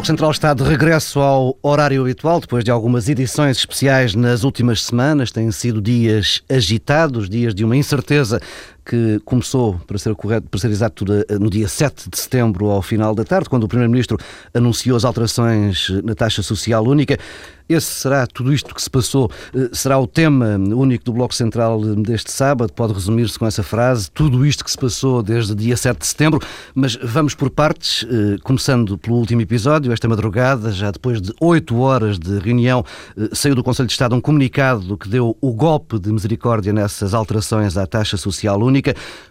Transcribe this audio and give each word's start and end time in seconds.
Bloco 0.00 0.06
Central 0.06 0.30
está 0.30 0.54
de 0.54 0.62
regresso 0.62 1.20
ao 1.20 1.58
horário 1.62 2.00
habitual, 2.00 2.40
depois 2.40 2.64
de 2.64 2.70
algumas 2.70 3.06
edições 3.06 3.58
especiais 3.58 4.14
nas 4.14 4.44
últimas 4.44 4.82
semanas. 4.82 5.30
Têm 5.30 5.52
sido 5.52 5.78
dias 5.82 6.42
agitados, 6.48 7.28
dias 7.28 7.54
de 7.54 7.66
uma 7.66 7.76
incerteza 7.76 8.40
que 8.90 9.20
começou, 9.24 9.80
para 9.86 9.96
ser 9.98 10.12
correto, 10.16 10.48
para 10.48 10.58
ser 10.58 10.68
exato, 10.68 11.04
no 11.38 11.48
dia 11.48 11.68
7 11.68 12.10
de 12.10 12.18
setembro, 12.18 12.66
ao 12.70 12.82
final 12.82 13.14
da 13.14 13.22
tarde, 13.22 13.48
quando 13.48 13.62
o 13.62 13.68
Primeiro-Ministro 13.68 14.18
anunciou 14.52 14.96
as 14.96 15.04
alterações 15.04 15.88
na 16.02 16.12
taxa 16.16 16.42
social 16.42 16.84
única. 16.84 17.16
Esse 17.68 17.86
será 17.86 18.26
tudo 18.26 18.52
isto 18.52 18.74
que 18.74 18.82
se 18.82 18.90
passou, 18.90 19.30
eh, 19.54 19.68
será 19.72 19.96
o 19.96 20.04
tema 20.04 20.56
único 20.56 21.04
do 21.04 21.12
Bloco 21.12 21.32
Central 21.32 21.80
deste 21.94 22.32
sábado, 22.32 22.72
pode 22.72 22.92
resumir-se 22.92 23.38
com 23.38 23.46
essa 23.46 23.62
frase, 23.62 24.10
tudo 24.10 24.44
isto 24.44 24.64
que 24.64 24.70
se 24.72 24.76
passou 24.76 25.22
desde 25.22 25.52
o 25.52 25.54
dia 25.54 25.76
7 25.76 26.00
de 26.00 26.04
setembro, 26.04 26.40
mas 26.74 26.98
vamos 27.00 27.32
por 27.32 27.48
partes, 27.48 28.04
eh, 28.10 28.38
começando 28.42 28.98
pelo 28.98 29.18
último 29.18 29.40
episódio, 29.40 29.92
esta 29.92 30.08
madrugada, 30.08 30.72
já 30.72 30.90
depois 30.90 31.22
de 31.22 31.32
oito 31.40 31.78
horas 31.78 32.18
de 32.18 32.40
reunião, 32.40 32.84
eh, 33.16 33.28
saiu 33.32 33.54
do 33.54 33.62
Conselho 33.62 33.86
de 33.86 33.92
Estado 33.92 34.16
um 34.16 34.20
comunicado 34.20 34.98
que 34.98 35.08
deu 35.08 35.36
o 35.40 35.52
golpe 35.52 35.96
de 35.96 36.12
misericórdia 36.12 36.72
nessas 36.72 37.14
alterações 37.14 37.76
à 37.76 37.86
taxa 37.86 38.16
social 38.16 38.60
única. 38.60 38.79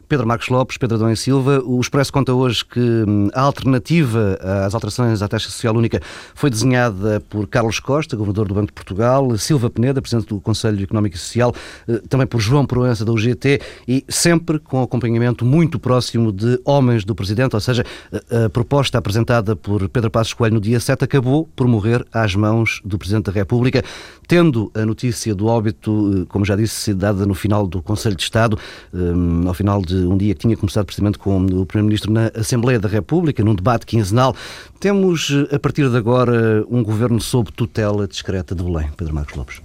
Pedro 0.08 0.28
Marcos 0.28 0.50
Lopes, 0.50 0.78
Pedro 0.78 0.98
Adão 0.98 1.16
Silva. 1.16 1.62
O 1.64 1.80
Expresso 1.80 2.12
conta 2.12 2.34
hoje 2.34 2.66
que 2.66 2.80
hum, 2.80 3.30
a 3.34 3.42
alternativa 3.42 4.40
às 4.66 4.74
alterações 4.74 5.22
à 5.22 5.28
taxa 5.28 5.50
social 5.50 5.76
única 5.76 6.02
foi 6.34 6.50
desenhada 6.50 7.22
por 7.30 7.48
Carlos 7.48 7.80
Costa, 7.80 8.18
governador 8.18 8.48
do 8.48 8.56
Banco 8.56 8.68
de 8.68 8.74
Portugal, 8.74 9.38
Silva 9.38 9.70
Peneda, 9.70 10.02
presidente 10.02 10.28
do 10.30 10.42
Conselho 10.42 10.84
Económico 10.84 11.16
e 11.16 11.20
Social, 11.20 11.54
eh, 11.88 12.02
também 12.10 12.26
por 12.26 12.40
João 12.40 12.66
Proença 12.66 13.06
da 13.06 13.12
UGT 13.12 13.62
e 13.88 14.04
sempre 14.10 14.58
com 14.58 14.82
acompanhamento 14.82 15.46
muito 15.46 15.80
próximo 15.80 16.32
de 16.32 16.60
homens 16.66 17.06
do 17.06 17.14
presidente, 17.14 17.56
ou 17.56 17.62
seja, 17.62 17.86
a 18.32 18.50
proposta 18.50 18.98
apresentada 18.98 19.56
por 19.56 19.88
Pedro 19.90 20.10
Passos 20.10 20.34
Coelho 20.34 20.56
no 20.56 20.62
dia 20.62 20.80
7 20.80 21.04
acabou 21.04 21.48
por 21.56 21.68
morrer 21.68 22.06
às 22.12 22.36
mãos 22.36 22.82
do 22.84 22.98
presidente 22.98 23.26
da 23.26 23.32
República, 23.32 23.84
tendo 24.28 24.72
a 24.74 24.86
notícia 24.86 25.34
do 25.36 25.48
óbito, 25.48 26.22
eh, 26.22 26.26
como 26.30 26.46
já 26.46 26.56
disse, 26.56 26.94
dada 26.94 27.26
no 27.26 27.34
final 27.34 27.68
do 27.68 27.82
Conselho 27.82 28.16
de 28.16 28.24
Estado, 28.24 28.58
hum, 28.94 29.39
ao 29.48 29.54
final 29.54 29.82
de 29.82 29.96
um 29.96 30.18
dia 30.18 30.34
que 30.34 30.42
tinha 30.42 30.58
começado 30.58 30.86
precisamente 30.86 31.18
com 31.18 31.38
o 31.38 31.66
Primeiro-Ministro 31.66 32.12
na 32.12 32.32
Assembleia 32.36 32.80
da 32.80 32.88
República, 32.88 33.44
num 33.44 33.56
debate 33.56 33.86
quinzenal. 33.86 34.36
Temos, 34.80 35.32
eh, 35.32 35.56
a 35.56 35.60
partir 35.60 35.90
de 35.90 35.98
agora, 35.98 36.66
um 36.70 36.84
governo 36.84 37.20
sob 37.20 37.52
tutela 37.52 38.08
discreta 38.08 38.56
de 38.56 38.64
Belém. 38.64 38.90
Pedro 38.96 39.14
Marcos 39.14 39.36
Lopes. 39.36 39.62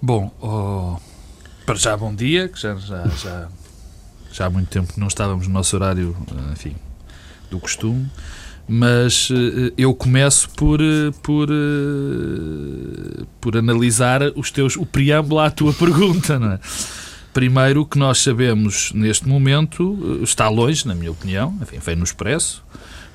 Bom, 0.00 0.32
oh, 0.40 0.96
para 1.66 1.76
já 1.76 1.96
bom 1.96 2.14
dia, 2.14 2.48
que 2.48 2.60
já, 2.60 2.74
já, 2.76 3.06
já, 3.08 3.48
já 4.32 4.46
há 4.46 4.50
muito 4.50 4.68
tempo 4.68 4.92
que 4.92 5.00
não 5.00 5.08
estávamos 5.08 5.46
no 5.46 5.54
nosso 5.54 5.76
horário, 5.76 6.16
eh, 6.30 6.52
enfim, 6.52 6.74
do 7.50 7.58
costume 7.58 8.10
mas 8.72 9.30
uh, 9.30 9.72
eu 9.76 9.92
começo 9.92 10.48
por, 10.50 10.78
por, 11.24 11.48
por 13.40 13.56
analisar 13.56 14.22
os 14.36 14.52
teus, 14.52 14.76
o 14.76 14.86
preâmbulo 14.86 15.40
à 15.40 15.50
tua 15.50 15.72
pergunta, 15.74 16.38
não 16.38 16.52
é? 16.52 16.60
Primeiro, 17.32 17.82
o 17.82 17.86
que 17.86 17.98
nós 17.98 18.18
sabemos 18.18 18.92
neste 18.92 19.28
momento 19.28 20.18
eh, 20.20 20.24
está 20.24 20.48
longe, 20.48 20.86
na 20.86 20.94
minha 20.94 21.10
opinião, 21.10 21.56
enfim, 21.62 21.78
vem 21.78 21.96
no 21.96 22.04
expresso, 22.04 22.64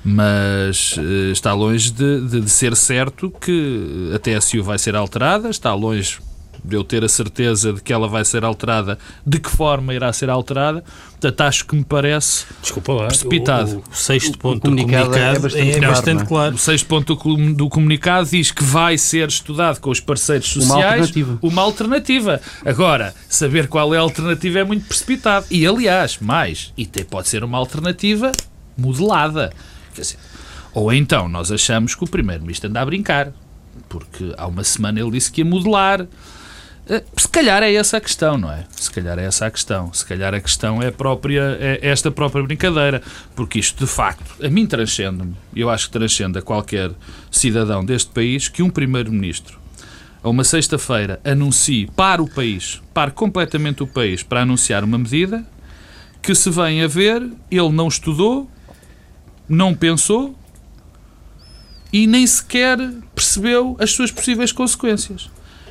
mas 0.04 0.96
eh, 0.98 1.32
está 1.32 1.52
longe 1.52 1.90
de, 1.90 2.20
de, 2.22 2.40
de, 2.40 2.50
ser 2.50 2.74
certo 2.74 3.30
que 3.30 4.12
a 4.14 4.18
TSU 4.18 4.62
vai 4.62 4.78
ser 4.78 4.96
alterada, 4.96 5.50
está 5.50 5.74
longe 5.74 6.18
de 6.66 6.76
eu 6.76 6.82
ter 6.82 7.04
a 7.04 7.08
certeza 7.08 7.72
de 7.72 7.80
que 7.80 7.92
ela 7.92 8.08
vai 8.08 8.24
ser 8.24 8.44
alterada, 8.44 8.98
de 9.24 9.38
que 9.38 9.48
forma 9.48 9.94
irá 9.94 10.12
ser 10.12 10.28
alterada. 10.28 10.82
Portanto, 11.10 11.40
acho 11.42 11.66
que 11.66 11.76
me 11.76 11.84
parece 11.84 12.44
Desculpa 12.60 12.92
lá, 12.92 13.06
precipitado. 13.06 13.76
O, 13.86 13.90
o 13.90 13.94
sexto 13.94 14.36
ponto 14.38 14.58
o 14.58 14.60
comunicado 14.60 15.04
do 15.04 15.12
comunicado 15.12 15.36
é 15.36 15.38
bastante, 15.38 15.70
é 15.70 15.80
bastante 15.80 16.16
claro, 16.16 16.28
claro. 16.28 16.54
O 16.54 16.58
sexto 16.58 16.86
ponto 16.86 17.14
do, 17.14 17.54
do, 17.54 17.68
comunicado 17.68 18.28
diz 18.28 18.50
que 18.50 18.64
vai 18.64 18.98
ser 18.98 19.28
estudado 19.28 19.80
com 19.80 19.90
os 19.90 20.00
parceiros 20.00 20.48
sociais 20.48 20.76
uma 20.76 20.82
alternativa. 20.82 21.38
uma 21.42 21.62
alternativa. 21.62 22.40
Agora, 22.64 23.14
saber 23.28 23.68
qual 23.68 23.94
é 23.94 23.98
a 23.98 24.00
alternativa 24.00 24.58
é 24.58 24.64
muito 24.64 24.86
precipitado. 24.86 25.46
E, 25.50 25.66
aliás, 25.66 26.18
mais, 26.18 26.72
e 26.76 26.86
pode 27.04 27.28
ser 27.28 27.44
uma 27.44 27.58
alternativa 27.58 28.32
modelada. 28.76 29.52
Quer 29.94 30.02
dizer, 30.02 30.18
ou 30.74 30.92
então 30.92 31.28
nós 31.28 31.50
achamos 31.50 31.94
que 31.94 32.04
o 32.04 32.06
Primeiro-Ministro 32.06 32.68
anda 32.68 32.82
a 32.82 32.84
brincar, 32.84 33.32
porque 33.88 34.34
há 34.36 34.46
uma 34.46 34.62
semana 34.62 35.00
ele 35.00 35.12
disse 35.12 35.32
que 35.32 35.40
ia 35.40 35.44
modelar. 35.44 36.06
Eh, 36.88 37.02
se 37.16 37.28
calhar 37.28 37.62
é 37.62 37.74
essa 37.74 37.96
a 37.96 38.00
questão, 38.00 38.38
não 38.38 38.50
é? 38.50 38.64
Se 38.70 38.90
calhar 38.90 39.18
é 39.18 39.24
essa 39.24 39.46
a 39.46 39.50
questão. 39.50 39.92
Se 39.92 40.04
calhar 40.04 40.32
a 40.34 40.40
questão 40.40 40.80
é, 40.80 40.90
própria, 40.90 41.56
é 41.60 41.78
esta 41.82 42.10
própria 42.10 42.42
brincadeira. 42.44 43.02
Porque 43.34 43.58
isto, 43.58 43.84
de 43.84 43.90
facto, 43.90 44.44
a 44.44 44.48
mim 44.48 44.66
transcende-me, 44.66 45.34
eu 45.54 45.68
acho 45.68 45.86
que 45.86 45.92
transcende 45.92 46.38
a 46.38 46.42
qualquer 46.42 46.92
cidadão 47.30 47.84
deste 47.84 48.10
país, 48.10 48.48
que 48.48 48.62
um 48.62 48.70
Primeiro-Ministro, 48.70 49.58
a 50.22 50.28
uma 50.28 50.44
sexta-feira, 50.44 51.20
anuncie 51.24 51.90
para 51.96 52.22
o 52.22 52.28
país, 52.28 52.80
para 52.94 53.10
completamente 53.10 53.82
o 53.82 53.86
país, 53.86 54.22
para 54.22 54.42
anunciar 54.42 54.84
uma 54.84 54.98
medida 54.98 55.44
que 56.22 56.34
se 56.34 56.50
vem 56.50 56.82
a 56.82 56.88
ver, 56.88 57.22
ele 57.50 57.70
não 57.70 57.86
estudou, 57.86 58.50
não 59.48 59.74
pensou 59.74 60.36
e 61.92 62.06
nem 62.06 62.26
sequer 62.26 62.78
percebeu 63.14 63.76
as 63.78 63.92
suas 63.92 64.10
possíveis 64.10 64.50
consequências. 64.50 65.30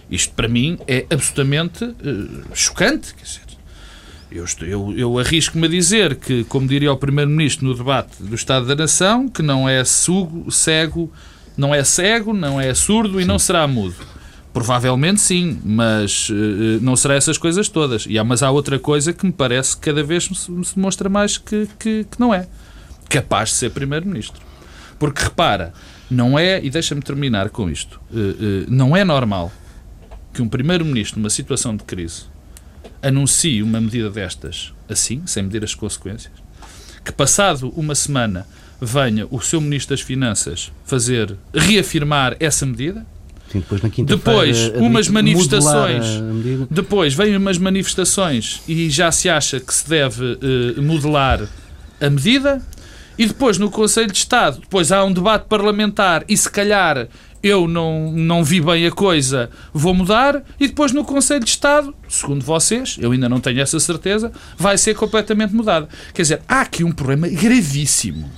Isto, 0.09 0.33
para 0.33 0.47
mim, 0.47 0.77
é 0.87 1.05
absolutamente 1.09 1.83
uh, 1.83 2.43
chocante. 2.53 3.13
Quer 3.15 3.23
dizer, 3.23 3.41
eu, 4.31 4.45
eu, 4.67 4.97
eu 4.97 5.19
arrisco-me 5.19 5.65
a 5.65 5.69
dizer 5.69 6.15
que, 6.15 6.43
como 6.45 6.67
diria 6.67 6.91
o 6.91 6.97
Primeiro-Ministro 6.97 7.65
no 7.65 7.73
debate 7.73 8.21
do 8.21 8.35
Estado 8.35 8.65
da 8.65 8.75
Nação, 8.75 9.29
que 9.29 9.41
não 9.41 9.67
é 9.67 9.83
sugo, 9.85 10.51
cego, 10.51 11.11
não 11.55 11.73
é 11.73 11.83
cego, 11.83 12.33
não 12.33 12.59
é 12.59 12.73
surdo 12.73 13.21
e 13.21 13.25
não 13.25 13.39
será 13.39 13.65
mudo. 13.67 13.95
Provavelmente 14.53 15.19
sim, 15.19 15.59
mas 15.63 16.29
uh, 16.29 16.33
não 16.81 16.95
será 16.95 17.15
essas 17.15 17.37
coisas 17.37 17.67
todas. 17.67 18.05
E 18.07 18.17
há, 18.17 18.23
mas 18.23 18.43
há 18.43 18.51
outra 18.51 18.77
coisa 18.77 19.13
que 19.13 19.25
me 19.25 19.31
parece 19.31 19.75
que 19.75 19.83
cada 19.83 20.03
vez 20.03 20.25
se, 20.25 20.35
se 20.35 20.75
demonstra 20.75 21.09
mais 21.09 21.37
que, 21.37 21.67
que, 21.79 22.05
que 22.09 22.19
não 22.19 22.33
é. 22.33 22.47
Capaz 23.09 23.49
de 23.49 23.55
ser 23.55 23.71
Primeiro-Ministro. 23.71 24.41
Porque 24.97 25.23
repara, 25.23 25.73
não 26.09 26.37
é, 26.37 26.63
e 26.63 26.69
deixa-me 26.69 27.01
terminar 27.01 27.49
com 27.49 27.69
isto, 27.69 27.99
uh, 28.11 28.17
uh, 28.17 28.65
não 28.69 28.95
é 28.95 29.03
normal 29.03 29.51
que 30.35 30.41
um 30.41 30.49
primeiro-ministro, 30.49 31.17
numa 31.17 31.29
situação 31.29 31.77
de 31.77 31.85
crise, 31.85 32.23
anuncie 33.01 33.63
uma 33.63 33.79
medida 33.79 34.09
destas 34.09 34.73
assim, 34.89 35.21
sem 35.25 35.43
medir 35.43 35.63
as 35.63 35.73
consequências, 35.73 36.33
que 37.05 37.11
passado 37.11 37.69
uma 37.69 37.95
semana 37.95 38.45
venha 38.81 39.25
o 39.31 39.39
seu 39.39 39.61
ministro 39.61 39.95
das 39.95 40.01
Finanças 40.01 40.73
fazer 40.83 41.37
reafirmar 41.53 42.35
essa 42.37 42.65
medida. 42.65 43.05
Sim, 43.49 43.59
depois, 43.59 43.81
na 43.81 43.89
depois 43.89 44.67
umas 44.75 45.07
manifestações, 45.07 46.05
depois 46.69 47.13
vêm 47.13 47.37
umas 47.37 47.57
manifestações 47.57 48.61
e 48.67 48.89
já 48.89 49.13
se 49.13 49.29
acha 49.29 49.61
que 49.61 49.73
se 49.73 49.87
deve 49.87 50.21
uh, 50.21 50.81
modelar 50.81 51.47
a 52.01 52.09
medida. 52.09 52.61
E 53.17 53.25
depois 53.25 53.57
no 53.57 53.71
Conselho 53.71 54.11
de 54.11 54.17
Estado, 54.17 54.59
depois 54.59 54.91
há 54.91 55.01
um 55.05 55.13
debate 55.13 55.45
parlamentar 55.47 56.25
e 56.27 56.35
se 56.35 56.49
calhar 56.51 57.07
eu 57.45 57.67
não, 57.67 58.11
não 58.11 58.43
vi 58.43 58.59
bem 58.59 58.87
a 58.87 58.91
coisa, 58.91 59.51
vou 59.71 59.93
mudar, 59.93 60.41
e 60.59 60.67
depois 60.67 60.91
no 60.91 61.05
Conselho 61.05 61.43
de 61.43 61.51
Estado, 61.51 61.93
segundo 62.09 62.43
vocês, 62.43 62.97
eu 62.99 63.11
ainda 63.11 63.29
não 63.29 63.39
tenho 63.39 63.61
essa 63.61 63.79
certeza, 63.79 64.31
vai 64.57 64.79
ser 64.79 64.95
completamente 64.95 65.53
mudado. 65.53 65.87
Quer 66.11 66.23
dizer, 66.23 66.41
há 66.47 66.61
aqui 66.61 66.83
um 66.83 66.91
problema 66.91 67.27
gravíssimo. 67.27 68.31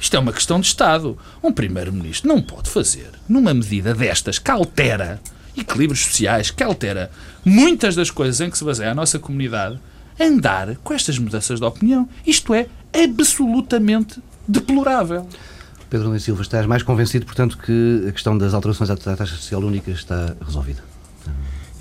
Isto 0.00 0.16
é 0.16 0.18
uma 0.18 0.32
questão 0.32 0.58
de 0.58 0.66
Estado. 0.66 1.18
Um 1.42 1.52
Primeiro-Ministro 1.52 2.26
não 2.26 2.40
pode 2.40 2.70
fazer, 2.70 3.10
numa 3.28 3.52
medida 3.52 3.92
destas, 3.92 4.38
que 4.38 4.50
altera 4.50 5.20
equilíbrios 5.54 6.02
sociais, 6.02 6.50
que 6.50 6.62
altera 6.62 7.10
muitas 7.44 7.94
das 7.94 8.10
coisas 8.10 8.40
em 8.40 8.48
que 8.48 8.56
se 8.56 8.64
baseia 8.64 8.92
a 8.92 8.94
nossa 8.94 9.18
comunidade, 9.18 9.78
andar 10.18 10.74
com 10.76 10.94
estas 10.94 11.18
mudanças 11.18 11.60
de 11.60 11.66
opinião. 11.66 12.08
Isto 12.26 12.54
é 12.54 12.66
absolutamente 12.94 14.22
deplorável. 14.48 15.28
Pedro 15.94 16.08
Nunes 16.08 16.24
Silva, 16.24 16.42
estás 16.42 16.66
mais 16.66 16.82
convencido, 16.82 17.24
portanto, 17.24 17.56
que 17.56 18.06
a 18.08 18.10
questão 18.10 18.36
das 18.36 18.52
alterações 18.52 18.90
à 18.90 18.96
taxa 18.96 19.36
social 19.36 19.60
única 19.60 19.92
está 19.92 20.34
resolvida? 20.44 20.82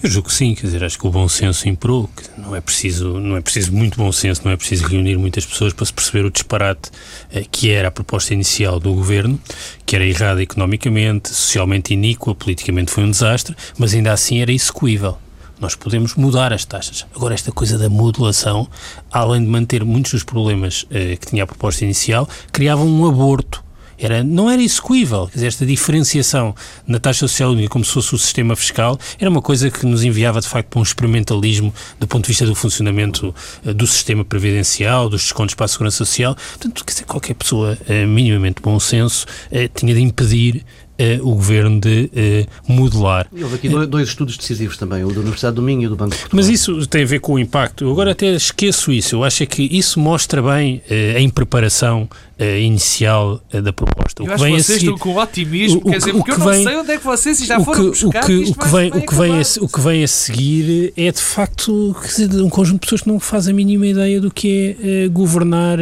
Eu 0.03 0.07
julgo 0.07 0.27
que 0.27 0.35
sim, 0.35 0.53
quer 0.53 0.67
dizer, 0.67 0.83
acho 0.83 0.99
que 0.99 1.07
o 1.07 1.09
bom 1.09 1.27
senso 1.27 1.67
imperou, 1.67 2.07
que 2.15 2.39
não 2.39 2.55
é 2.55 2.61
preciso, 2.61 3.19
não 3.19 3.35
é 3.35 3.41
preciso 3.41 3.73
muito 3.73 3.97
bom 3.97 4.11
senso, 4.11 4.41
não 4.45 4.51
é 4.51 4.55
preciso 4.55 4.85
reunir 4.85 5.17
muitas 5.17 5.47
pessoas 5.47 5.73
para 5.73 5.83
se 5.83 5.91
perceber 5.91 6.25
o 6.25 6.29
disparate 6.29 6.91
eh, 7.31 7.43
que 7.51 7.71
era 7.71 7.87
a 7.87 7.91
proposta 7.91 8.35
inicial 8.35 8.79
do 8.79 8.93
governo, 8.93 9.41
que 9.83 9.95
era 9.95 10.05
errada 10.05 10.43
economicamente, 10.43 11.29
socialmente 11.29 11.95
iníqua, 11.95 12.35
politicamente 12.35 12.91
foi 12.91 13.05
um 13.05 13.09
desastre, 13.09 13.55
mas 13.79 13.95
ainda 13.95 14.13
assim 14.13 14.43
era 14.43 14.51
execuível. 14.51 15.17
Nós 15.59 15.73
podemos 15.73 16.13
mudar 16.13 16.53
as 16.53 16.65
taxas. 16.65 17.03
Agora, 17.15 17.33
esta 17.33 17.51
coisa 17.51 17.79
da 17.79 17.89
modulação, 17.89 18.69
além 19.11 19.41
de 19.41 19.49
manter 19.49 19.83
muitos 19.83 20.11
dos 20.11 20.23
problemas 20.23 20.85
eh, 20.91 21.15
que 21.15 21.25
tinha 21.25 21.45
a 21.45 21.47
proposta 21.47 21.83
inicial, 21.83 22.29
criava 22.51 22.83
um 22.83 23.07
aborto 23.07 23.63
era, 24.05 24.23
não 24.23 24.49
era 24.49 24.61
execuível. 24.61 25.27
Quer 25.27 25.35
dizer, 25.35 25.47
esta 25.47 25.65
diferenciação 25.65 26.55
na 26.85 26.99
taxa 26.99 27.27
social 27.27 27.51
única 27.51 27.69
como 27.69 27.85
se 27.85 27.91
fosse 27.91 28.13
o 28.13 28.17
sistema 28.17 28.55
fiscal 28.55 28.99
era 29.19 29.29
uma 29.29 29.41
coisa 29.41 29.69
que 29.71 29.85
nos 29.85 30.03
enviava, 30.03 30.41
de 30.41 30.47
facto, 30.47 30.69
para 30.69 30.79
um 30.79 30.83
experimentalismo 30.83 31.73
do 31.99 32.07
ponto 32.07 32.23
de 32.23 32.27
vista 32.29 32.45
do 32.45 32.55
funcionamento 32.55 33.33
uh, 33.65 33.73
do 33.73 33.87
sistema 33.87 34.23
previdencial, 34.23 35.09
dos 35.09 35.21
descontos 35.23 35.55
para 35.55 35.65
a 35.65 35.67
segurança 35.67 35.97
social. 35.97 36.35
Portanto, 36.35 36.83
quer 36.85 36.91
dizer, 36.93 37.05
qualquer 37.05 37.33
pessoa 37.35 37.77
uh, 37.81 38.07
minimamente 38.07 38.61
bom 38.61 38.79
senso 38.79 39.25
uh, 39.51 39.69
tinha 39.73 39.93
de 39.93 40.01
impedir 40.01 40.63
uh, 40.99 41.27
o 41.27 41.35
governo 41.35 41.79
de 41.79 42.09
uh, 42.13 42.71
modelar. 42.71 43.27
E 43.33 43.43
houve 43.43 43.55
aqui 43.55 43.69
dois, 43.69 43.87
dois, 43.87 44.09
estudos 44.09 44.37
decisivos 44.37 44.77
também, 44.77 45.03
o 45.03 45.11
da 45.11 45.19
Universidade 45.19 45.55
do 45.55 45.61
Minho 45.61 45.83
e 45.83 45.87
o 45.87 45.89
do 45.89 45.95
Banco 45.95 46.11
de 46.11 46.17
Portugal. 46.17 46.37
Mas 46.37 46.49
isso 46.49 46.85
tem 46.87 47.03
a 47.03 47.05
ver 47.05 47.19
com 47.19 47.33
o 47.33 47.39
impacto. 47.39 47.85
Eu 47.85 47.91
agora 47.91 48.11
até 48.11 48.33
esqueço 48.33 48.91
isso. 48.91 49.15
Eu 49.15 49.23
acho 49.23 49.45
que 49.47 49.63
isso 49.63 49.99
mostra 49.99 50.41
bem 50.41 50.81
a 51.15 51.19
impreparação 51.19 52.07
inicial 52.39 53.41
da 53.51 53.71
proposta. 53.71 54.23
O 54.23 54.27
que 54.27 54.37
vem 54.37 54.55
a 54.55 54.63
seguir, 54.63 54.77
estão 54.77 54.97
com 54.97 55.17
otimismo, 55.17 55.79
o, 55.79 55.91
quer 55.91 55.97
dizer, 55.97 56.13
porque 56.13 56.31
eu 56.31 56.37
não 56.37 56.47
vem, 56.47 56.63
sei 56.63 56.75
onde 56.75 56.91
é 56.91 56.97
que 56.97 57.03
vocês 57.03 57.39
já 57.39 57.57
o 57.59 57.63
foram 57.63 57.89
buscar 57.89 58.23
o 58.23 58.25
que, 58.25 58.35
o 58.35 58.55
que 58.55 58.67
vem, 58.67 58.89
o 58.89 59.05
que 59.05 59.15
vem 59.15 59.33
a, 59.33 59.41
o 59.61 59.67
que 59.67 59.79
vem 59.81 60.03
a 60.03 60.07
seguir 60.07 60.93
é 60.97 61.11
de 61.11 61.21
facto 61.21 61.95
um 62.33 62.49
conjunto 62.49 62.81
de 62.81 62.85
pessoas 62.85 63.01
que 63.01 63.07
não 63.07 63.19
fazem 63.19 63.53
a 63.53 63.55
mínima 63.55 63.87
ideia 63.87 64.19
do 64.19 64.31
que 64.31 64.75
é 64.81 65.07
governar 65.07 65.77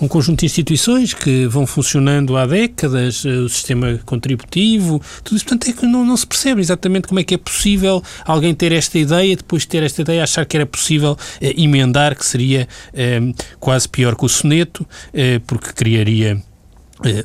um 0.00 0.08
conjunto 0.08 0.40
de 0.40 0.46
instituições 0.46 1.14
que 1.14 1.46
vão 1.46 1.66
funcionando 1.66 2.36
há 2.36 2.46
décadas, 2.46 3.24
o 3.24 3.48
sistema 3.48 4.00
contributivo, 4.04 5.00
tudo 5.22 5.36
isso. 5.36 5.44
Portanto, 5.44 5.68
é 5.68 5.72
que 5.72 5.86
não, 5.86 6.04
não 6.04 6.16
se 6.16 6.26
percebe 6.26 6.60
exatamente 6.60 7.08
como 7.08 7.20
é 7.20 7.24
que 7.24 7.34
é 7.34 7.38
possível 7.38 8.02
alguém 8.24 8.54
ter 8.54 8.72
esta 8.72 8.98
ideia, 8.98 9.36
depois 9.36 9.62
de 9.62 9.68
ter 9.68 9.82
esta 9.82 10.02
ideia, 10.02 10.22
achar 10.22 10.44
que 10.44 10.56
era 10.56 10.66
possível 10.66 11.16
eh, 11.40 11.54
emendar, 11.56 12.16
que 12.16 12.24
seria 12.24 12.68
eh, 12.92 13.20
quase 13.58 13.88
pior 13.88 14.16
que 14.16 14.24
o 14.24 14.28
soneto, 14.28 14.86
eh, 15.12 15.39
porque 15.40 15.72
criaria 15.72 16.42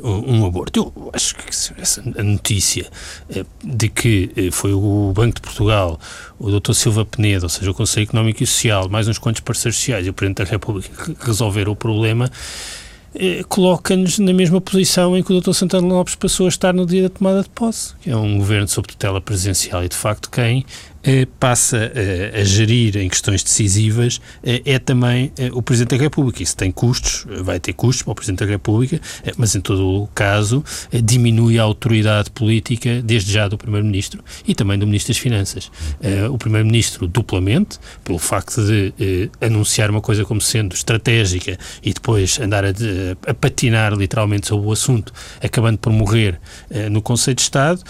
um 0.01 0.45
aborto. 0.45 0.93
Eu 0.95 1.11
acho 1.13 1.35
que 1.35 1.49
essa 1.49 2.01
notícia 2.23 2.89
de 3.63 3.89
que 3.89 4.49
foi 4.51 4.73
o 4.73 5.11
Banco 5.13 5.35
de 5.35 5.41
Portugal, 5.41 5.99
o 6.39 6.49
Dr. 6.49 6.73
Silva 6.73 7.05
Penedo, 7.05 7.45
ou 7.45 7.49
seja, 7.49 7.71
o 7.71 7.73
Conselho 7.73 8.05
Económico 8.05 8.41
e 8.41 8.47
Social, 8.47 8.87
mais 8.87 9.07
uns 9.07 9.17
quantos 9.17 9.41
parceiros 9.41 9.77
sociais 9.77 10.07
e 10.07 10.09
o 10.09 10.13
Presidente 10.13 10.45
da 10.45 10.49
República 10.49 11.13
resolveram 11.19 11.73
o 11.73 11.75
problema 11.75 12.31
eh, 13.17 13.43
coloca-nos 13.47 14.19
na 14.19 14.33
mesma 14.33 14.59
posição 14.59 15.15
em 15.17 15.23
que 15.23 15.31
o 15.31 15.39
Dr. 15.39 15.53
Santana 15.53 15.87
Lopes 15.87 16.15
passou 16.15 16.47
a 16.47 16.49
estar 16.49 16.73
no 16.73 16.85
dia 16.85 17.03
da 17.03 17.09
tomada 17.09 17.43
de 17.43 17.49
posse, 17.49 17.93
que 18.01 18.09
é 18.09 18.15
um 18.15 18.37
governo 18.37 18.67
sob 18.67 18.87
tutela 18.87 19.21
presidencial 19.21 19.85
e, 19.85 19.87
de 19.87 19.95
facto, 19.95 20.29
quem 20.29 20.65
eh, 20.94 20.94
passa 21.39 21.91
eh, 21.93 22.41
a 22.41 22.43
gerir 22.43 22.97
em 22.97 23.07
questões 23.07 23.43
decisivas 23.43 24.19
eh, 24.43 24.61
é 24.65 24.79
também 24.79 25.31
o 25.53 25.61
Presidente 25.61 25.97
da 25.97 26.01
República. 26.01 26.41
Isso 26.41 26.57
tem 26.57 26.71
custos, 26.71 27.25
vai 27.43 27.59
ter 27.59 27.73
custos 27.73 28.03
para 28.03 28.11
o 28.11 28.15
Presidente 28.15 28.39
da 28.39 28.45
República, 28.45 28.99
mas 29.37 29.55
em 29.55 29.61
todo 29.61 30.03
o 30.03 30.07
caso 30.07 30.63
diminui 30.91 31.59
a 31.59 31.63
autoridade 31.63 32.31
política, 32.31 33.01
desde 33.03 33.31
já 33.31 33.47
do 33.47 33.57
Primeiro-Ministro 33.57 34.23
e 34.47 34.55
também 34.55 34.79
do 34.79 34.87
Ministro 34.87 35.13
das 35.13 35.17
Finanças. 35.21 35.71
O 36.31 36.37
Primeiro-Ministro, 36.37 37.07
duplamente, 37.07 37.77
pelo 38.03 38.17
facto 38.17 38.61
de 38.65 39.29
anunciar 39.41 39.89
uma 39.89 40.01
coisa 40.01 40.25
como 40.25 40.41
sendo 40.41 40.73
estratégica 40.73 41.57
e 41.83 41.93
depois 41.93 42.39
andar 42.39 42.65
a, 42.65 42.69
a 43.27 43.33
patinar 43.33 43.93
literalmente 43.93 44.47
sobre 44.47 44.67
o 44.67 44.71
assunto, 44.71 45.13
acabando 45.41 45.77
por 45.77 45.91
morrer 45.91 46.39
no 46.91 47.01
Conselho 47.01 47.35
de 47.35 47.41
Estado, 47.41 47.81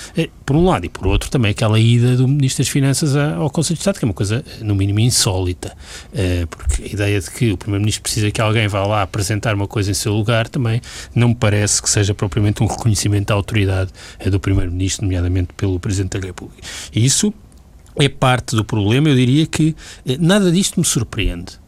por 0.46 0.56
um 0.56 0.66
lado, 0.66 0.86
e 0.86 0.90
por 0.90 1.08
outro 1.08 1.30
também 1.30 1.52
aquela 1.52 1.80
ida 1.80 2.16
do 2.16 2.28
Ministro 2.28 2.64
das 2.64 2.70
Finanças 2.70 3.05
ao 3.13 3.50
Conselho 3.50 3.75
de 3.75 3.81
Estado, 3.81 4.00
que 4.00 4.06
é 4.06 4.07
uma 4.07 4.13
coisa, 4.13 4.44
no 4.62 4.75
mínimo, 4.75 5.00
insólita. 5.00 5.75
Uh, 6.12 6.48
porque 6.48 6.84
a 6.84 6.88
ideia 6.88 7.19
de 7.19 7.30
que 7.30 7.52
o 7.52 7.57
Primeiro-Ministro 7.57 8.04
precisa 8.04 8.31
que 8.31 8.42
alguém 8.42 8.68
vá 8.68 8.86
lá 8.86 9.02
apresentar 9.02 9.54
uma 9.54 9.68
coisa 9.68 9.92
em 9.92 9.94
seu 9.94 10.13
lugar 10.13 10.48
também 10.48 10.81
não 11.13 11.30
me 11.30 11.36
parece 11.36 11.81
que 11.81 11.90
seja 11.90 12.13
propriamente 12.13 12.63
um 12.63 12.68
reconhecimento 12.68 13.28
da 13.28 13.34
autoridade 13.34 13.92
uh, 14.25 14.30
do 14.30 14.40
Primeiro-Ministro, 14.40 15.06
nomeadamente 15.06 15.54
pelo 15.56 15.80
Presidente 15.80 16.19
da 16.19 16.28
República. 16.28 16.62
E 16.94 17.06
isso 17.06 17.34
é 17.98 18.10
parte 18.10 18.56
do 18.56 18.63
problema. 18.63 19.10
Eu 19.10 19.16
diria 19.16 19.46
que 19.46 19.75
uh, 20.06 20.18
nada 20.19 20.51
disto 20.51 20.80
me 20.80 20.86
surpreende. 20.86 21.65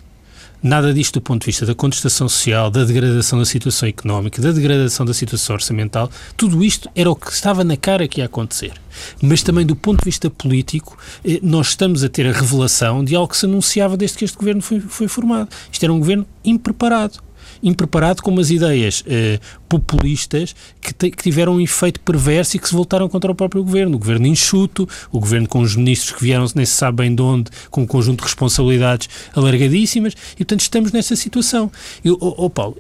Nada 0.62 0.92
disto 0.92 1.16
do 1.16 1.22
ponto 1.22 1.42
de 1.42 1.46
vista 1.46 1.66
da 1.68 1.76
contestação 1.76 2.28
social, 2.28 2.72
da 2.72 2.84
degradação 2.84 3.38
da 3.38 3.46
situação 3.46 3.88
económica, 3.88 4.42
da 4.42 4.52
degradação 4.52 5.06
da 5.06 5.14
situação 5.14 5.56
orçamental, 5.56 6.10
tudo 6.36 6.64
isto 6.64 6.90
era 6.96 7.10
o 7.10 7.16
que 7.16 7.32
estava 7.32 7.64
na 7.64 7.78
cara 7.78 8.08
que 8.08 8.22
ia 8.22 8.26
acontecer. 8.26 8.74
Mas 9.22 9.44
também 9.44 9.66
do 9.66 9.76
ponto 9.76 10.00
de 10.00 10.06
vista 10.06 10.32
político, 10.32 10.98
eh, 11.24 11.40
nós 11.44 11.70
estamos 11.70 12.04
a 12.04 12.10
ter 12.10 12.26
a 12.26 12.32
revelação 12.32 13.04
de 13.04 13.16
algo 13.16 13.28
que 13.28 13.38
se 13.38 13.46
anunciava 13.46 13.96
desde 13.96 14.18
que 14.18 14.26
este 14.26 14.36
governo 14.36 14.62
foi, 14.62 14.80
foi 14.80 15.08
formado. 15.08 15.48
Isto 15.72 15.84
era 15.84 15.94
um 15.94 16.00
governo 16.00 16.26
impreparado 16.44 17.20
impreparado 17.62 18.22
com 18.22 18.32
umas 18.32 18.52
ideias 18.52 19.02
uh, 19.02 19.40
populistas 19.68 20.56
que, 20.82 21.12
que, 21.12 21.24
tiveram 21.24 21.56
um 21.56 21.62
efeito 21.62 22.00
perverso 22.00 22.56
e 22.56 22.60
que 22.60 22.68
se 22.68 22.74
voltaram 22.74 23.08
contra 23.10 23.32
o 23.32 23.36
próprio 23.36 23.64
governo. 23.64 23.96
O 23.96 24.00
governo 24.00 24.28
enxuto, 24.28 24.88
o 25.12 25.20
governo 25.20 25.48
com 25.48 25.62
os 25.62 25.76
ministros 25.76 26.12
que 26.12 26.24
vieram 26.24 26.46
nem 26.56 26.66
se 26.66 26.74
sabe 26.74 26.98
bem 26.98 27.14
de 27.14 27.22
onde, 27.22 27.52
com 27.70 27.82
um 27.82 27.88
conjunto 27.88 28.20
de 28.20 28.26
responsabilidades 28.26 29.10
alargadíssimas, 29.36 30.14
e 30.34 30.38
portanto 30.38 30.62
estamos 30.62 30.92
nessa 30.92 31.16
situação. 31.16 31.72
Eu, 32.04 32.18
oh, 32.20 32.46
oh 32.46 32.50
Paulo, 32.50 32.78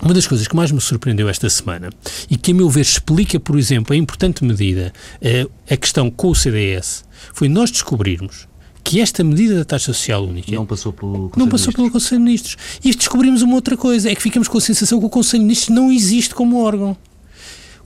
uma 0.00 0.14
das 0.14 0.26
coisas 0.26 0.46
que 0.46 0.54
mais 0.54 0.70
me 0.70 0.80
surpreendeu 0.80 1.28
esta 1.28 1.50
semana 1.50 1.90
e 2.30 2.36
que, 2.36 2.52
a 2.52 2.54
meu 2.54 2.70
ver, 2.70 2.82
explica, 2.82 3.40
por 3.40 3.58
exemplo, 3.58 3.94
em 3.94 3.98
importante 3.98 4.44
medida 4.44 4.92
uh, 5.16 5.50
a 5.68 5.76
questão 5.76 6.10
com 6.10 6.28
o 6.28 6.34
CDS 6.34 7.04
foi 7.34 7.48
nós 7.48 7.70
descobrirmos 7.70 8.47
que 8.82 9.00
esta 9.00 9.22
medida 9.22 9.56
da 9.56 9.64
taxa 9.64 9.92
social 9.92 10.24
única 10.24 10.50
não 10.52 10.64
passou 10.64 10.92
pelo 10.92 11.12
Conselho 11.12 11.32
não 11.36 11.48
passou 11.48 11.72
pelo 11.72 11.90
Conselho 11.90 12.20
de 12.20 12.24
Ministros. 12.24 12.56
E 12.84 12.94
descobrimos 12.94 13.42
uma 13.42 13.54
outra 13.54 13.76
coisa, 13.76 14.10
é 14.10 14.14
que 14.14 14.22
ficamos 14.22 14.48
com 14.48 14.58
a 14.58 14.60
sensação 14.60 14.98
que 14.98 15.06
o 15.06 15.10
Conselho 15.10 15.42
de 15.42 15.46
Ministros 15.46 15.76
não 15.76 15.92
existe 15.92 16.34
como 16.34 16.62
órgão. 16.62 16.96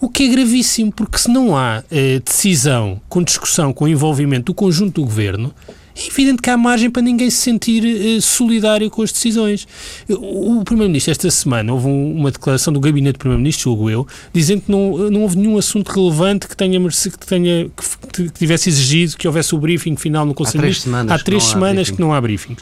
O 0.00 0.08
que 0.08 0.24
é 0.24 0.28
gravíssimo, 0.28 0.90
porque 0.90 1.16
se 1.16 1.30
não 1.30 1.56
há 1.56 1.84
eh, 1.90 2.20
decisão 2.24 3.00
com 3.08 3.22
discussão, 3.22 3.72
com 3.72 3.86
envolvimento 3.86 4.46
do 4.46 4.54
conjunto 4.54 5.00
do 5.00 5.04
governo, 5.06 5.54
é 5.94 6.06
evidente 6.06 6.40
que 6.40 6.48
há 6.48 6.56
margem 6.56 6.90
para 6.90 7.02
ninguém 7.02 7.30
se 7.30 7.36
sentir 7.38 7.84
eh, 7.84 8.20
solidário 8.20 8.90
com 8.90 9.02
as 9.02 9.12
decisões. 9.12 9.66
O, 10.08 10.62
Primeiro-Ministro, 10.64 11.10
esta 11.10 11.30
semana, 11.30 11.72
houve 11.72 11.86
um, 11.86 12.16
uma 12.16 12.30
declaração 12.30 12.72
do 12.72 12.80
Gabinete 12.80 13.14
do 13.14 13.18
Primeiro-Ministro, 13.18 13.64
julgo 13.64 13.90
eu, 13.90 14.06
dizendo 14.32 14.62
que 14.62 14.70
não, 14.70 15.10
não 15.10 15.22
houve 15.22 15.36
nenhum 15.36 15.58
assunto 15.58 15.88
relevante 15.90 16.48
que 16.48 16.56
tenha, 16.56 16.80
que, 16.80 17.26
tenha, 17.26 17.70
que, 18.12 18.30
tivesse 18.30 18.68
exigido 18.68 19.16
que 19.16 19.26
houvesse 19.26 19.54
o 19.54 19.58
briefing 19.58 19.96
final 19.96 20.24
no 20.24 20.34
Conselho 20.34 20.60
Há 20.60 20.62
três 20.62 20.80
semanas, 20.80 21.12
há 21.12 21.24
três 21.24 21.42
que, 21.42 21.48
não 21.48 21.52
semanas 21.52 21.88
há 21.88 21.92
que 21.92 22.00
não 22.00 22.14
há 22.14 22.20
briefing. 22.20 22.56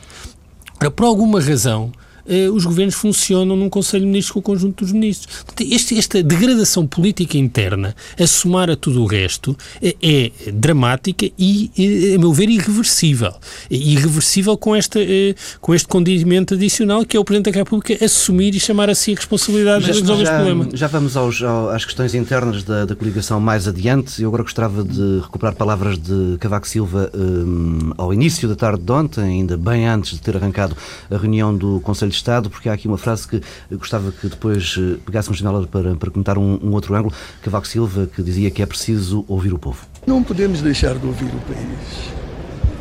Por 0.96 1.04
alguma 1.04 1.40
razão, 1.40 1.92
eh, 2.30 2.48
os 2.48 2.64
governos 2.64 2.94
funcionam 2.94 3.56
num 3.56 3.68
Conselho 3.68 4.04
de 4.04 4.06
Ministros 4.06 4.32
com 4.32 4.38
o 4.38 4.42
conjunto 4.42 4.84
dos 4.84 4.92
ministros. 4.92 5.44
Este, 5.60 5.98
esta 5.98 6.22
degradação 6.22 6.86
política 6.86 7.36
interna, 7.36 7.94
a 8.18 8.26
somar 8.26 8.70
a 8.70 8.76
tudo 8.76 9.02
o 9.02 9.06
resto, 9.06 9.56
é, 9.82 9.96
é 10.00 10.52
dramática 10.52 11.28
e, 11.38 12.14
a 12.14 12.18
meu 12.18 12.32
ver, 12.32 12.49
irreversível. 12.49 13.34
Irreversível 13.68 14.56
com, 14.56 14.76
esta, 14.76 15.00
eh, 15.00 15.34
com 15.60 15.75
este 15.75 15.88
condimento 15.88 16.54
adicional 16.54 17.04
que 17.04 17.16
é 17.16 17.20
o 17.20 17.25
Presidente 17.25 17.52
da 17.52 17.58
República 17.58 18.04
assumir 18.04 18.54
e 18.54 18.60
chamar 18.60 18.88
a 18.88 18.94
si 18.94 19.12
a 19.12 19.16
responsabilidade 19.16 19.84
de 19.84 19.92
resolver 19.92 20.22
este 20.22 20.34
problema. 20.34 20.68
Já 20.72 20.87
vamos 20.87 21.16
aos, 21.16 21.42
às 21.42 21.84
questões 21.84 22.14
internas 22.14 22.62
da, 22.62 22.84
da 22.84 22.94
coligação 22.94 23.40
mais 23.40 23.66
adiante. 23.66 24.22
Eu 24.22 24.28
agora 24.28 24.44
gostava 24.44 24.84
de 24.84 25.20
recuperar 25.20 25.54
palavras 25.54 25.99
de 25.99 26.37
Cavaco 26.38 26.68
Silva 26.68 27.10
um, 27.14 27.92
ao 27.96 28.14
início 28.14 28.49
da 28.49 28.54
tarde 28.54 28.82
de 28.82 28.92
ontem, 28.92 29.22
ainda 29.22 29.56
bem 29.56 29.87
antes 29.87 30.12
de 30.12 30.20
ter 30.20 30.37
arrancado 30.37 30.76
a 31.10 31.16
reunião 31.16 31.56
do 31.56 31.80
Conselho 31.80 32.10
de 32.10 32.16
Estado, 32.20 32.50
porque 32.50 32.68
há 32.68 32.72
aqui 32.72 32.86
uma 32.86 32.98
frase 32.98 33.26
que 33.26 33.40
gostava 33.72 34.12
que 34.12 34.28
depois 34.28 34.76
eh, 34.78 34.98
pegássemos 35.04 35.38
janela 35.38 35.66
para, 35.66 35.94
para 35.96 36.10
comentar 36.10 36.38
um, 36.38 36.58
um 36.62 36.72
outro 36.72 36.94
ângulo. 36.94 37.14
Cavaco 37.42 37.66
Silva, 37.66 38.08
que 38.14 38.22
dizia 38.22 38.50
que 38.50 38.62
é 38.62 38.66
preciso 38.66 39.24
ouvir 39.26 39.52
o 39.52 39.58
povo. 39.58 39.86
Não 40.06 40.22
podemos 40.22 40.60
deixar 40.62 40.94
de 40.96 41.06
ouvir 41.06 41.26
o 41.26 41.40
país. 41.52 42.12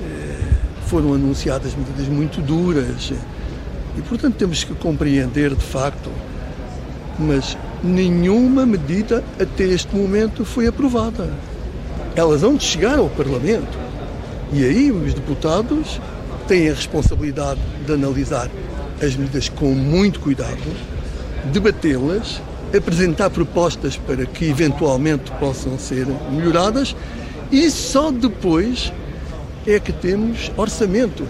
Eh, 0.04 0.52
foram 0.88 1.14
anunciadas 1.14 1.74
medidas 1.76 2.08
muito 2.08 2.42
duras 2.42 3.12
e, 3.98 4.02
portanto, 4.02 4.36
temos 4.36 4.64
que 4.64 4.74
compreender 4.76 5.56
de 5.56 5.64
facto, 5.64 6.10
mas 7.18 7.58
nenhuma 7.84 8.66
medida 8.66 9.24
até 9.40 9.64
este 9.64 9.96
momento 9.96 10.46
foi 10.46 10.68
aprovada. 10.68 11.30
Elas 12.16 12.42
vão 12.42 12.60
chegar 12.60 13.00
ao 13.00 13.10
Parlamento 13.10 13.78
e 14.52 14.64
aí 14.64 14.92
os 14.92 15.14
deputados 15.14 16.00
têm 16.48 16.70
a 16.70 16.74
responsabilidade 16.74 17.60
de 17.86 17.94
analisar 17.94 18.50
as 19.02 19.16
medidas 19.16 19.50
com 19.50 19.74
muito 19.74 20.20
cuidado, 20.20 20.58
debatê-las, 21.52 22.42
apresentar 22.76 23.30
propostas 23.30 23.98
para 23.98 24.26
que 24.26 24.46
eventualmente 24.46 25.32
possam 25.40 25.78
ser 25.80 26.06
melhoradas 26.32 26.96
e 27.52 27.70
só 27.72 28.12
depois 28.12 28.92
é 29.66 29.80
que 29.80 29.92
temos 29.92 30.52
orçamento. 30.58 31.28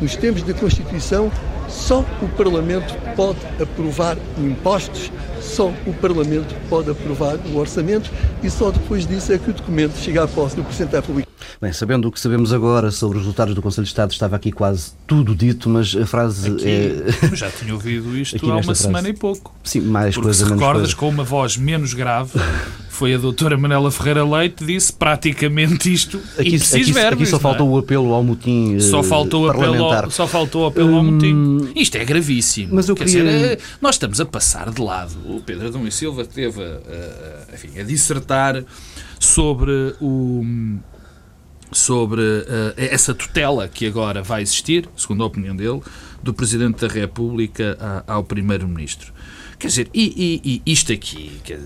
Nos 0.00 0.14
tempos 0.14 0.42
da 0.42 0.52
Constituição 0.52 1.30
Só 1.68 2.04
o 2.22 2.28
Parlamento 2.36 2.94
pode 3.16 3.38
aprovar 3.60 4.16
impostos, 4.38 5.10
só 5.40 5.72
o 5.86 5.94
Parlamento 5.94 6.54
pode 6.68 6.90
aprovar 6.90 7.36
o 7.52 7.58
orçamento 7.58 8.10
e 8.42 8.50
só 8.50 8.70
depois 8.70 9.06
disso 9.06 9.32
é 9.32 9.38
que 9.38 9.50
o 9.50 9.52
documento 9.52 9.96
chega 9.96 10.22
à 10.24 10.28
posse 10.28 10.56
do 10.56 10.62
Presidente 10.62 10.92
da 10.92 11.00
República. 11.00 11.25
Bem, 11.60 11.72
sabendo 11.72 12.08
o 12.08 12.12
que 12.12 12.20
sabemos 12.20 12.52
agora 12.52 12.90
sobre 12.90 13.16
os 13.16 13.24
resultados 13.24 13.54
do 13.54 13.62
Conselho 13.62 13.84
de 13.84 13.88
Estado, 13.88 14.12
estava 14.12 14.36
aqui 14.36 14.52
quase 14.52 14.92
tudo 15.06 15.34
dito, 15.34 15.70
mas 15.70 15.96
a 15.96 16.04
frase 16.04 16.50
aqui, 16.50 16.68
é. 16.68 17.34
Já 17.34 17.50
tinha 17.50 17.72
ouvido 17.72 18.14
isto 18.14 18.36
há 18.50 18.54
uma 18.56 18.62
frase. 18.62 18.82
semana 18.82 19.08
e 19.08 19.14
pouco. 19.14 19.54
Sim, 19.64 19.80
mais 19.80 20.14
Porque 20.14 20.26
coisa, 20.26 20.44
se 20.44 20.52
recordas, 20.52 20.92
coisa. 20.92 20.96
com 20.96 21.08
uma 21.08 21.24
voz 21.24 21.56
menos 21.56 21.94
grave, 21.94 22.38
foi 22.90 23.14
a 23.14 23.18
doutora 23.18 23.56
Manela 23.56 23.90
Ferreira 23.90 24.22
Leite 24.22 24.66
disse 24.66 24.92
praticamente 24.92 25.90
isto 25.90 26.20
aqui, 26.38 26.56
aqui, 26.56 26.92
verbos, 26.92 27.22
aqui 27.22 27.26
só 27.26 27.38
faltou 27.38 27.70
o 27.70 27.78
apelo 27.78 28.12
ao 28.12 28.22
motim 28.22 28.78
só 28.78 29.02
faltou 29.02 29.46
parlamentar. 29.46 29.98
Apelo, 29.98 30.12
só 30.12 30.26
faltou 30.26 30.64
o 30.64 30.66
apelo 30.66 30.94
ao 30.94 31.04
motim. 31.04 31.34
Hum, 31.34 31.68
isto 31.74 31.96
é 31.96 32.04
gravíssimo. 32.04 32.74
Mas 32.74 32.86
eu 32.86 32.94
Quer 32.94 33.06
queria... 33.06 33.24
dizer, 33.24 33.52
é, 33.52 33.58
nós 33.80 33.94
estamos 33.94 34.20
a 34.20 34.26
passar 34.26 34.70
de 34.70 34.82
lado. 34.82 35.14
O 35.24 35.40
Pedro 35.40 35.68
Adão 35.68 35.86
e 35.86 35.90
Silva 35.90 36.22
teve 36.26 36.62
a, 36.62 36.66
a, 37.50 37.54
enfim, 37.54 37.78
a 37.78 37.82
dissertar 37.82 38.62
sobre 39.18 39.94
o 40.02 40.44
sobre 41.72 42.20
uh, 42.20 42.74
essa 42.76 43.14
tutela 43.14 43.68
que 43.68 43.86
agora 43.86 44.22
vai 44.22 44.42
existir, 44.42 44.88
segundo 44.96 45.22
a 45.22 45.26
opinião 45.26 45.54
dele, 45.54 45.80
do 46.22 46.32
Presidente 46.32 46.86
da 46.86 46.92
República 46.92 48.04
ao 48.06 48.24
Primeiro-Ministro. 48.24 49.12
Quer 49.58 49.68
dizer, 49.68 49.90
e, 49.94 50.40
e, 50.44 50.62
e 50.66 50.72
isto 50.72 50.92
aqui 50.92 51.40
dizer, 51.44 51.60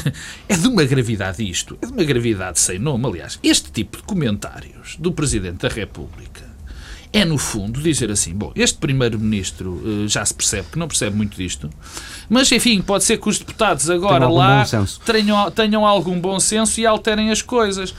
é 0.48 0.56
de 0.56 0.66
uma 0.66 0.84
gravidade 0.84 1.48
isto, 1.48 1.78
é 1.80 1.86
de 1.86 1.92
uma 1.92 2.04
gravidade 2.04 2.58
sem 2.58 2.78
nome. 2.78 3.06
Aliás, 3.06 3.38
este 3.42 3.70
tipo 3.70 3.98
de 3.98 4.02
comentários 4.02 4.96
do 4.98 5.12
Presidente 5.12 5.58
da 5.58 5.68
República 5.68 6.48
é, 7.12 7.24
no 7.24 7.38
fundo, 7.38 7.80
dizer 7.80 8.10
assim: 8.10 8.34
bom, 8.34 8.52
este 8.54 8.78
Primeiro-Ministro 8.78 9.70
uh, 9.70 10.08
já 10.08 10.24
se 10.24 10.34
percebe 10.34 10.68
que 10.72 10.78
não 10.78 10.88
percebe 10.88 11.16
muito 11.16 11.36
disto, 11.36 11.70
mas 12.28 12.50
enfim, 12.52 12.82
pode 12.82 13.04
ser 13.04 13.18
que 13.18 13.28
os 13.28 13.38
deputados 13.38 13.88
agora 13.88 14.28
lá 14.28 14.64
tenham, 15.06 15.50
tenham 15.50 15.86
algum 15.86 16.20
bom 16.20 16.38
senso 16.38 16.80
e 16.80 16.86
alterem 16.86 17.30
as 17.30 17.40
coisas. 17.40 17.94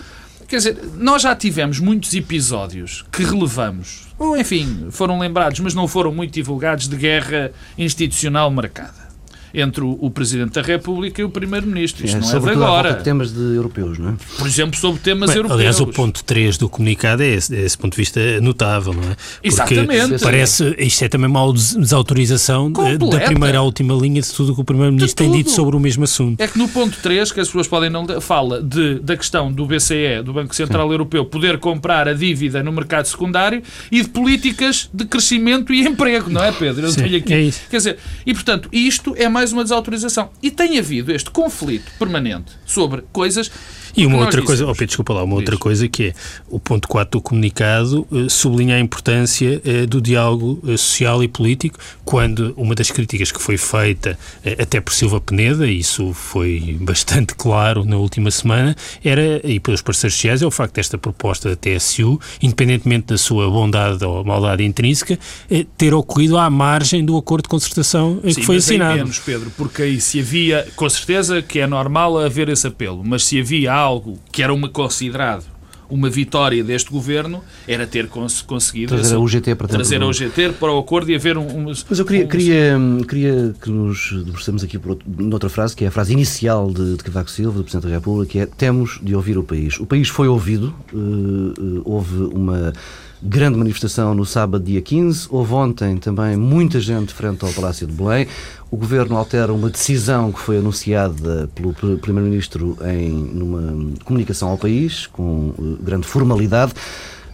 Quer 0.49 0.57
dizer, 0.57 0.77
nós 0.95 1.21
já 1.21 1.35
tivemos 1.35 1.79
muitos 1.79 2.11
episódios 2.15 3.05
que 3.11 3.23
relevamos, 3.23 4.07
ou 4.17 4.35
enfim, 4.35 4.87
foram 4.89 5.19
lembrados, 5.19 5.59
mas 5.59 5.75
não 5.75 5.87
foram 5.87 6.11
muito 6.11 6.33
divulgados, 6.33 6.87
de 6.87 6.95
guerra 6.95 7.51
institucional 7.77 8.49
marcada 8.49 9.08
entre 9.53 9.83
o, 9.83 9.97
o 9.99 10.09
Presidente 10.09 10.53
da 10.53 10.61
República 10.61 11.21
e 11.21 11.23
o 11.23 11.29
Primeiro-Ministro. 11.29 12.05
Isto 12.05 12.17
é, 12.17 12.19
não 12.19 12.29
é 12.29 12.39
de 12.39 12.49
agora. 12.49 12.93
temas 12.95 13.31
de 13.31 13.55
europeus, 13.55 13.97
não 13.97 14.09
é? 14.09 14.13
Por 14.37 14.47
exemplo, 14.47 14.79
sobre 14.79 15.01
temas 15.01 15.29
Bem, 15.29 15.37
europeus. 15.37 15.59
Aliás, 15.59 15.79
o 15.79 15.87
ponto 15.87 16.23
3 16.23 16.57
do 16.57 16.69
comunicado 16.69 17.23
é 17.23 17.29
esse, 17.29 17.51
desse 17.51 17.77
ponto 17.77 17.93
de 17.93 17.97
vista 17.97 18.19
notável, 18.41 18.93
não 18.93 19.03
é? 19.03 19.15
Porque 19.15 19.47
Exatamente. 19.47 20.19
Parece, 20.21 20.75
isto 20.77 21.03
é 21.05 21.09
também 21.09 21.29
uma 21.29 21.53
desautorização 21.53 22.71
Completa. 22.71 23.07
da 23.07 23.19
primeira 23.21 23.59
à 23.59 23.61
última 23.61 23.93
linha 23.93 24.21
de 24.21 24.31
tudo 24.31 24.51
o 24.51 24.55
que 24.55 24.61
o 24.61 24.65
Primeiro-Ministro 24.65 25.15
tem 25.15 25.31
dito 25.31 25.51
sobre 25.51 25.75
o 25.75 25.79
mesmo 25.79 26.03
assunto. 26.03 26.39
É 26.41 26.47
que 26.47 26.57
no 26.57 26.67
ponto 26.67 26.97
3, 27.01 27.31
que 27.31 27.39
as 27.39 27.47
pessoas 27.47 27.67
podem 27.67 27.89
não 27.89 28.05
fala 28.21 28.61
de, 28.61 28.99
da 28.99 29.15
questão 29.15 29.51
do 29.51 29.65
BCE, 29.65 30.21
do 30.23 30.33
Banco 30.33 30.55
Central 30.55 30.87
Sim. 30.87 30.93
Europeu, 30.93 31.25
poder 31.25 31.57
comprar 31.57 32.07
a 32.07 32.13
dívida 32.13 32.63
no 32.63 32.71
mercado 32.71 33.05
secundário 33.05 33.61
e 33.91 34.01
de 34.01 34.09
políticas 34.09 34.89
de 34.93 35.05
crescimento 35.05 35.73
e 35.73 35.81
emprego, 35.87 36.29
não 36.29 36.43
é, 36.43 36.51
Pedro? 36.51 36.85
Eu 36.85 36.91
Sim, 36.91 37.15
aqui. 37.15 37.33
É 37.33 37.41
isso. 37.41 37.61
Quer 37.69 37.77
dizer, 37.77 37.97
e 38.25 38.33
portanto, 38.33 38.69
isto 38.71 39.15
é 39.17 39.27
mais 39.27 39.38
uma 39.51 39.63
desautorização. 39.63 40.29
E 40.41 40.51
tem 40.51 40.77
havido 40.77 41.11
este 41.11 41.29
conflito 41.31 41.91
permanente 41.97 42.51
sobre 42.65 43.03
coisas 43.11 43.51
e 43.99 44.05
uma 44.05 44.19
outra 44.19 44.41
coisa, 44.41 44.65
oh 44.65 44.71
Pedro, 44.71 44.87
desculpa 44.87 45.13
lá, 45.13 45.23
uma 45.23 45.35
outra 45.35 45.57
coisa 45.57 45.87
que 45.87 46.07
é 46.07 46.13
o 46.47 46.59
ponto 46.59 46.87
4 46.87 47.19
do 47.19 47.21
comunicado 47.21 48.07
eh, 48.11 48.29
sublinha 48.29 48.75
a 48.75 48.79
importância 48.79 49.61
eh, 49.65 49.85
do 49.85 50.01
diálogo 50.01 50.61
eh, 50.67 50.77
social 50.77 51.23
e 51.23 51.27
político, 51.27 51.77
quando 52.05 52.53
uma 52.55 52.73
das 52.73 52.89
críticas 52.91 53.31
que 53.31 53.41
foi 53.41 53.57
feita 53.57 54.17
até 54.59 54.79
por 54.79 54.93
Silva 54.93 55.19
Peneda, 55.19 55.67
e 55.67 55.79
isso 55.79 56.13
foi 56.13 56.77
bastante 56.79 57.35
claro 57.35 57.83
na 57.83 57.97
última 57.97 58.31
semana, 58.31 58.75
era, 59.03 59.41
e 59.43 59.59
pelos 59.59 59.81
parceiros 59.81 60.15
sociais, 60.15 60.41
é 60.41 60.45
o 60.47 60.51
facto 60.51 60.75
desta 60.75 60.97
proposta 60.97 61.49
da 61.49 61.55
TSU, 61.55 62.19
independentemente 62.41 63.07
da 63.07 63.17
sua 63.17 63.49
bondade 63.49 64.03
ou 64.03 64.23
maldade 64.23 64.63
intrínseca, 64.63 65.19
ter 65.77 65.93
ocorrido 65.93 66.37
à 66.37 66.49
margem 66.49 67.03
do 67.03 67.17
acordo 67.17 67.43
de 67.43 67.49
concertação 67.49 68.19
Sim, 68.23 68.33
que 68.33 68.45
foi 68.45 68.55
mas 68.55 68.65
assinado. 68.65 68.97
menos, 68.97 69.19
Pedro, 69.19 69.51
porque 69.55 69.83
aí 69.83 70.01
se 70.01 70.19
havia, 70.19 70.67
com 70.75 70.89
certeza 70.89 71.41
que 71.41 71.59
é 71.59 71.67
normal 71.67 72.17
haver 72.17 72.49
esse 72.49 72.67
apelo, 72.67 73.03
mas 73.03 73.25
se 73.25 73.39
havia 73.39 73.71
algo 73.89 74.19
que 74.31 74.43
era 74.43 74.53
uma 74.53 74.69
considerado 74.69 75.45
uma 75.89 76.09
vitória 76.09 76.63
deste 76.63 76.91
governo 76.91 77.43
era 77.67 77.87
ter 77.87 78.07
cons 78.07 78.41
conseguido 78.41 78.95
trazer 78.95 79.15
a 79.15 79.19
UGT 79.19 79.55
para, 79.55 79.67
trazer 79.67 80.01
a 80.01 80.05
UGT 80.05 80.53
para 80.59 80.71
o 80.71 80.77
acordo 80.77 81.09
e 81.09 81.15
haver 81.15 81.37
um, 81.37 81.47
um 81.47 81.65
Mas 81.65 81.99
eu 81.99 82.05
queria, 82.05 82.25
um, 82.25 82.27
queria, 82.27 83.05
queria 83.07 83.55
que 83.59 83.69
nos 83.71 84.11
debruçamos 84.23 84.63
aqui 84.63 84.77
por 84.77 84.91
outro, 84.91 85.07
noutra 85.17 85.49
frase, 85.49 85.75
que 85.75 85.83
é 85.83 85.87
a 85.87 85.91
frase 85.91 86.13
inicial 86.13 86.71
de, 86.71 86.97
de 86.97 87.03
Cavaco 87.03 87.31
Silva, 87.31 87.57
do 87.57 87.63
Presidente 87.63 87.87
da 87.89 87.95
República, 87.95 88.31
que 88.31 88.39
é 88.39 88.45
temos 88.45 88.99
de 89.01 89.15
ouvir 89.15 89.37
o 89.37 89.43
país. 89.43 89.79
O 89.79 89.85
país 89.87 90.07
foi 90.09 90.27
ouvido, 90.27 90.73
uh, 90.93 90.97
uh, 90.97 91.81
houve 91.85 92.15
uma 92.35 92.71
grande 93.21 93.57
manifestação 93.57 94.13
no 94.13 94.25
sábado, 94.25 94.63
dia 94.63 94.81
15. 94.81 95.27
Houve 95.29 95.53
ontem 95.53 95.97
também 95.97 96.37
muita 96.37 96.79
gente 96.79 97.13
frente 97.13 97.43
ao 97.43 97.51
Palácio 97.51 97.85
de 97.85 97.93
Belém. 97.93 98.27
O 98.71 98.77
Governo 98.77 99.17
altera 99.17 99.51
uma 99.51 99.69
decisão 99.69 100.31
que 100.31 100.39
foi 100.39 100.57
anunciada 100.57 101.49
pelo 101.55 101.73
Primeiro-Ministro 101.73 102.77
em 102.85 103.09
numa 103.09 103.93
comunicação 104.05 104.49
ao 104.49 104.57
país, 104.57 105.07
com 105.07 105.53
eh, 105.57 105.83
grande 105.83 106.07
formalidade. 106.07 106.73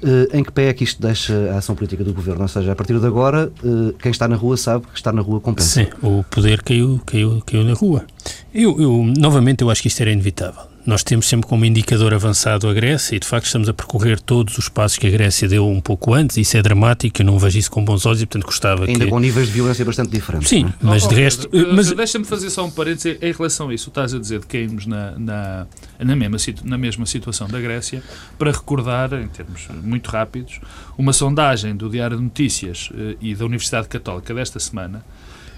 Uh, 0.03 0.37
em 0.37 0.43
que 0.43 0.51
pé 0.51 0.67
é 0.67 0.73
que 0.73 0.83
isto 0.83 1.01
deixa 1.01 1.33
a 1.53 1.57
ação 1.57 1.73
política 1.73 2.03
do 2.03 2.13
governo? 2.13 2.41
Ou 2.41 2.47
seja, 2.47 2.71
a 2.71 2.75
partir 2.75 2.99
de 2.99 3.07
agora, 3.07 3.51
uh, 3.63 3.93
quem 3.93 4.11
está 4.11 4.27
na 4.27 4.35
rua 4.35 4.55
sabe 4.55 4.85
que 4.87 4.97
está 4.97 5.11
na 5.11 5.21
rua 5.21 5.39
compensa. 5.39 5.83
Sim, 5.83 5.87
o 6.03 6.23
poder 6.23 6.61
caiu, 6.61 7.01
caiu, 7.05 7.41
caiu 7.45 7.63
na 7.63 7.73
rua. 7.73 8.05
Eu, 8.53 8.79
eu, 8.79 9.03
novamente, 9.17 9.63
eu 9.63 9.69
acho 9.69 9.81
que 9.81 9.87
isto 9.87 10.01
era 10.01 10.11
inevitável. 10.11 10.74
Nós 10.85 11.03
temos 11.03 11.27
sempre 11.27 11.47
como 11.47 11.65
indicador 11.65 12.13
avançado 12.13 12.67
a 12.69 12.73
Grécia 12.73 13.15
e, 13.15 13.19
de 13.19 13.27
facto, 13.27 13.47
estamos 13.47 13.67
a 13.67 13.73
percorrer 13.73 14.19
todos 14.19 14.57
os 14.57 14.69
passos 14.69 14.97
que 14.97 15.07
a 15.07 15.09
Grécia 15.09 15.47
deu 15.47 15.67
um 15.67 15.81
pouco 15.81 16.13
antes. 16.13 16.37
Isso 16.37 16.55
é 16.57 16.61
dramático, 16.61 17.21
eu 17.21 17.25
não 17.25 17.39
vejo 17.39 17.57
isso 17.57 17.71
com 17.71 17.83
bons 17.83 18.05
olhos 18.05 18.21
e, 18.21 18.25
portanto, 18.25 18.45
gostava 18.45 18.85
Ainda 18.85 19.05
que... 19.05 19.09
com 19.09 19.19
níveis 19.19 19.47
de 19.47 19.53
violência 19.53 19.83
bastante 19.83 20.11
diferentes. 20.11 20.47
Sim, 20.47 20.65
é? 20.65 20.73
mas 20.81 21.05
oh, 21.05 21.07
de 21.07 21.15
resto... 21.15 21.49
Pedro, 21.49 21.73
mas... 21.73 21.91
Deixa-me 21.91 22.25
fazer 22.25 22.49
só 22.49 22.65
um 22.65 22.69
parênteses 22.69 23.17
em 23.19 23.31
relação 23.31 23.69
a 23.69 23.73
isso. 23.73 23.89
Estás 23.89 24.13
a 24.13 24.19
dizer 24.19 24.41
de 24.41 24.45
caímos 24.45 24.85
na, 24.85 25.11
na, 25.17 25.67
na, 25.97 26.15
mesma, 26.15 26.37
na 26.63 26.77
mesma 26.77 27.05
situação 27.05 27.47
da 27.47 27.59
Grécia 27.59 28.03
para 28.37 28.51
recordar, 28.51 29.11
em 29.13 29.27
termos 29.27 29.67
muito 29.83 30.09
rápidos, 30.09 30.59
uma 30.97 31.13
sondagem 31.13 31.75
do 31.75 31.89
Diário 31.89 32.17
de 32.17 32.23
Notícias 32.23 32.89
eh, 32.95 33.15
e 33.19 33.33
da 33.33 33.45
Universidade 33.45 33.87
Católica 33.87 34.33
desta 34.33 34.59
semana 34.59 35.03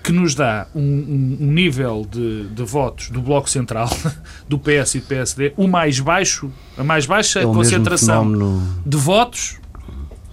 que 0.08 0.14
nos 0.14 0.34
dá 0.34 0.68
um, 0.74 0.80
um, 0.80 1.38
um 1.42 1.52
nível 1.52 2.08
de, 2.10 2.46
de, 2.46 2.64
votos 2.64 3.10
do 3.10 3.22
Bloco 3.22 3.50
Central, 3.50 3.90
do 4.48 4.58
PS 4.58 4.96
e 4.96 5.00
do 5.02 5.06
PSD, 5.06 5.54
o 5.58 5.68
mais 5.68 6.00
baixo, 6.00 6.50
a 6.78 6.84
mais 6.84 7.06
baixa 7.06 7.42
é 7.42 7.44
concentração 7.44 8.64
de 8.86 8.96
votos 8.96 9.58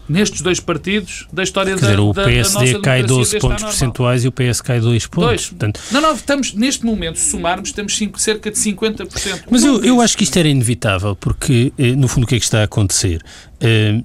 nestes 0.08 0.42
dois 0.42 0.60
partidos 0.60 1.26
da 1.32 1.42
história 1.42 1.74
Quer 1.74 1.80
da, 1.80 1.86
dizer, 1.88 2.00
o 2.00 2.12
da, 2.12 2.24
PSD 2.24 2.72
da 2.74 2.80
cai 2.82 3.02
12 3.02 3.40
pontos 3.40 3.64
percentuais 3.64 4.24
e 4.24 4.28
o 4.28 4.32
PS 4.32 4.60
cai 4.60 4.78
2 4.78 5.06
pontos. 5.08 5.28
Dois. 5.28 5.48
Portanto... 5.48 5.80
Não, 5.90 6.00
não, 6.00 6.14
estamos, 6.14 6.54
neste 6.54 6.86
momento, 6.86 7.18
se 7.18 7.32
somarmos, 7.32 7.72
temos 7.72 7.96
cinco, 7.96 8.20
cerca 8.20 8.52
de 8.52 8.56
50%. 8.56 9.46
Mas 9.50 9.64
eu, 9.64 9.82
eu 9.82 10.00
acho 10.00 10.16
que 10.16 10.22
isto 10.22 10.38
era 10.38 10.46
inevitável, 10.46 11.16
porque, 11.16 11.72
eh, 11.76 11.96
no 11.96 12.06
fundo, 12.06 12.24
o 12.24 12.26
que 12.28 12.36
é 12.36 12.38
que 12.38 12.44
está 12.44 12.60
a 12.60 12.64
acontecer? 12.64 13.20
Uh, 13.56 14.04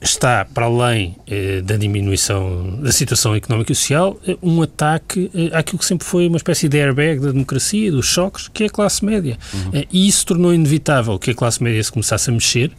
está, 0.00 0.44
para 0.44 0.66
além 0.66 1.16
eh, 1.26 1.60
da 1.60 1.76
diminuição 1.76 2.78
da 2.80 2.92
situação 2.92 3.34
económica 3.34 3.72
e 3.72 3.74
social, 3.74 4.18
eh, 4.26 4.36
um 4.42 4.62
ataque 4.62 5.30
eh, 5.34 5.50
àquilo 5.52 5.78
que 5.78 5.84
sempre 5.84 6.06
foi 6.06 6.28
uma 6.28 6.36
espécie 6.36 6.68
de 6.68 6.78
airbag 6.78 7.20
da 7.20 7.32
democracia, 7.32 7.90
dos 7.90 8.06
choques, 8.06 8.48
que 8.48 8.64
é 8.64 8.66
a 8.66 8.70
classe 8.70 9.04
média. 9.04 9.36
Uhum. 9.52 9.70
Eh, 9.72 9.86
e 9.92 10.06
isso 10.06 10.24
tornou 10.26 10.54
inevitável 10.54 11.18
que 11.18 11.32
a 11.32 11.34
classe 11.34 11.62
média 11.62 11.82
se 11.82 11.90
começasse 11.90 12.30
a 12.30 12.32
mexer, 12.32 12.70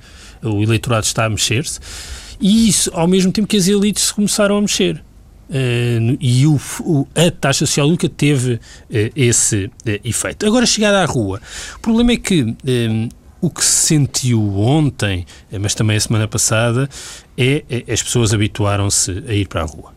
o 0.42 0.64
eleitorado 0.64 1.06
está 1.06 1.26
a 1.26 1.30
mexer-se, 1.30 1.80
e 2.40 2.70
isso 2.70 2.90
ao 2.94 3.08
mesmo 3.08 3.32
tempo 3.32 3.48
que 3.48 3.58
as 3.58 3.68
elites 3.68 4.04
se 4.04 4.14
começaram 4.14 4.58
a 4.58 4.62
mexer. 4.62 5.04
Uh, 5.50 6.16
e 6.22 6.46
o, 6.46 6.62
o, 6.82 7.08
a 7.16 7.32
taxa 7.32 7.66
social 7.66 7.88
nunca 7.88 8.08
teve 8.08 8.54
uh, 8.54 8.60
esse 9.16 9.66
uh, 9.66 9.72
efeito. 10.04 10.46
Agora, 10.46 10.64
chegada 10.64 11.02
à 11.02 11.06
rua, 11.06 11.42
o 11.76 11.80
problema 11.80 12.12
é 12.12 12.18
que 12.18 12.56
o 13.42 13.50
que 13.50 13.64
se 13.64 13.88
sentiu 13.88 14.60
ontem, 14.60 15.26
mas 15.60 15.74
também 15.74 15.98
a 15.98 16.00
semana 16.00 16.28
passada, 16.28 16.90
é, 17.38 17.64
é 17.70 17.92
as 17.92 18.04
pessoas 18.04 18.34
habituaram-se 18.34 19.24
a 19.28 19.34
ir 19.34 19.48
para 19.48 19.62
a 19.62 19.66
rua. 19.66 19.94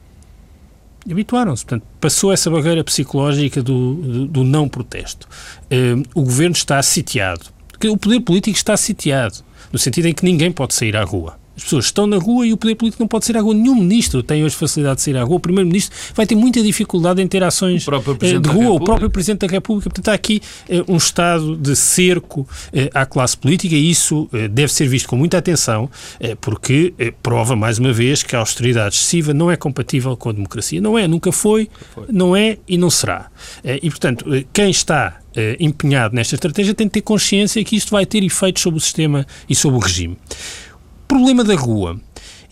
Habituaram-se, 1.10 1.64
portanto, 1.64 1.84
passou 2.00 2.32
essa 2.32 2.48
barreira 2.48 2.84
psicológica 2.84 3.62
do, 3.62 3.94
do, 3.94 4.26
do 4.26 4.44
não 4.44 4.68
protesto. 4.68 5.26
Uh, 5.64 6.02
o 6.14 6.22
governo 6.22 6.54
está 6.54 6.80
sitiado. 6.82 7.46
O 7.84 7.96
poder 7.96 8.20
político 8.20 8.56
está 8.56 8.76
sitiado, 8.76 9.38
no 9.72 9.78
sentido 9.78 10.06
em 10.06 10.14
que 10.14 10.24
ninguém 10.24 10.52
pode 10.52 10.74
sair 10.74 10.96
à 10.96 11.02
rua. 11.02 11.36
As 11.56 11.64
pessoas 11.64 11.86
estão 11.86 12.06
na 12.06 12.16
rua 12.16 12.46
e 12.46 12.52
o 12.52 12.56
poder 12.56 12.74
político 12.74 13.02
não 13.02 13.08
pode 13.08 13.26
sair 13.26 13.36
à 13.36 13.40
rua. 13.40 13.54
Nenhum 13.54 13.74
ministro 13.74 14.22
tem 14.22 14.44
hoje 14.44 14.56
facilidade 14.56 14.96
de 14.96 15.02
sair 15.02 15.16
à 15.16 15.22
rua. 15.22 15.36
O 15.36 15.40
primeiro-ministro 15.40 15.94
vai 16.14 16.26
ter 16.26 16.34
muita 16.34 16.62
dificuldade 16.62 17.20
em 17.20 17.28
ter 17.28 17.42
ações 17.42 17.86
eh, 18.22 18.38
de 18.38 18.48
rua. 18.48 18.72
O 18.72 18.80
próprio 18.80 19.10
Presidente 19.10 19.46
da 19.46 19.52
República. 19.52 19.90
Portanto, 19.90 20.08
há 20.08 20.14
aqui 20.14 20.40
eh, 20.68 20.82
um 20.88 20.96
estado 20.96 21.56
de 21.56 21.76
cerco 21.76 22.48
eh, 22.72 22.90
à 22.94 23.04
classe 23.04 23.36
política 23.36 23.74
e 23.74 23.90
isso 23.90 24.28
deve 24.50 24.72
ser 24.72 24.88
visto 24.88 25.08
com 25.08 25.16
muita 25.16 25.38
atenção, 25.38 25.90
porque 26.40 26.94
prova, 27.22 27.54
mais 27.54 27.78
uma 27.78 27.92
vez, 27.92 28.22
que 28.22 28.34
a 28.34 28.38
austeridade 28.38 28.94
excessiva 28.94 29.34
não 29.34 29.50
é 29.50 29.56
compatível 29.56 30.16
com 30.16 30.30
a 30.30 30.32
democracia. 30.32 30.80
Não 30.80 30.98
é, 30.98 31.06
nunca 31.06 31.32
foi, 31.32 31.68
não 32.08 32.34
é 32.34 32.58
e 32.66 32.78
não 32.78 32.90
será. 32.90 33.26
E, 33.64 33.90
portanto, 33.90 34.24
quem 34.52 34.70
está 34.70 35.20
empenhado 35.58 36.14
nesta 36.14 36.34
estratégia 36.34 36.74
tem 36.74 36.86
de 36.86 36.92
ter 36.92 37.02
consciência 37.02 37.62
que 37.64 37.76
isto 37.76 37.90
vai 37.90 38.06
ter 38.06 38.22
efeitos 38.22 38.62
sobre 38.62 38.78
o 38.78 38.80
sistema 38.80 39.26
e 39.48 39.54
sobre 39.54 39.78
o 39.78 39.80
regime 39.80 40.16
problema 41.12 41.44
da 41.44 41.54
rua 41.54 41.96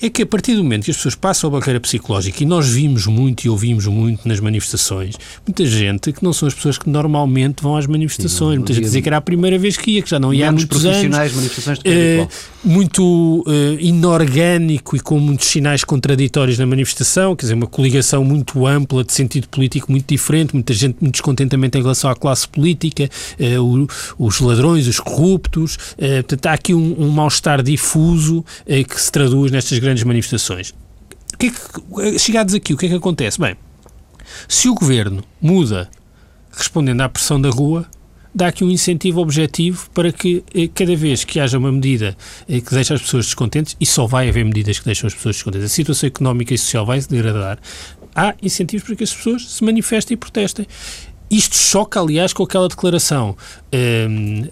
é 0.02 0.08
que 0.08 0.22
a 0.22 0.26
partir 0.26 0.54
do 0.54 0.62
momento 0.62 0.84
que 0.84 0.90
as 0.90 0.96
pessoas 0.96 1.14
passam 1.14 1.48
a 1.48 1.58
barreira 1.58 1.78
psicológica, 1.78 2.42
e 2.42 2.46
nós 2.46 2.68
vimos 2.68 3.06
muito 3.06 3.44
e 3.44 3.48
ouvimos 3.48 3.86
muito 3.86 4.26
nas 4.26 4.40
manifestações, 4.40 5.14
muita 5.46 5.66
gente 5.66 6.12
que 6.12 6.24
não 6.24 6.32
são 6.32 6.48
as 6.48 6.54
pessoas 6.54 6.78
que 6.78 6.88
normalmente 6.88 7.62
vão 7.62 7.76
às 7.76 7.86
manifestações, 7.86 8.52
Sim, 8.52 8.58
muita 8.58 8.72
gente 8.72 8.84
dizia 8.84 9.02
que 9.02 9.08
era 9.08 9.18
a 9.18 9.20
primeira 9.20 9.58
vez 9.58 9.76
que 9.76 9.90
ia, 9.92 10.02
que 10.02 10.08
já 10.08 10.18
não 10.18 10.32
ia 10.32 10.48
há 10.48 10.52
muitos 10.52 10.84
anos. 10.86 11.16
manifestações 11.34 11.78
de 11.80 11.90
uh, 11.90 12.28
muito 12.64 13.44
uh, 13.46 13.78
inorgânico 13.78 14.96
e 14.96 15.00
com 15.00 15.18
muitos 15.18 15.48
sinais 15.48 15.84
contraditórios 15.84 16.58
na 16.58 16.66
manifestação, 16.66 17.36
quer 17.36 17.42
dizer, 17.42 17.54
uma 17.54 17.66
coligação 17.66 18.24
muito 18.24 18.66
ampla, 18.66 19.04
de 19.04 19.12
sentido 19.12 19.48
político 19.48 19.90
muito 19.90 20.06
diferente, 20.06 20.54
muita 20.54 20.72
gente 20.72 20.96
muito 21.00 21.12
descontentamento 21.12 21.76
em 21.76 21.82
relação 21.82 22.10
à 22.10 22.16
classe 22.16 22.48
política, 22.48 23.08
uh, 23.38 23.86
o, 24.18 24.26
os 24.26 24.40
ladrões, 24.40 24.86
os 24.86 24.98
corruptos, 24.98 25.76
portanto 25.96 26.46
há 26.46 26.52
aqui 26.52 26.72
um, 26.74 26.96
um 26.98 27.10
mal-estar 27.10 27.62
difuso 27.62 28.44
que 28.66 29.00
se 29.00 29.10
traduz 29.10 29.50
nestas 29.50 29.78
grandes 29.78 29.89
grandes 29.90 30.04
manifestações. 30.04 30.74
Que 31.38 31.46
é 31.46 31.50
que, 31.50 32.18
chegados 32.18 32.54
aqui, 32.54 32.72
o 32.72 32.76
que 32.76 32.86
é 32.86 32.88
que 32.88 32.94
acontece? 32.94 33.40
Bem, 33.40 33.56
se 34.48 34.68
o 34.68 34.74
governo 34.74 35.24
muda 35.40 35.90
respondendo 36.52 37.00
à 37.00 37.08
pressão 37.08 37.40
da 37.40 37.48
rua, 37.48 37.86
dá 38.34 38.48
aqui 38.48 38.62
um 38.62 38.70
incentivo 38.70 39.20
objetivo 39.20 39.88
para 39.92 40.12
que 40.12 40.44
eh, 40.54 40.68
cada 40.72 40.94
vez 40.94 41.24
que 41.24 41.40
haja 41.40 41.58
uma 41.58 41.72
medida 41.72 42.16
eh, 42.48 42.60
que 42.60 42.70
deixa 42.72 42.94
as 42.94 43.02
pessoas 43.02 43.26
descontentes, 43.26 43.76
e 43.80 43.86
só 43.86 44.06
vai 44.06 44.28
haver 44.28 44.44
medidas 44.44 44.78
que 44.78 44.84
deixam 44.84 45.06
as 45.06 45.14
pessoas 45.14 45.36
descontentes, 45.36 45.66
a 45.66 45.68
situação 45.68 46.06
económica 46.06 46.54
e 46.54 46.58
social 46.58 46.86
vai 46.86 47.00
se 47.00 47.08
degradar, 47.08 47.58
há 48.14 48.34
incentivos 48.42 48.86
para 48.86 48.96
que 48.96 49.04
as 49.04 49.14
pessoas 49.14 49.48
se 49.48 49.64
manifestem 49.64 50.14
e 50.14 50.18
protestem. 50.18 50.66
Isto 51.30 51.54
choca, 51.54 52.00
aliás, 52.00 52.32
com 52.32 52.42
aquela 52.42 52.68
declaração, 52.68 53.36
um, 53.72 54.48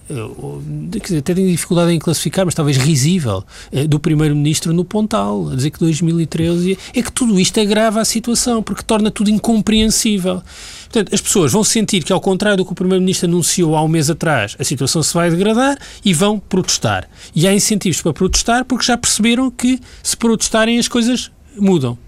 até 1.19 1.35
tenho 1.35 1.51
dificuldade 1.51 1.91
em 1.91 1.99
classificar, 1.99 2.45
mas 2.45 2.55
talvez 2.55 2.77
risível, 2.77 3.45
uh, 3.73 3.89
do 3.89 3.99
Primeiro-Ministro 3.99 4.73
no 4.73 4.85
Pontal, 4.85 5.49
a 5.51 5.57
dizer 5.57 5.71
que 5.71 5.81
2013 5.81 6.79
é 6.95 7.03
que 7.03 7.11
tudo 7.11 7.41
isto 7.41 7.59
agrava 7.59 8.01
a 8.01 8.05
situação, 8.05 8.63
porque 8.63 8.85
torna 8.85 9.11
tudo 9.11 9.29
incompreensível. 9.29 10.41
Portanto, 10.85 11.13
as 11.13 11.21
pessoas 11.21 11.53
vão 11.53 11.65
sentir 11.65 12.05
que, 12.05 12.13
ao 12.13 12.21
contrário 12.21 12.59
do 12.59 12.65
que 12.65 12.71
o 12.71 12.77
Primeiro-Ministro 12.77 13.29
anunciou 13.29 13.75
há 13.75 13.83
um 13.83 13.89
mês 13.89 14.09
atrás, 14.09 14.55
a 14.57 14.63
situação 14.63 15.03
se 15.03 15.13
vai 15.13 15.31
degradar 15.31 15.77
e 16.05 16.15
vão 16.15 16.39
protestar. 16.39 17.09
E 17.35 17.49
há 17.49 17.53
incentivos 17.53 18.01
para 18.01 18.13
protestar 18.13 18.65
porque 18.65 18.85
já 18.85 18.97
perceberam 18.97 19.51
que, 19.51 19.81
se 20.01 20.17
protestarem, 20.17 20.79
as 20.79 20.87
coisas 20.87 21.31
mudam. 21.57 21.99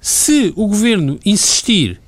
Se 0.00 0.52
o 0.56 0.66
governo 0.68 1.18
insistir 1.24 2.01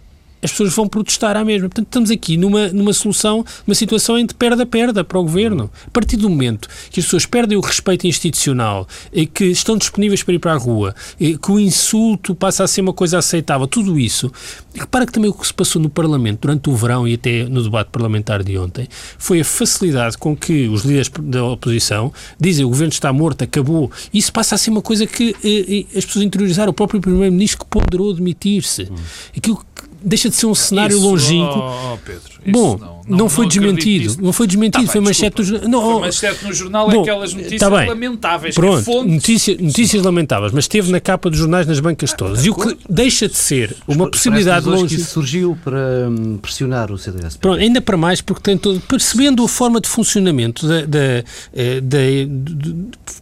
as 0.45 0.51
pessoas 0.51 0.75
vão 0.75 0.87
protestar 0.87 1.37
à 1.37 1.45
mesma. 1.45 1.69
Portanto, 1.69 1.87
estamos 1.87 2.11
aqui 2.11 2.37
numa, 2.37 2.69
numa 2.69 2.93
solução, 2.93 3.45
uma 3.67 3.75
situação 3.75 4.25
que 4.27 4.35
perda-perda 4.35 5.03
para 5.03 5.19
o 5.19 5.23
governo. 5.23 5.71
A 5.87 5.91
partir 5.91 6.19
do 6.19 6.29
momento 6.29 6.69
que 6.91 7.01
as 7.01 7.07
pessoas 7.07 7.25
perdem 7.25 7.57
o 7.57 7.61
respeito 7.61 8.07
institucional, 8.07 8.87
e 9.13 9.27
que 9.27 9.47
estão 9.47 9.77
disponíveis 9.77 10.23
para 10.23 10.35
ir 10.35 10.39
para 10.39 10.53
a 10.53 10.57
rua, 10.57 10.95
e 11.19 11.39
que 11.39 11.51
o 11.51 11.59
insulto 11.59 12.35
passa 12.35 12.65
a 12.65 12.69
ser 12.69 12.83
uma 12.83 12.93
coisa 12.93 13.19
aceitável, 13.19 13.67
tudo 13.67 13.99
isso. 13.99 14.31
Repara 14.75 15.07
que 15.07 15.13
também 15.13 15.31
o 15.31 15.35
que 15.35 15.47
se 15.47 15.55
passou 15.55 15.81
no 15.81 15.89
Parlamento 15.89 16.41
durante 16.43 16.69
o 16.69 16.77
verão 16.77 17.09
e 17.09 17.15
até 17.15 17.45
no 17.45 17.63
debate 17.63 17.91
parlamentar 17.91 18.43
de 18.43 18.59
ontem 18.59 18.89
foi 19.19 19.41
a 19.41 19.45
facilidade 19.45 20.19
com 20.19 20.37
que 20.37 20.69
os 20.69 20.83
líderes 20.83 21.11
da 21.21 21.45
oposição 21.45 22.13
dizem 22.39 22.65
o 22.65 22.69
governo 22.69 22.93
está 22.93 23.13
morto, 23.13 23.45
acabou. 23.45 23.91
Isso 24.13 24.33
passa 24.33 24.57
a 24.57 24.59
ser 24.59 24.71
uma 24.71 24.83
coisa 24.83 25.07
que 25.07 25.35
eh, 25.45 25.87
eh 25.93 25.99
as 25.99 26.05
pessoas 26.05 26.25
interiorizaram. 26.25 26.71
O 26.71 26.75
próprio 26.75 27.01
Primeiro-Ministro 27.01 27.61
que 27.61 27.67
ponderou 27.67 28.13
demitir-se. 28.13 28.83
Hum. 28.85 28.97
Aquilo 29.37 29.65
deixa 30.05 30.29
de 30.29 30.37
ser 30.37 30.47
um 30.47 30.55
cenário 30.55 30.97
isso, 30.97 31.07
longínquo. 31.07 31.59
Oh, 31.59 31.99
Pedro, 32.05 32.23
bom, 32.53 32.77
não, 32.77 33.01
não, 33.07 33.19
não, 33.19 33.29
foi 33.29 33.49
desmentido. 33.49 34.23
Não 34.23 34.33
foi 34.33 34.47
desmentido, 34.47 34.87
tá 34.87 34.93
foi 34.93 35.01
manchete 35.01 35.37
do 35.37 35.45
jornal. 35.45 35.83
Foi 35.83 36.01
manchete 36.01 36.45
no 36.45 36.53
jornal 36.53 36.91
bom, 36.91 37.03
aquelas 37.03 37.33
notícias 37.33 37.61
tá 37.61 37.69
lamentáveis. 37.69 38.55
Pronto, 38.55 39.05
notícia, 39.05 39.57
notícias 39.59 40.03
lamentáveis, 40.03 40.53
mas 40.53 40.65
esteve 40.65 40.93
na 40.93 41.01
capa 41.01 41.31
dos 41.31 41.39
jornais 41.39 41.67
nas 41.67 41.81
bancas 41.81 42.13
todas. 42.13 42.45
E 42.45 42.51
o 42.51 42.55
que 42.55 42.77
deixa 42.89 43.29
de 43.29 43.37
ser 43.37 43.77
uma 43.89 44.11
possibilidade 44.11 44.69
longe. 44.69 44.97
que 44.97 45.03
surgiu 45.03 45.59
para 45.65 46.09
hum, 46.09 46.39
pressionar 46.41 46.93
o 46.93 46.99
CDS. 46.99 47.37
Pronto, 47.37 47.61
ainda 47.61 47.81
para 47.81 47.97
mais, 47.97 48.21
porque 48.21 48.43
tem 48.43 48.59
todo, 48.59 48.81
percebendo 48.81 49.43
a 49.45 49.49
forma 49.49 49.81
de 49.81 49.89
funcionamento 49.89 50.67
da, 50.67 50.83
da, 50.83 51.25
eh, 51.55 51.81
da, 51.81 51.99
da 51.99 52.75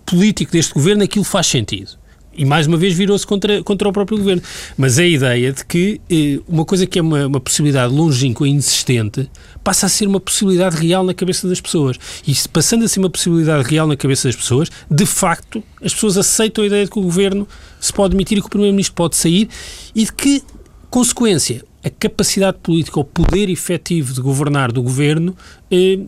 político 0.04 0.52
deste 0.52 0.74
governo, 0.74 1.04
aquilo 1.04 1.24
faz 1.24 1.46
sentido 1.46 2.01
e 2.36 2.44
mais 2.44 2.66
uma 2.66 2.76
vez 2.76 2.94
virou-se 2.94 3.26
contra, 3.26 3.62
contra 3.62 3.88
o 3.88 3.92
próprio 3.92 4.18
governo. 4.18 4.42
Mas 4.76 4.98
a 4.98 5.04
ideia 5.04 5.52
de 5.52 5.64
que 5.64 6.00
eh, 6.10 6.40
uma 6.48 6.64
coisa 6.64 6.86
que 6.86 6.98
é 6.98 7.02
uma, 7.02 7.26
uma 7.26 7.40
possibilidade 7.40 7.92
longínqua 7.92 8.46
e 8.46 8.50
inexistente 8.50 9.28
passa 9.62 9.86
a 9.86 9.88
ser 9.88 10.06
uma 10.06 10.20
possibilidade 10.20 10.76
real 10.76 11.04
na 11.04 11.14
cabeça 11.14 11.48
das 11.48 11.60
pessoas. 11.60 11.98
E 12.26 12.34
passando 12.48 12.84
a 12.84 12.88
ser 12.88 13.00
uma 13.00 13.10
possibilidade 13.10 13.68
real 13.68 13.86
na 13.86 13.96
cabeça 13.96 14.28
das 14.28 14.36
pessoas, 14.36 14.70
de 14.90 15.06
facto, 15.06 15.62
as 15.82 15.92
pessoas 15.92 16.16
aceitam 16.16 16.64
a 16.64 16.66
ideia 16.66 16.84
de 16.84 16.90
que 16.90 16.98
o 16.98 17.02
governo 17.02 17.46
se 17.80 17.92
pode 17.92 18.12
demitir 18.12 18.38
e 18.38 18.40
que 18.40 18.46
o 18.46 18.50
primeiro-ministro 18.50 18.94
pode 18.94 19.16
sair 19.16 19.48
e 19.94 20.04
de 20.04 20.12
que, 20.12 20.42
consequência, 20.90 21.64
a 21.84 21.90
capacidade 21.90 22.58
política, 22.62 23.00
o 23.00 23.04
poder 23.04 23.50
efetivo 23.50 24.12
de 24.12 24.20
governar 24.20 24.70
do 24.70 24.82
governo 24.82 25.36
eh, 25.70 25.98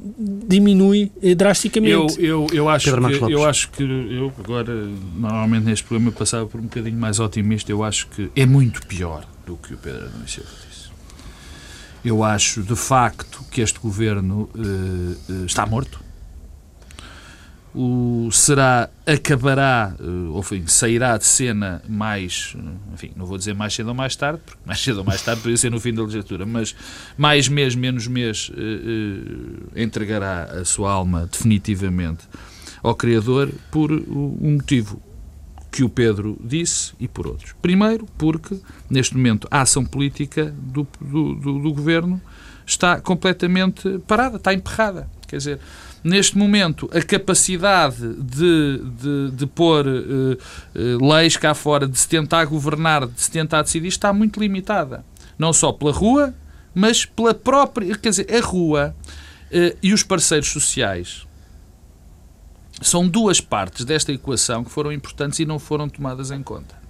diminui 0.47 1.11
eh, 1.21 1.35
drasticamente. 1.35 2.17
Eu, 2.23 2.47
eu, 2.47 2.47
eu, 2.53 2.69
acho 2.69 2.95
que, 2.95 3.33
eu 3.33 3.45
acho 3.45 3.71
que 3.71 3.83
eu 3.83 4.33
agora, 4.39 4.73
normalmente 5.17 5.65
neste 5.65 5.85
programa, 5.85 6.11
eu 6.11 6.13
passava 6.13 6.47
por 6.47 6.61
um 6.61 6.65
bocadinho 6.65 6.99
mais 6.99 7.19
otimista. 7.19 7.73
Eu 7.73 7.83
acho 7.83 8.07
que 8.09 8.31
é 8.37 8.47
muito 8.47 8.87
pior 8.87 9.27
do 9.45 9.57
que 9.57 9.75
o 9.75 9.77
Pedro 9.77 10.07
Adão 10.07 10.27
Silva 10.29 10.49
disse. 10.69 10.91
Eu 12.05 12.23
acho, 12.23 12.63
de 12.63 12.77
facto, 12.77 13.43
que 13.51 13.61
este 13.61 13.81
governo 13.81 14.49
eh, 14.55 15.33
eh 15.33 15.47
está 15.47 15.67
morto 15.67 16.04
o 17.75 18.29
será 18.31 18.89
acabará 19.05 19.95
eh, 19.99 20.05
ou 20.31 20.39
enfim, 20.39 20.65
sairá 20.67 21.19
de 21.19 21.27
cena 21.27 21.83
mais 21.89 22.57
enfim 22.93 23.11
não 23.17 23.27
vou 23.27 23.37
dizer 23.37 23.53
mais 23.55 23.75
cedo 23.75 23.89
ou 23.89 23.95
mais 23.95 24.15
tarde 24.15 24.41
porque 24.47 24.61
mais 24.65 24.81
cedo 24.81 24.99
ou 24.99 25.05
mais 25.05 25.21
tarde 25.23 25.41
poderia 25.41 25.57
ser 25.57 25.71
no 25.71 25.81
fim 25.81 25.93
da 25.93 26.03
legislatura 26.03 26.47
mas 26.47 26.75
mais 27.19 27.49
mês 27.49 27.75
menos 27.75 28.07
mês 28.07 28.51
eh, 28.57 29.73
eh, 29.77 29.83
entregará 29.83 30.45
a 30.45 30.65
sua 30.65 30.93
alma 30.93 31.29
definitivamente 31.31 32.29
ao 32.81 32.95
criador 32.95 33.51
por 33.73 33.91
um 33.91 34.53
motivo 34.53 35.03
que 35.75 35.83
o 35.83 35.89
Pedro 35.89 36.39
disse 36.41 36.93
e 37.01 37.09
por 37.09 37.27
outros. 37.27 37.53
Primeiro 37.61 38.07
porque 38.17 38.57
neste 38.89 39.17
momento 39.17 39.49
a 39.51 39.63
ação 39.63 39.85
política 39.85 40.55
do, 40.57 40.87
do, 41.01 41.35
do, 41.35 41.59
do 41.59 41.73
governo 41.73 42.23
está 42.65 43.01
completamente 43.01 43.99
parada 44.07 44.37
está 44.37 44.55
emperrada. 44.55 45.09
Quer 45.27 45.39
dizer 45.39 45.61
neste 46.05 46.37
momento, 46.37 46.89
a 46.93 47.01
capacidade 47.01 48.15
de, 48.17 48.79
de, 48.79 49.31
de 49.33 49.47
pôr 49.47 49.87
uh, 49.87 51.07
leis 51.07 51.39
cá 51.39 51.55
fora, 51.55 51.89
de 51.89 51.99
se 51.99 52.07
tentar 52.07 52.45
governar, 52.45 53.07
de 53.07 53.21
se 53.21 53.31
tentar 53.31 53.63
decidir, 53.63 53.89
está 53.89 54.13
muito 54.13 54.39
limitada. 54.39 55.03
Não 55.39 55.53
só 55.53 55.73
pela 55.73 55.91
rua, 55.91 56.35
mas 56.75 57.07
pela 57.07 57.33
própria. 57.33 57.97
Quer 57.97 58.11
dizer, 58.11 58.27
a 58.31 58.41
rua 58.45 58.95
uh, 59.51 59.79
e 59.83 59.95
os 59.95 60.03
parceiros 60.03 60.49
sociais 60.49 61.27
são 62.83 63.09
duas 63.09 63.41
partes 63.41 63.85
desta 63.87 64.13
equação 64.13 64.63
que 64.63 64.71
foram 64.71 64.93
importantes 64.93 65.39
e 65.39 65.47
não 65.47 65.59
foram 65.59 65.89
tomadas 65.89 66.31
em 66.31 66.43
conta. 66.43 66.85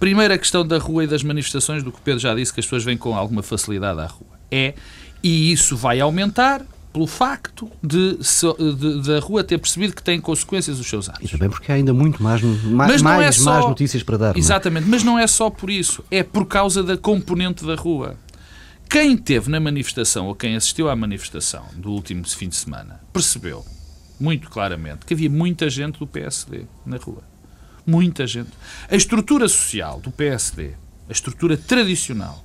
Primeiro, 0.00 0.34
a 0.34 0.38
questão 0.38 0.66
da 0.66 0.78
rua 0.78 1.04
e 1.04 1.06
das 1.06 1.22
manifestações, 1.22 1.84
do 1.84 1.92
que 1.92 1.98
o 1.98 2.02
Pedro 2.02 2.18
já 2.18 2.34
disse, 2.34 2.52
que 2.52 2.58
as 2.58 2.66
pessoas 2.66 2.82
vêm 2.82 2.96
com 2.96 3.14
alguma 3.14 3.40
facilidade 3.40 4.00
à 4.00 4.06
rua. 4.06 4.32
É, 4.50 4.74
e 5.22 5.52
isso 5.52 5.76
vai 5.76 6.00
aumentar, 6.00 6.66
pelo 6.92 7.06
facto 7.06 7.70
de, 7.82 8.18
de, 8.18 9.02
de, 9.02 9.14
a 9.14 9.20
rua 9.20 9.42
ter 9.42 9.58
percebido 9.58 9.94
que 9.94 10.02
tem 10.02 10.20
consequências 10.20 10.78
os 10.78 10.86
seus 10.86 11.08
atos. 11.08 11.24
E 11.24 11.28
também 11.28 11.48
porque 11.48 11.72
há 11.72 11.74
ainda 11.74 11.94
muito 11.94 12.22
mais, 12.22 12.42
mais, 12.42 13.00
mais, 13.00 13.26
é 13.26 13.32
só, 13.32 13.52
mais 13.52 13.66
notícias 13.66 14.02
para 14.02 14.18
dar. 14.18 14.36
É? 14.36 14.38
Exatamente, 14.38 14.86
é? 14.86 14.90
mas 14.90 15.02
não 15.02 15.18
é 15.18 15.26
só 15.26 15.48
por 15.48 15.70
isso, 15.70 16.04
é 16.10 16.22
por 16.22 16.46
causa 16.46 16.82
da 16.82 16.96
componente 16.96 17.64
da 17.64 17.74
rua. 17.74 18.16
Quem 18.90 19.16
teve 19.16 19.50
na 19.50 19.58
manifestação 19.58 20.26
ou 20.26 20.34
quem 20.34 20.54
assistiu 20.54 20.90
à 20.90 20.94
manifestação 20.94 21.64
do 21.74 21.90
último 21.90 22.28
fim 22.28 22.48
de 22.48 22.56
semana 22.56 23.00
percebeu 23.10 23.64
muito 24.20 24.50
claramente 24.50 25.06
que 25.06 25.14
havia 25.14 25.30
muita 25.30 25.70
gente 25.70 25.98
do 25.98 26.06
PSD 26.06 26.66
na 26.84 26.98
rua. 26.98 27.22
Muita 27.86 28.26
gente. 28.26 28.50
A 28.88 28.94
estrutura 28.94 29.48
social 29.48 29.98
do 29.98 30.12
PSD, 30.12 30.74
a 31.08 31.12
estrutura 31.12 31.56
tradicional 31.56 32.44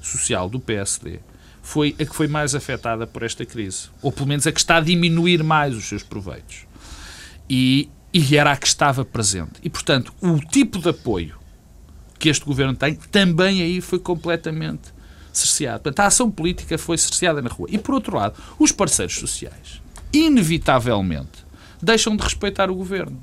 social 0.00 0.48
do 0.48 0.60
PSD, 0.60 1.18
foi 1.64 1.96
a 1.98 2.04
que 2.04 2.14
foi 2.14 2.28
mais 2.28 2.54
afetada 2.54 3.06
por 3.06 3.24
esta 3.24 3.44
crise. 3.44 3.88
Ou 4.00 4.12
pelo 4.12 4.28
menos 4.28 4.46
a 4.46 4.52
que 4.52 4.60
está 4.60 4.76
a 4.76 4.80
diminuir 4.80 5.42
mais 5.42 5.74
os 5.74 5.84
seus 5.88 6.04
proveitos. 6.04 6.66
E 7.50 7.88
e 8.14 8.36
era 8.36 8.52
a 8.52 8.56
que 8.56 8.68
estava 8.68 9.04
presente. 9.04 9.54
E, 9.60 9.68
portanto, 9.68 10.14
o 10.20 10.38
tipo 10.38 10.78
de 10.78 10.90
apoio 10.90 11.36
que 12.16 12.28
este 12.28 12.44
governo 12.44 12.76
tem 12.76 12.94
também 12.94 13.60
aí 13.60 13.80
foi 13.80 13.98
completamente 13.98 14.94
cerceado. 15.32 15.82
Portanto, 15.82 15.98
a 15.98 16.06
ação 16.06 16.30
política 16.30 16.78
foi 16.78 16.96
cerceada 16.96 17.42
na 17.42 17.50
rua. 17.50 17.66
E, 17.68 17.76
por 17.76 17.92
outro 17.92 18.16
lado, 18.16 18.40
os 18.56 18.70
parceiros 18.70 19.18
sociais, 19.18 19.82
inevitavelmente, 20.12 21.44
deixam 21.82 22.14
de 22.14 22.22
respeitar 22.22 22.70
o 22.70 22.76
governo. 22.76 23.20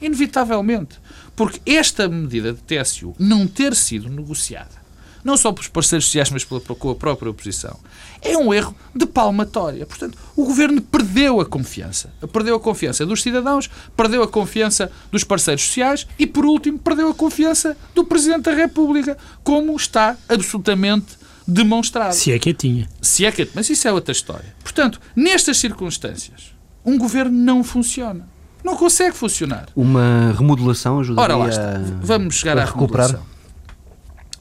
Inevitavelmente. 0.00 1.00
Porque 1.34 1.60
esta 1.66 2.08
medida 2.08 2.52
de 2.52 2.62
TSU 2.62 3.16
não 3.18 3.48
ter 3.48 3.74
sido 3.74 4.08
negociada 4.08 4.83
não 5.24 5.36
só 5.36 5.50
pelos 5.50 5.68
parceiros 5.68 6.04
sociais, 6.04 6.30
mas 6.30 6.44
pela, 6.44 6.60
com 6.60 6.90
a 6.90 6.94
própria 6.94 7.30
oposição, 7.30 7.76
é 8.20 8.36
um 8.36 8.52
erro 8.52 8.74
de 8.94 9.06
palmatória. 9.06 9.86
Portanto, 9.86 10.18
o 10.36 10.44
governo 10.44 10.80
perdeu 10.82 11.40
a 11.40 11.46
confiança. 11.46 12.12
Perdeu 12.32 12.54
a 12.56 12.60
confiança 12.60 13.06
dos 13.06 13.22
cidadãos, 13.22 13.70
perdeu 13.96 14.22
a 14.22 14.28
confiança 14.28 14.92
dos 15.10 15.24
parceiros 15.24 15.64
sociais 15.64 16.06
e, 16.18 16.26
por 16.26 16.44
último, 16.44 16.78
perdeu 16.78 17.08
a 17.08 17.14
confiança 17.14 17.76
do 17.94 18.04
Presidente 18.04 18.42
da 18.42 18.54
República, 18.54 19.16
como 19.42 19.74
está 19.74 20.16
absolutamente 20.28 21.16
demonstrado. 21.46 22.14
Se 22.14 22.32
é 22.32 22.38
que 22.38 22.50
a 22.50 22.54
tinha. 22.54 22.88
Se 23.00 23.24
é 23.24 23.32
que 23.32 23.48
Mas 23.54 23.68
isso 23.70 23.88
é 23.88 23.92
outra 23.92 24.12
história. 24.12 24.54
Portanto, 24.62 25.00
nestas 25.16 25.58
circunstâncias, 25.58 26.54
um 26.84 26.98
governo 26.98 27.36
não 27.36 27.64
funciona. 27.64 28.28
Não 28.62 28.76
consegue 28.76 29.14
funcionar. 29.14 29.66
Uma 29.76 30.34
remodelação 30.36 31.00
ajudaria 31.00 31.34
Ora 31.34 31.44
lá 31.44 31.50
está. 31.50 31.80
Vamos 32.00 32.36
chegar 32.36 32.56
à 32.56 32.64
recuperar. 32.64 33.08
remodelação. 33.08 33.33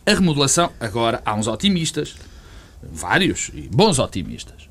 A 0.05 0.13
remodelação, 0.13 0.69
agora, 0.79 1.21
há 1.25 1.33
uns 1.33 1.47
otimistas, 1.47 2.15
vários 2.81 3.49
e 3.53 3.69
bons 3.71 3.99
otimistas, 3.99 4.67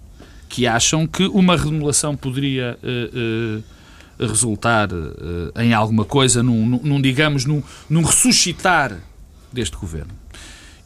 que 0.48 0.66
acham 0.66 1.06
que 1.06 1.24
uma 1.24 1.56
remodelação 1.56 2.14
poderia 2.14 2.78
uh, 2.82 4.22
uh, 4.22 4.26
resultar 4.26 4.92
uh, 4.92 5.58
em 5.58 5.72
alguma 5.72 6.04
coisa, 6.04 6.42
num, 6.42 6.66
num, 6.66 6.80
num 6.82 7.00
digamos, 7.00 7.46
num, 7.46 7.62
num 7.88 8.02
ressuscitar 8.02 8.98
deste 9.50 9.74
governo. 9.76 10.12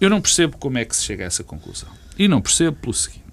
Eu 0.00 0.08
não 0.08 0.20
percebo 0.20 0.56
como 0.58 0.78
é 0.78 0.84
que 0.84 0.94
se 0.94 1.02
chega 1.02 1.24
a 1.24 1.26
essa 1.26 1.42
conclusão. 1.42 1.88
E 2.16 2.28
não 2.28 2.40
percebo 2.40 2.76
pelo 2.76 2.94
seguinte. 2.94 3.24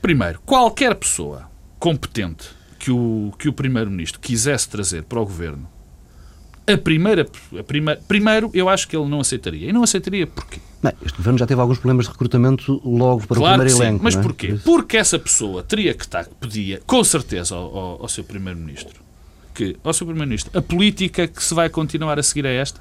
Primeiro, 0.00 0.40
qualquer 0.46 0.94
pessoa 0.94 1.50
competente 1.78 2.48
que 2.78 2.90
o, 2.90 3.34
que 3.38 3.48
o 3.50 3.52
Primeiro-Ministro 3.52 4.18
quisesse 4.18 4.66
trazer 4.68 5.02
para 5.02 5.20
o 5.20 5.26
governo 5.26 5.68
a 6.72 6.78
primeira, 6.78 7.26
a 7.58 7.62
primeira, 7.62 8.00
primeiro, 8.06 8.50
eu 8.54 8.68
acho 8.68 8.88
que 8.88 8.96
ele 8.96 9.08
não 9.08 9.20
aceitaria. 9.20 9.68
E 9.68 9.72
não 9.72 9.82
aceitaria 9.82 10.26
porquê? 10.26 10.60
Bem, 10.82 10.92
este 11.04 11.16
governo 11.16 11.38
já 11.38 11.46
teve 11.46 11.60
alguns 11.60 11.78
problemas 11.78 12.06
de 12.06 12.12
recrutamento 12.12 12.80
logo 12.84 13.26
para 13.26 13.36
claro 13.36 13.54
o 13.54 13.58
primeiro 13.58 13.76
sim, 13.76 13.82
elenco. 13.82 14.04
Mas 14.04 14.16
é? 14.16 14.22
porquê? 14.22 14.58
Porque 14.64 14.96
essa 14.96 15.18
pessoa 15.18 15.62
teria 15.62 15.92
que 15.92 16.02
estar, 16.02 16.26
pedia, 16.40 16.80
com 16.86 17.04
certeza, 17.04 17.54
ao, 17.54 17.76
ao, 17.76 18.02
ao 18.02 18.08
seu 18.08 18.24
Primeiro-Ministro, 18.24 19.00
que, 19.54 19.76
ao 19.84 19.92
seu 19.92 20.06
Primeiro-Ministro, 20.06 20.58
a 20.58 20.62
política 20.62 21.28
que 21.28 21.42
se 21.42 21.54
vai 21.54 21.68
continuar 21.68 22.18
a 22.18 22.22
seguir 22.22 22.46
é 22.46 22.54
esta. 22.56 22.80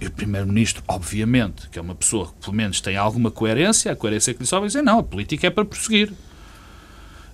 E 0.00 0.06
o 0.06 0.10
Primeiro-Ministro, 0.10 0.82
obviamente, 0.86 1.68
que 1.70 1.78
é 1.78 1.82
uma 1.82 1.94
pessoa 1.94 2.26
que 2.26 2.44
pelo 2.44 2.54
menos 2.54 2.80
tem 2.80 2.96
alguma 2.96 3.30
coerência, 3.30 3.90
a 3.90 3.96
coerência 3.96 4.32
que 4.32 4.40
lhe 4.40 4.46
sobe, 4.46 4.66
dizer 4.66 4.82
não, 4.82 5.00
a 5.00 5.02
política 5.02 5.46
é 5.46 5.50
para 5.50 5.64
prosseguir. 5.64 6.12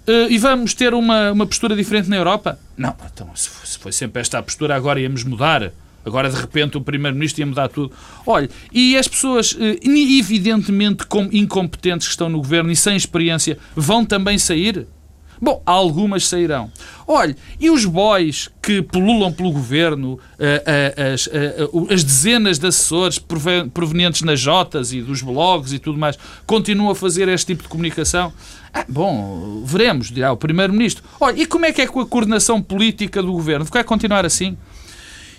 Uh, 0.06 0.30
e 0.30 0.36
vamos 0.36 0.74
ter 0.74 0.92
uma, 0.92 1.32
uma 1.32 1.46
postura 1.46 1.74
diferente 1.74 2.08
na 2.10 2.16
Europa? 2.16 2.58
Não, 2.76 2.94
então 3.12 3.28
se 3.34 3.78
foi 3.78 3.92
sempre 3.92 4.20
esta 4.20 4.38
a 4.38 4.42
postura, 4.42 4.76
agora 4.76 5.00
íamos 5.00 5.24
mudar. 5.24 5.72
Agora, 6.04 6.28
de 6.28 6.36
repente, 6.36 6.76
o 6.76 6.82
Primeiro-Ministro 6.82 7.40
ia 7.40 7.46
mudar 7.46 7.68
tudo. 7.68 7.90
Olha, 8.26 8.50
e 8.70 8.96
as 8.96 9.08
pessoas, 9.08 9.52
uh, 9.52 9.58
evidentemente 9.82 11.06
com, 11.06 11.28
incompetentes 11.32 12.06
que 12.06 12.12
estão 12.12 12.28
no 12.28 12.38
governo 12.38 12.70
e 12.70 12.76
sem 12.76 12.94
experiência, 12.94 13.58
vão 13.74 14.04
também 14.04 14.36
sair? 14.36 14.86
Bom, 15.40 15.62
algumas 15.66 16.26
sairão. 16.26 16.70
Olha, 17.06 17.36
e 17.60 17.70
os 17.70 17.84
boys 17.84 18.48
que 18.62 18.80
pululam 18.80 19.32
pelo 19.32 19.52
governo, 19.52 20.18
as, 21.12 21.28
as 21.90 22.04
dezenas 22.04 22.58
de 22.58 22.66
assessores 22.66 23.18
provenientes 23.72 24.22
nas 24.22 24.40
Jotas 24.40 24.92
e 24.92 25.02
dos 25.02 25.20
blogs 25.20 25.72
e 25.72 25.78
tudo 25.78 25.98
mais, 25.98 26.18
continuam 26.46 26.90
a 26.90 26.94
fazer 26.94 27.28
este 27.28 27.48
tipo 27.48 27.64
de 27.64 27.68
comunicação? 27.68 28.32
Ah, 28.72 28.84
bom, 28.88 29.62
veremos, 29.64 30.10
dirá 30.10 30.32
o 30.32 30.36
Primeiro-Ministro. 30.36 31.04
Olha, 31.20 31.40
e 31.40 31.46
como 31.46 31.66
é 31.66 31.72
que 31.72 31.82
é 31.82 31.86
com 31.86 32.00
a 32.00 32.06
coordenação 32.06 32.60
política 32.62 33.22
do 33.22 33.32
governo? 33.32 33.64
Vai 33.66 33.84
continuar 33.84 34.24
assim? 34.24 34.56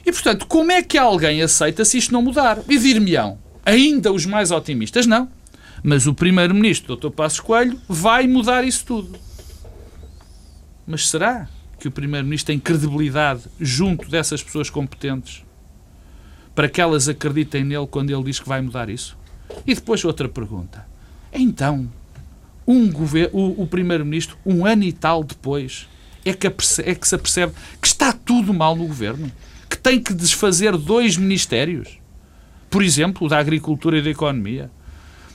E, 0.05 0.11
portanto, 0.11 0.45
como 0.45 0.71
é 0.71 0.83
que 0.83 0.97
alguém 0.97 1.41
aceita 1.41 1.83
se 1.83 1.97
isto 1.97 2.13
não 2.13 2.21
mudar? 2.21 2.59
E 2.69 2.77
dir-me-ão, 2.77 3.39
ainda 3.65 4.11
os 4.11 4.25
mais 4.25 4.51
otimistas, 4.51 5.07
não. 5.07 5.27
Mas 5.83 6.05
o 6.05 6.13
Primeiro-Ministro, 6.13 6.95
Dr. 6.95 7.09
Passos 7.09 7.39
Coelho, 7.39 7.79
vai 7.89 8.27
mudar 8.27 8.63
isso 8.63 8.85
tudo. 8.85 9.17
Mas 10.85 11.09
será 11.09 11.47
que 11.79 11.87
o 11.87 11.91
Primeiro-Ministro 11.91 12.47
tem 12.47 12.59
credibilidade 12.59 13.43
junto 13.59 14.09
dessas 14.09 14.43
pessoas 14.43 14.69
competentes 14.69 15.43
para 16.53 16.69
que 16.69 16.79
elas 16.79 17.09
acreditem 17.09 17.63
nele 17.63 17.87
quando 17.87 18.11
ele 18.11 18.23
diz 18.23 18.39
que 18.39 18.47
vai 18.47 18.61
mudar 18.61 18.89
isso? 18.89 19.17
E 19.65 19.73
depois 19.73 20.03
outra 20.05 20.29
pergunta. 20.29 20.87
Então, 21.33 21.89
um 22.67 22.89
o, 23.31 23.63
o 23.63 23.67
Primeiro-Ministro, 23.67 24.37
um 24.45 24.65
ano 24.65 24.83
e 24.83 24.93
tal 24.93 25.23
depois, 25.23 25.87
é 26.23 26.33
que, 26.33 26.47
é 26.47 26.95
que 26.95 27.07
se 27.07 27.15
apercebe 27.15 27.53
que 27.81 27.87
está 27.87 28.11
tudo 28.11 28.53
mal 28.53 28.75
no 28.75 28.87
Governo? 28.87 29.31
Que 29.69 29.77
tem 29.77 30.01
que 30.01 30.13
desfazer 30.13 30.75
dois 30.77 31.17
ministérios? 31.17 31.99
Por 32.69 32.83
exemplo, 32.83 33.27
o 33.27 33.29
da 33.29 33.37
Agricultura 33.37 33.99
e 33.99 34.01
da 34.01 34.09
Economia? 34.09 34.71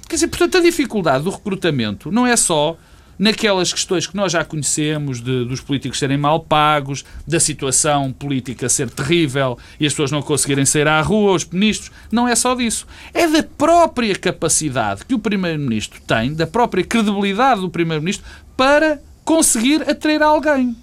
Quer 0.09 0.17
dizer, 0.17 0.29
portanto, 0.29 0.59
a 0.59 0.61
dificuldade 0.61 1.25
do 1.25 1.31
recrutamento 1.31 2.11
não 2.11 2.27
é 2.27 2.37
só 2.37 2.77
naquelas 3.21 3.71
questões 3.71 4.07
que 4.07 4.17
nós 4.17 4.33
já 4.33 4.43
conhecemos 4.43 5.21
de, 5.21 5.45
dos 5.45 5.61
políticos 5.61 5.99
serem 5.99 6.17
mal 6.17 6.41
pagos, 6.41 7.05
da 7.27 7.39
situação 7.39 8.11
política 8.15 8.67
ser 8.67 8.89
terrível 8.89 9.59
e 9.79 9.87
as 9.87 9.93
pessoas 9.93 10.11
não 10.11 10.23
conseguirem 10.23 10.65
sair 10.65 10.89
à 10.89 11.03
rua, 11.03 11.35
os 11.35 11.45
ministros. 11.45 11.93
Não 12.11 12.27
é 12.27 12.35
só 12.35 12.55
disso. 12.55 12.87
É 13.13 13.29
da 13.29 13.43
própria 13.43 14.17
capacidade 14.17 15.05
que 15.05 15.15
o 15.15 15.19
Primeiro-Ministro 15.19 16.01
tem, 16.07 16.33
da 16.33 16.47
própria 16.47 16.83
credibilidade 16.83 17.61
do 17.61 17.69
Primeiro-Ministro 17.69 18.27
para 18.57 18.99
conseguir 19.23 19.89
atrair 19.89 20.23
alguém. 20.23 20.75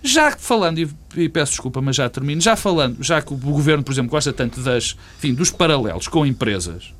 Já 0.00 0.30
falando, 0.30 0.78
e 1.16 1.28
peço 1.28 1.52
desculpa, 1.52 1.82
mas 1.82 1.96
já 1.96 2.08
termino, 2.08 2.40
já 2.40 2.54
falando, 2.54 3.02
já 3.02 3.20
que 3.20 3.34
o 3.34 3.36
Governo, 3.36 3.82
por 3.82 3.92
exemplo, 3.92 4.12
gosta 4.12 4.32
tanto 4.32 4.60
das, 4.60 4.96
enfim, 5.18 5.34
dos 5.34 5.50
paralelos 5.50 6.06
com 6.06 6.24
empresas, 6.24 6.94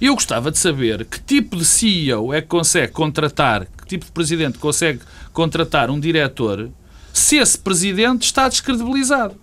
eu 0.00 0.14
gostava 0.14 0.50
de 0.50 0.58
saber 0.58 1.04
que 1.04 1.20
tipo 1.20 1.56
de 1.56 1.64
CEO 1.64 2.32
é 2.32 2.40
que 2.40 2.48
consegue 2.48 2.92
contratar, 2.92 3.66
que 3.66 3.86
tipo 3.86 4.04
de 4.04 4.12
presidente 4.12 4.58
consegue 4.58 5.00
contratar 5.32 5.90
um 5.90 5.98
diretor 5.98 6.70
se 7.12 7.36
esse 7.36 7.58
presidente 7.58 8.22
está 8.22 8.48
descredibilizado. 8.48 9.34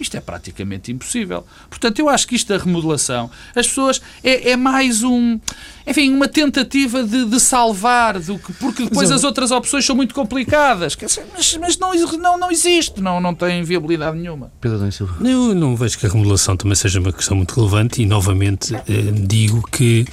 Isto 0.00 0.16
é 0.16 0.20
praticamente 0.20 0.92
impossível. 0.92 1.44
Portanto, 1.68 1.98
eu 1.98 2.08
acho 2.08 2.26
que 2.26 2.36
isto 2.36 2.48
da 2.48 2.62
remodelação, 2.62 3.30
as 3.54 3.66
pessoas 3.66 4.00
é, 4.22 4.50
é 4.50 4.56
mais 4.56 5.02
um, 5.02 5.38
enfim, 5.86 6.12
uma 6.12 6.28
tentativa 6.28 7.02
de, 7.02 7.24
de 7.24 7.40
salvar, 7.40 8.18
do 8.18 8.38
que, 8.38 8.52
porque 8.54 8.84
depois 8.84 9.10
as 9.10 9.24
outras 9.24 9.50
opções 9.50 9.84
são 9.84 9.96
muito 9.96 10.14
complicadas. 10.14 10.96
Mas, 11.32 11.56
mas 11.56 11.78
não, 11.78 11.94
não, 12.18 12.38
não 12.38 12.50
existe, 12.50 13.00
não, 13.00 13.20
não 13.20 13.34
tem 13.34 13.62
viabilidade 13.62 14.16
nenhuma. 14.16 14.52
Pedro 14.60 14.90
Silva. 14.92 15.16
Eu 15.26 15.54
não 15.54 15.76
vejo 15.76 15.98
que 15.98 16.06
a 16.06 16.08
remodelação 16.08 16.56
também 16.56 16.74
seja 16.74 17.00
uma 17.00 17.12
questão 17.12 17.36
muito 17.36 17.54
relevante 17.54 18.02
e, 18.02 18.06
novamente, 18.06 18.74
eh, 18.74 18.82
digo 19.26 19.62
que 19.70 20.06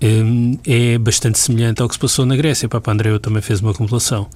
eh, 0.00 0.94
é 0.94 0.98
bastante 0.98 1.38
semelhante 1.38 1.80
ao 1.80 1.88
que 1.88 1.94
se 1.94 2.00
passou 2.00 2.26
na 2.26 2.36
Grécia. 2.36 2.68
Papa 2.68 2.92
Andreu 2.92 3.20
também 3.20 3.40
fez 3.40 3.60
uma 3.60 3.72
remodelação 3.72 4.28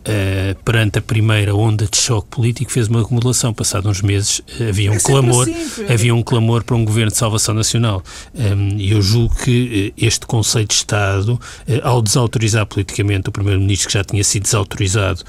uh, 0.00 0.62
perante 0.64 0.98
a 0.98 1.02
primeira 1.02 1.54
onda 1.54 1.86
de 1.86 1.96
choque 1.96 2.28
político, 2.28 2.70
fez 2.70 2.88
uma 2.88 3.00
acumulação. 3.02 3.52
Passado 3.52 3.88
uns 3.88 4.02
meses 4.02 4.38
uh, 4.38 4.68
havia 4.68 4.90
um 4.90 4.96
é 4.96 5.00
clamor, 5.00 5.48
assim, 5.48 5.92
havia 5.92 6.14
um 6.14 6.22
clamor 6.22 6.64
para 6.64 6.76
um 6.76 6.84
governo 6.84 7.10
de 7.10 7.16
salvação 7.16 7.54
nacional. 7.54 8.02
Um, 8.34 8.76
e 8.76 8.92
eu 8.92 9.02
julgo 9.02 9.34
que 9.36 9.92
uh, 9.96 10.04
este 10.04 10.26
conceito 10.26 10.68
de 10.68 10.74
Estado, 10.74 11.38
ao 11.82 12.00
desautorizar 12.02 12.66
politicamente 12.66 13.28
o 13.28 13.32
primeiro-ministro 13.32 13.88
que 13.88 13.94
já 13.94 14.04
tinha 14.04 14.22
sido 14.24 14.42
desautorizado 14.44 15.22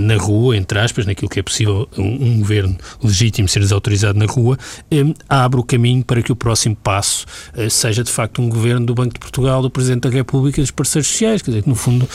na 0.00 0.16
rua, 0.16 0.56
entre 0.56 0.78
aspas, 0.78 1.06
naquilo 1.06 1.28
que 1.28 1.40
é 1.40 1.42
possível 1.42 1.88
um, 1.96 2.26
um 2.26 2.38
governo 2.38 2.76
legítimo 3.02 3.48
ser 3.48 3.60
desautorizado 3.60 4.18
na 4.18 4.26
rua, 4.26 4.58
um, 4.92 5.14
abre 5.28 5.60
o 5.60 5.62
caminho 5.62 6.04
para 6.04 6.22
que 6.22 6.32
o 6.32 6.36
próximo 6.36 6.76
passo 6.76 7.26
seja 7.70 8.04
de 8.04 8.10
facto 8.10 8.40
um 8.40 8.48
governo 8.48 8.86
do 8.86 8.94
Banco 8.94 9.14
de 9.14 9.20
Portugal, 9.20 9.62
do 9.62 9.70
Presidente 9.70 10.02
da 10.02 10.10
República 10.10 10.60
e 10.60 10.62
dos 10.62 10.70
parceiros 10.70 11.08
sociais. 11.08 11.42
Quer 11.42 11.50
dizer, 11.52 11.62
que 11.62 11.68
no 11.68 11.74
fundo 11.74 12.08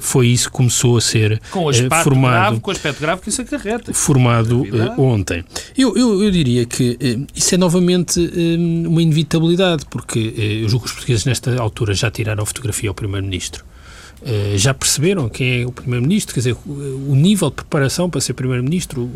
foi 0.00 0.28
isso 0.28 0.50
que 0.50 0.56
começou 0.56 0.96
a 0.96 1.00
ser 1.00 1.40
com 1.58 1.64
o 1.64 1.68
aspecto, 1.68 2.04
formado, 2.04 2.32
grave, 2.32 2.60
com 2.60 2.70
o 2.70 2.72
aspecto 2.72 3.00
grave 3.00 3.22
que 3.22 3.28
isso 3.28 3.42
acarreta. 3.42 3.94
Formado 3.94 4.62
uh, 4.62 5.00
ontem. 5.00 5.44
Eu, 5.76 5.96
eu, 5.96 6.22
eu, 6.22 6.30
diria 6.30 6.64
que 6.64 6.90
uh, 6.92 7.26
isso 7.34 7.54
é 7.54 7.58
novamente 7.58 8.20
uma 8.86 9.02
inevitabilidade, 9.02 9.84
porque 9.90 10.34
eu 10.36 10.68
julgo 10.68 10.84
que 10.84 10.90
os 10.90 10.92
portugueses 10.92 11.24
nesta 11.24 11.60
altura 11.60 11.94
já 11.94 12.10
tiraram 12.10 12.42
a 12.42 12.46
fotografia 12.46 12.88
ao 12.88 12.94
Primeiro-Ministro. 12.94 13.64
Uh, 14.20 14.58
já 14.58 14.74
perceberam 14.74 15.28
quem 15.28 15.62
é 15.62 15.66
o 15.66 15.70
Primeiro-Ministro, 15.70 16.34
quer 16.34 16.40
dizer, 16.40 16.56
o, 16.66 17.14
nível 17.14 17.50
de 17.50 17.56
preparação 17.56 18.10
para 18.10 18.20
ser 18.20 18.32
Primeiro-Ministro, 18.32 19.08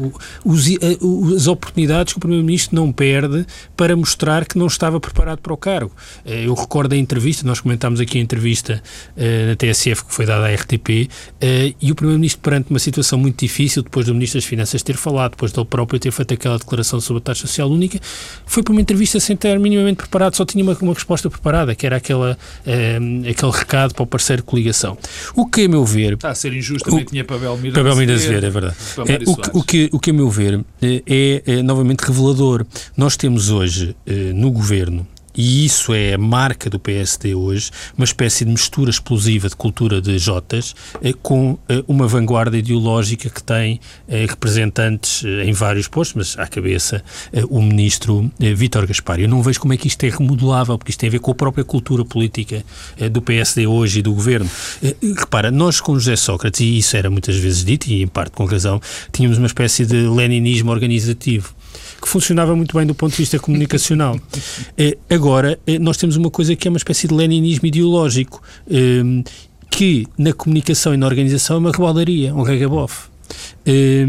as 1.35 1.47
oportunidades 1.47 2.13
que 2.13 2.19
o 2.19 2.21
Primeiro-Ministro 2.21 2.77
não 2.77 2.93
perde 2.93 3.45
para 3.77 3.97
mostrar 3.97 4.47
que 4.47 4.57
não 4.57 4.67
estava 4.67 5.01
preparado 5.01 5.41
para 5.41 5.53
o 5.53 5.57
cargo. 5.57 5.93
Uh, 6.25 6.31
eu 6.31 6.55
recordo 6.55 6.93
a 6.93 6.97
entrevista, 6.97 7.47
nós 7.47 7.61
comentámos 7.61 8.01
aqui 8.01 8.19
a 8.19 8.21
entrevista 8.21 8.83
na 9.17 9.57
TSF 9.57 10.05
que 10.05 10.15
foi 10.15 10.27
dada 10.27 10.47
à 10.47 10.55
RTP, 10.55 11.09
e 11.81 11.91
o 11.91 11.95
Primeiro-Ministro, 11.95 12.41
perante 12.41 12.71
uma 12.71 12.79
situação 12.79 13.19
muito 13.19 13.41
difícil, 13.41 13.83
depois 13.83 14.07
do 14.07 14.15
Ministro 14.15 14.39
das 14.41 14.45
Finanças 14.45 14.83
ter 14.83 14.97
falado, 14.97 15.33
depois 15.33 15.53
dele 15.53 15.67
próprio 15.67 15.99
ter 15.99 16.11
feito 16.11 16.35
aquela 16.35 16.59
declaração 16.59 17.01
sobre 17.01 17.19
a 17.19 17.25
taxa 17.25 17.47
social 17.47 17.71
única, 17.71 17.99
foi 18.47 18.63
para 18.63 18.73
uma 18.73 18.81
entrevista 18.81 19.19
sem 19.21 19.35
estar 19.35 19.59
minimamente 19.59 19.97
preparado, 19.97 20.37
só 20.37 20.45
tinha 20.45 20.63
uma, 20.63 20.77
uma 20.81 20.95
resposta 20.95 21.29
preparada, 21.29 21.75
que 21.75 21.87
era 21.87 21.97
aquela, 21.97 22.39
aquele 23.29 23.53
recado 23.53 23.95
para 23.95 24.03
o 24.03 24.07
parceiro 24.07 24.43
de 24.43 24.47
coligação. 24.47 24.92
O 25.35 25.47
que, 25.47 25.65
a 25.65 25.69
meu 25.69 25.85
ver. 25.85 26.15
Está 26.15 26.31
a 26.31 26.35
ser 26.35 26.53
injusto, 26.53 26.89
também 26.89 27.05
o, 27.05 27.07
tinha 27.07 27.25
Pavel 27.25 27.57
Miras. 27.57 27.75
Pavel 27.75 27.97
Miras 27.97 28.25
ver, 28.25 28.45
é 28.45 28.51
verdade. 28.51 28.77
É, 29.07 29.19
o, 29.27 29.37
que, 29.37 29.51
o, 29.53 29.63
que, 29.63 29.91
o 29.93 30.01
que, 30.01 30.11
a 30.11 30.15
meu 30.15 30.31
ver, 30.31 30.61
é, 30.81 31.03
é, 31.07 31.43
é 31.47 31.63
novamente 31.63 32.01
revelador. 32.01 32.65
Nós 32.97 33.17
temos 33.17 33.51
hoje 33.51 33.97
eh, 34.07 34.33
no 34.35 34.51
governo 34.51 35.07
e 35.35 35.65
isso 35.65 35.95
é 35.95 36.15
a 36.15 36.19
marca 36.19 36.69
do 36.69 36.79
PSD 36.79 37.35
hoje, 37.35 37.71
uma 37.97 38.05
espécie 38.05 38.45
de 38.45 38.51
mistura 38.51 38.91
explosiva 38.91 39.49
de 39.49 39.57
cultura 39.57 40.01
de 40.01 40.19
Jotas 40.19 40.75
eh, 41.03 41.13
com 41.23 41.59
eh, 41.69 41.83
uma 41.89 42.07
vanguarda 42.07 42.57
ideológica 42.57 43.31
que 43.31 43.43
tem 43.43 43.81
eh, 44.09 44.27
representantes 44.29 45.25
em 45.25 45.53
vários 45.53 45.89
postos, 45.89 46.15
mas 46.15 46.39
à 46.39 46.47
cabeça 46.47 47.03
o 47.49 47.61
ministro 47.63 48.31
Vítor 48.39 48.87
Gaspar. 48.87 49.21
Eu 49.21 49.29
não 49.29 49.43
vejo 49.43 49.61
como 49.61 49.73
é 49.73 49.77
que 49.77 49.87
isto 49.87 50.05
é 50.05 50.09
remodelável, 50.09 50.77
porque 50.77 50.91
isto 50.91 51.01
tem 51.01 51.09
a 51.09 51.13
ver 51.13 51.19
com 51.19 51.31
a 51.31 51.35
própria 51.35 51.65
cultura 51.65 52.05
política 52.05 52.65
do 53.11 53.23
PSD 53.23 53.67
hoje 53.67 54.01
e 54.01 54.03
do 54.03 54.13
governo. 54.13 54.49
Repara, 55.17 55.51
nós 55.51 55.81
com 55.81 55.95
José 55.95 56.17
Sócrates, 56.17 56.61
e 56.61 56.79
isso 56.79 56.97
era 56.97 57.11
muitas 57.11 57.37
vezes 57.37 57.65
dito, 57.65 57.87
e 57.89 58.03
em 58.03 58.07
parte 58.07 58.33
com 58.33 58.45
razão, 58.45 58.81
tínhamos 59.13 59.39
uma 59.39 59.47
espécie 59.47 59.87
de 59.87 59.97
leninismo 60.09 60.71
organizativo 60.71 61.55
que 62.03 62.09
funcionava 62.09 62.55
muito 62.57 62.77
bem 62.77 62.85
do 62.85 62.95
ponto 62.95 63.13
de 63.13 63.19
vista 63.19 63.39
comunicacional. 63.39 64.19
é, 64.77 64.99
agora, 65.09 65.59
é, 65.67 65.79
nós 65.79 65.97
temos 65.97 66.17
uma 66.17 66.31
coisa 66.31 66.55
que 66.57 66.67
é 66.67 66.71
uma 66.71 66.77
espécie 66.77 67.07
de 67.07 67.15
leninismo 67.15 67.67
ideológico, 67.67 68.43
é, 68.69 69.03
que 69.71 70.07
na 70.19 70.33
comunicação 70.33 70.93
e 70.93 70.97
na 70.97 71.07
organização 71.07 71.57
é 71.57 71.59
uma 71.61 71.71
rebaldaria, 71.71 72.35
um 72.35 72.43
regabof. 72.43 73.09
É, 73.65 74.07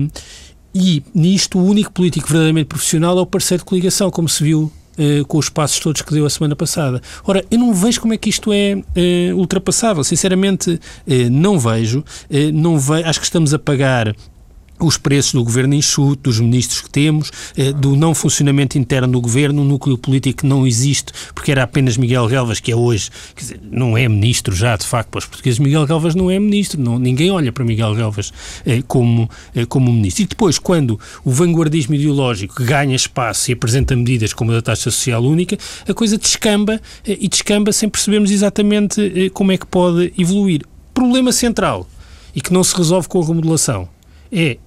e 0.73 1.03
nisto, 1.13 1.59
o 1.59 1.63
único 1.63 1.91
político 1.91 2.27
verdadeiramente 2.27 2.65
profissional 2.65 3.17
é 3.17 3.21
o 3.21 3.25
parceiro 3.25 3.61
de 3.61 3.65
coligação, 3.65 4.09
como 4.09 4.27
se 4.27 4.43
viu 4.43 4.71
Uh, 4.93 5.25
com 5.25 5.39
os 5.39 5.49
passos 5.49 5.79
todos 5.79 6.03
que 6.03 6.13
deu 6.13 6.23
a 6.23 6.29
semana 6.29 6.55
passada. 6.55 7.01
Ora, 7.25 7.43
eu 7.49 7.57
não 7.57 7.73
vejo 7.73 7.99
como 7.99 8.13
é 8.13 8.17
que 8.17 8.29
isto 8.29 8.53
é 8.53 8.75
uh, 8.75 9.35
ultrapassável. 9.35 10.03
Sinceramente, 10.03 10.69
uh, 10.69 10.79
não 11.31 11.57
vejo. 11.57 12.05
não 12.53 12.77
ve 12.77 13.03
acho 13.03 13.19
que 13.19 13.25
estamos 13.25 13.55
a 13.55 13.57
pagar 13.57 14.15
os 14.79 14.97
preços 14.97 15.33
do 15.33 15.43
governo 15.43 15.73
enxuto, 15.73 16.23
dos 16.23 16.39
ministros 16.39 16.81
que 16.81 16.89
temos, 16.89 17.31
eh, 17.55 17.71
do 17.71 17.95
não 17.95 18.13
funcionamento 18.13 18.77
interno 18.77 19.13
do 19.13 19.21
governo, 19.21 19.61
um 19.61 19.65
núcleo 19.65 19.97
político 19.97 20.41
que 20.41 20.45
não 20.45 20.67
existe, 20.67 21.13
porque 21.33 21.51
era 21.51 21.63
apenas 21.63 21.97
Miguel 21.97 22.27
Galvas, 22.27 22.59
que 22.59 22.71
é 22.71 22.75
hoje, 22.75 23.09
quer 23.35 23.41
dizer, 23.41 23.59
não 23.63 23.97
é 23.97 24.07
ministro 24.07 24.55
já, 24.55 24.75
de 24.75 24.85
facto, 24.85 25.09
para 25.09 25.19
os 25.19 25.25
portugueses, 25.25 25.59
Miguel 25.59 25.85
Galvas 25.85 26.15
não 26.15 26.29
é 26.29 26.39
ministro, 26.39 26.81
não, 26.81 26.99
ninguém 26.99 27.31
olha 27.31 27.51
para 27.51 27.63
Miguel 27.63 27.95
Galvas 27.95 28.33
eh, 28.65 28.83
como, 28.87 29.29
eh, 29.55 29.65
como 29.65 29.91
ministro. 29.91 30.23
E 30.23 30.27
depois, 30.27 30.59
quando 30.59 30.99
o 31.23 31.31
vanguardismo 31.31 31.95
ideológico 31.95 32.63
ganha 32.63 32.95
espaço 32.95 33.51
e 33.51 33.53
apresenta 33.53 33.95
medidas 33.95 34.33
como 34.33 34.51
a 34.51 34.55
da 34.55 34.61
taxa 34.61 34.91
social 34.91 35.23
única, 35.23 35.57
a 35.87 35.93
coisa 35.93 36.17
descamba 36.17 36.81
e 37.05 37.27
descamba 37.27 37.71
sem 37.71 37.89
percebermos 37.89 38.31
exatamente 38.31 39.29
como 39.33 39.51
é 39.51 39.57
que 39.57 39.65
pode 39.65 40.13
evoluir. 40.17 40.61
Problema 40.93 41.31
central, 41.31 41.87
e 42.35 42.41
que 42.41 42.51
não 42.51 42.63
se 42.63 42.75
resolve 42.75 43.07
com 43.07 43.21
a 43.21 43.25
remodelação, 43.25 43.87
é 44.33 44.57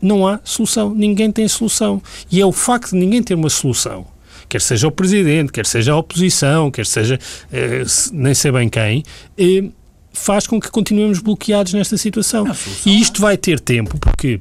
não 0.00 0.26
há 0.26 0.38
solução. 0.44 0.94
Ninguém 0.94 1.32
tem 1.32 1.48
solução. 1.48 2.02
E 2.30 2.40
é 2.40 2.46
o 2.46 2.52
facto 2.52 2.90
de 2.90 2.96
ninguém 2.96 3.22
ter 3.22 3.34
uma 3.34 3.48
solução, 3.48 4.06
quer 4.48 4.60
seja 4.60 4.86
o 4.86 4.90
Presidente, 4.90 5.50
quer 5.50 5.66
seja 5.66 5.92
a 5.92 5.96
oposição, 5.96 6.70
quer 6.70 6.86
seja 6.86 7.18
eh, 7.52 7.84
nem 8.12 8.34
sei 8.34 8.52
bem 8.52 8.68
quem, 8.68 9.02
eh, 9.38 9.64
faz 10.12 10.46
com 10.46 10.60
que 10.60 10.70
continuemos 10.70 11.18
bloqueados 11.20 11.72
nesta 11.72 11.96
situação. 11.96 12.44
E 12.84 13.00
isto 13.00 13.18
é 13.18 13.22
vai 13.22 13.36
ter 13.36 13.58
tempo, 13.58 13.98
porque 13.98 14.40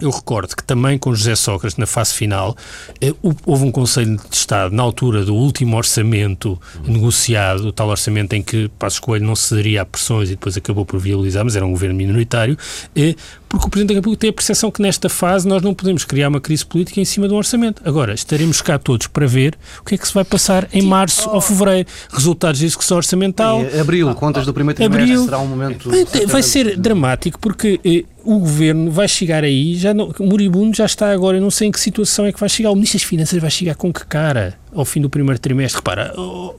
eu 0.00 0.10
recordo 0.10 0.56
que 0.56 0.64
também 0.64 0.98
com 0.98 1.14
José 1.14 1.36
Sócrates, 1.36 1.78
na 1.78 1.86
fase 1.86 2.14
final, 2.14 2.56
eh, 3.00 3.14
houve 3.46 3.64
um 3.64 3.70
Conselho 3.70 4.16
de 4.16 4.36
Estado, 4.36 4.74
na 4.74 4.82
altura 4.82 5.24
do 5.24 5.34
último 5.34 5.76
orçamento 5.76 6.60
negociado, 6.84 7.68
o 7.68 7.72
tal 7.72 7.88
orçamento 7.88 8.34
em 8.34 8.42
que 8.42 8.68
Passos 8.78 8.98
Coelho 8.98 9.24
não 9.24 9.36
cederia 9.36 9.82
a 9.82 9.84
pressões 9.84 10.30
e 10.30 10.32
depois 10.32 10.56
acabou 10.56 10.84
por 10.84 10.98
viabilizar, 10.98 11.44
mas 11.44 11.54
era 11.54 11.64
um 11.64 11.70
governo 11.70 11.94
minoritário, 11.94 12.58
eh, 12.96 13.14
porque 13.48 13.68
o 13.68 13.70
Presidente 13.70 13.94
da 13.94 13.98
República 14.00 14.20
tem 14.22 14.30
a 14.30 14.32
percepção 14.32 14.68
que 14.68 14.82
nesta 14.82 15.08
fase 15.08 15.46
nós 15.46 15.62
não 15.62 15.72
podemos 15.72 16.04
criar 16.04 16.28
uma 16.28 16.40
crise 16.40 16.66
política 16.66 17.00
em 17.00 17.04
cima 17.04 17.28
do 17.28 17.36
orçamento. 17.36 17.80
Agora, 17.84 18.12
estaremos 18.12 18.60
cá 18.60 18.80
todos 18.80 19.06
para 19.06 19.28
ver 19.28 19.56
o 19.80 19.84
que 19.84 19.94
é 19.94 19.98
que 19.98 20.08
se 20.08 20.12
vai 20.12 20.24
passar 20.24 20.68
em 20.72 20.82
março 20.82 21.30
ou 21.30 21.40
fevereiro. 21.40 21.88
Resultados 22.10 22.58
de 22.58 22.66
execução 22.66 22.96
orçamental. 22.96 23.60
Abril, 23.80 24.12
contas 24.16 24.44
do 24.44 24.52
primeiro 24.52 24.76
trimestre, 24.76 25.02
abril, 25.02 25.24
será 25.24 25.38
um 25.38 25.46
momento... 25.46 25.88
Vai 26.26 26.42
ser 26.42 26.76
dramático, 26.76 27.38
porque 27.38 27.78
eh, 27.84 28.04
o 28.24 28.38
Governo 28.38 28.90
vai 28.90 29.06
chegar 29.06 29.44
aí, 29.44 29.76
já 29.76 29.92
não, 29.92 30.12
moribundo 30.18 30.76
já 30.76 30.86
está 30.86 31.12
agora, 31.12 31.36
eu 31.36 31.40
não 31.40 31.50
sei 31.50 31.68
em 31.68 31.70
que 31.70 31.78
situação 31.78 32.24
é 32.24 32.32
que 32.32 32.40
vai 32.40 32.48
chegar. 32.48 32.70
O 32.70 32.74
Ministro 32.74 32.98
das 32.98 33.06
Finanças 33.06 33.40
vai 33.40 33.50
chegar 33.50 33.74
com 33.74 33.92
que 33.92 34.04
cara 34.06 34.58
ao 34.72 34.84
fim 34.84 35.00
do 35.00 35.10
primeiro 35.10 35.38
trimestre? 35.38 35.78
Repara, 35.78 36.14
oh, 36.16 36.54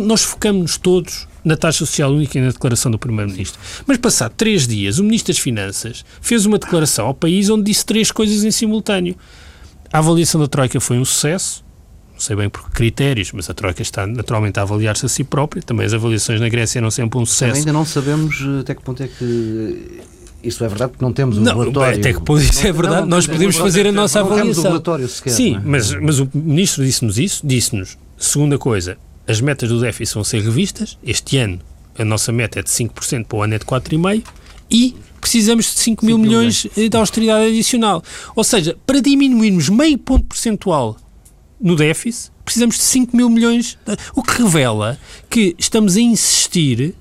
nós 0.00 0.22
focamos-nos 0.22 0.76
todos 0.78 1.28
na 1.44 1.56
taxa 1.56 1.78
social 1.78 2.10
única 2.12 2.38
e 2.38 2.40
na 2.40 2.48
declaração 2.48 2.90
do 2.90 2.98
Primeiro-Ministro. 2.98 3.60
Mas 3.86 3.98
passado 3.98 4.32
três 4.36 4.66
dias, 4.66 4.98
o 4.98 5.04
Ministro 5.04 5.32
das 5.32 5.40
Finanças 5.40 6.04
fez 6.20 6.46
uma 6.46 6.58
declaração 6.58 7.06
ao 7.06 7.14
país 7.14 7.50
onde 7.50 7.64
disse 7.64 7.84
três 7.84 8.10
coisas 8.10 8.44
em 8.44 8.50
simultâneo. 8.50 9.16
A 9.92 9.98
avaliação 9.98 10.40
da 10.40 10.46
Troika 10.46 10.80
foi 10.80 10.98
um 10.98 11.04
sucesso, 11.04 11.64
não 12.12 12.20
sei 12.20 12.36
bem 12.36 12.48
por 12.48 12.64
que 12.64 12.70
critérios, 12.70 13.32
mas 13.32 13.50
a 13.50 13.54
Troika 13.54 13.82
está 13.82 14.06
naturalmente 14.06 14.58
a 14.58 14.62
avaliar-se 14.62 15.04
a 15.04 15.08
si 15.08 15.24
própria. 15.24 15.62
Também 15.62 15.84
as 15.84 15.92
avaliações 15.92 16.40
na 16.40 16.48
Grécia 16.48 16.78
eram 16.78 16.90
sempre 16.90 17.18
um 17.18 17.26
sucesso. 17.26 17.58
ainda 17.58 17.72
não 17.72 17.84
sabemos 17.84 18.40
eh, 18.40 18.60
até 18.60 18.74
que 18.74 18.82
ponto 18.82 19.02
é 19.02 19.08
que 19.08 20.00
isso 20.42 20.64
é 20.64 20.68
verdade 20.68 20.92
porque 20.92 21.04
não 21.04 21.12
temos 21.12 21.38
o 21.38 21.40
não, 21.40 21.58
relatório. 21.58 21.98
Até 21.98 22.12
que 22.12 22.20
ponto 22.20 22.42
isso 22.42 22.66
é 22.66 22.72
verdade, 22.72 23.02
não, 23.02 23.08
nós 23.08 23.26
podemos 23.26 23.56
fazer 23.56 23.86
a 23.86 23.92
nossa 23.92 24.20
avaliação. 24.20 24.46
Não 24.46 24.52
temos 24.52 24.58
o 24.58 24.68
relatório 24.68 25.08
sequer. 25.08 25.30
Sim, 25.30 25.56
é? 25.56 25.60
mas, 25.64 25.92
mas 25.94 26.18
o 26.18 26.28
Ministro 26.34 26.84
disse-nos 26.84 27.18
isso, 27.18 27.46
disse-nos, 27.46 27.96
segunda 28.16 28.58
coisa, 28.58 28.96
as 29.26 29.40
metas 29.40 29.68
do 29.68 29.80
déficit 29.80 30.14
vão 30.14 30.24
ser 30.24 30.42
revistas. 30.42 30.98
Este 31.04 31.38
ano 31.38 31.60
a 31.98 32.04
nossa 32.04 32.32
meta 32.32 32.58
é 32.58 32.62
de 32.62 32.70
5%, 32.70 33.26
para 33.26 33.38
o 33.38 33.42
ano 33.42 33.54
é 33.54 33.58
de 33.58 33.64
4,5% 33.64 34.24
e 34.70 34.96
precisamos 35.20 35.66
de 35.66 35.78
5 35.80 36.04
mil 36.04 36.18
milhões 36.18 36.66
de 36.74 36.96
austeridade 36.96 37.46
adicional. 37.46 38.02
Ou 38.34 38.42
seja, 38.42 38.76
para 38.86 39.00
diminuirmos 39.00 39.68
meio 39.68 39.98
ponto 39.98 40.24
percentual 40.24 40.96
no 41.60 41.76
déficit, 41.76 42.32
precisamos 42.44 42.76
de 42.76 42.82
5 42.82 43.16
mil 43.16 43.30
milhões, 43.30 43.78
o 44.14 44.22
que 44.22 44.42
revela 44.42 44.98
que 45.30 45.54
estamos 45.58 45.96
a 45.96 46.00
insistir 46.00 46.82
eh, 46.82 46.94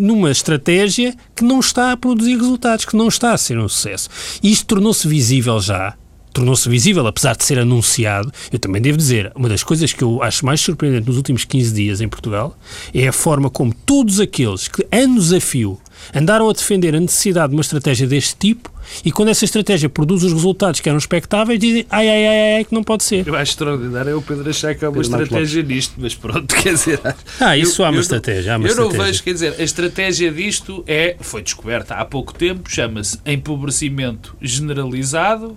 numa 0.00 0.30
estratégia 0.30 1.14
que 1.34 1.44
não 1.44 1.60
está 1.60 1.92
a 1.92 1.96
produzir 1.96 2.36
resultados, 2.36 2.84
que 2.84 2.96
não 2.96 3.08
está 3.08 3.32
a 3.32 3.38
ser 3.38 3.58
um 3.58 3.68
sucesso. 3.68 4.08
Isto 4.42 4.66
tornou-se 4.66 5.06
visível 5.06 5.60
já 5.60 5.96
tornou-se 6.34 6.68
visível, 6.68 7.06
apesar 7.06 7.34
de 7.36 7.44
ser 7.44 7.58
anunciado. 7.58 8.30
Eu 8.52 8.58
também 8.58 8.82
devo 8.82 8.98
dizer, 8.98 9.32
uma 9.34 9.48
das 9.48 9.62
coisas 9.62 9.92
que 9.92 10.02
eu 10.02 10.22
acho 10.22 10.44
mais 10.44 10.60
surpreendente 10.60 11.06
nos 11.06 11.16
últimos 11.16 11.44
15 11.44 11.72
dias 11.72 12.00
em 12.00 12.08
Portugal 12.08 12.58
é 12.92 13.08
a 13.08 13.12
forma 13.12 13.48
como 13.48 13.72
todos 13.86 14.20
aqueles 14.20 14.68
que, 14.68 14.86
anos 14.92 15.32
a 15.32 15.40
fio, 15.40 15.80
andaram 16.14 16.50
a 16.50 16.52
defender 16.52 16.94
a 16.94 17.00
necessidade 17.00 17.50
de 17.50 17.56
uma 17.56 17.62
estratégia 17.62 18.06
deste 18.06 18.36
tipo 18.36 18.74
e 19.04 19.10
quando 19.10 19.28
essa 19.28 19.44
estratégia 19.44 19.88
produz 19.88 20.22
os 20.22 20.32
resultados 20.32 20.80
que 20.80 20.88
eram 20.88 20.98
expectáveis, 20.98 21.58
dizem 21.58 21.86
ai, 21.88 22.08
ai, 22.08 22.26
ai, 22.26 22.56
ai, 22.56 22.64
que 22.64 22.74
não 22.74 22.82
pode 22.82 23.04
ser. 23.04 23.26
Eu 23.26 23.34
acho 23.34 23.52
extraordinário 23.52 24.10
é 24.10 24.14
o 24.14 24.20
Pedro 24.20 24.50
achar 24.50 24.74
que 24.74 24.84
há 24.84 24.90
uma 24.90 25.00
Pedro 25.00 25.22
estratégia 25.22 25.62
nisto, 25.62 25.94
mas 25.96 26.14
pronto, 26.14 26.54
quer 26.54 26.74
dizer. 26.74 27.00
Ah, 27.40 27.56
isso 27.56 27.82
eu, 27.82 27.86
há 27.86 27.90
uma 27.90 27.98
eu 27.98 28.02
estratégia. 28.02 28.54
Há 28.54 28.56
uma 28.56 28.66
eu 28.66 28.70
estratégia. 28.70 28.98
não 28.98 29.06
vejo, 29.06 29.22
quer 29.22 29.32
dizer, 29.32 29.54
a 29.58 29.62
estratégia 29.62 30.32
disto 30.32 30.84
é, 30.86 31.16
foi 31.20 31.42
descoberta 31.42 31.94
há 31.94 32.04
pouco 32.04 32.34
tempo, 32.34 32.70
chama-se 32.70 33.18
empobrecimento 33.24 34.36
generalizado 34.40 35.56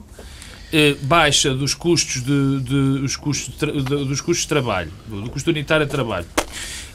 eh, 0.71 0.95
baixa 1.01 1.53
dos 1.53 1.73
custos 1.73 2.21
de, 2.21 2.59
de 2.61 2.75
os 3.03 3.15
custos 3.15 3.55
de, 3.57 4.05
dos 4.05 4.21
custos 4.21 4.43
de 4.43 4.47
trabalho, 4.47 4.91
do 5.07 5.29
custo 5.29 5.49
unitário 5.49 5.85
de 5.85 5.91
trabalho. 5.91 6.25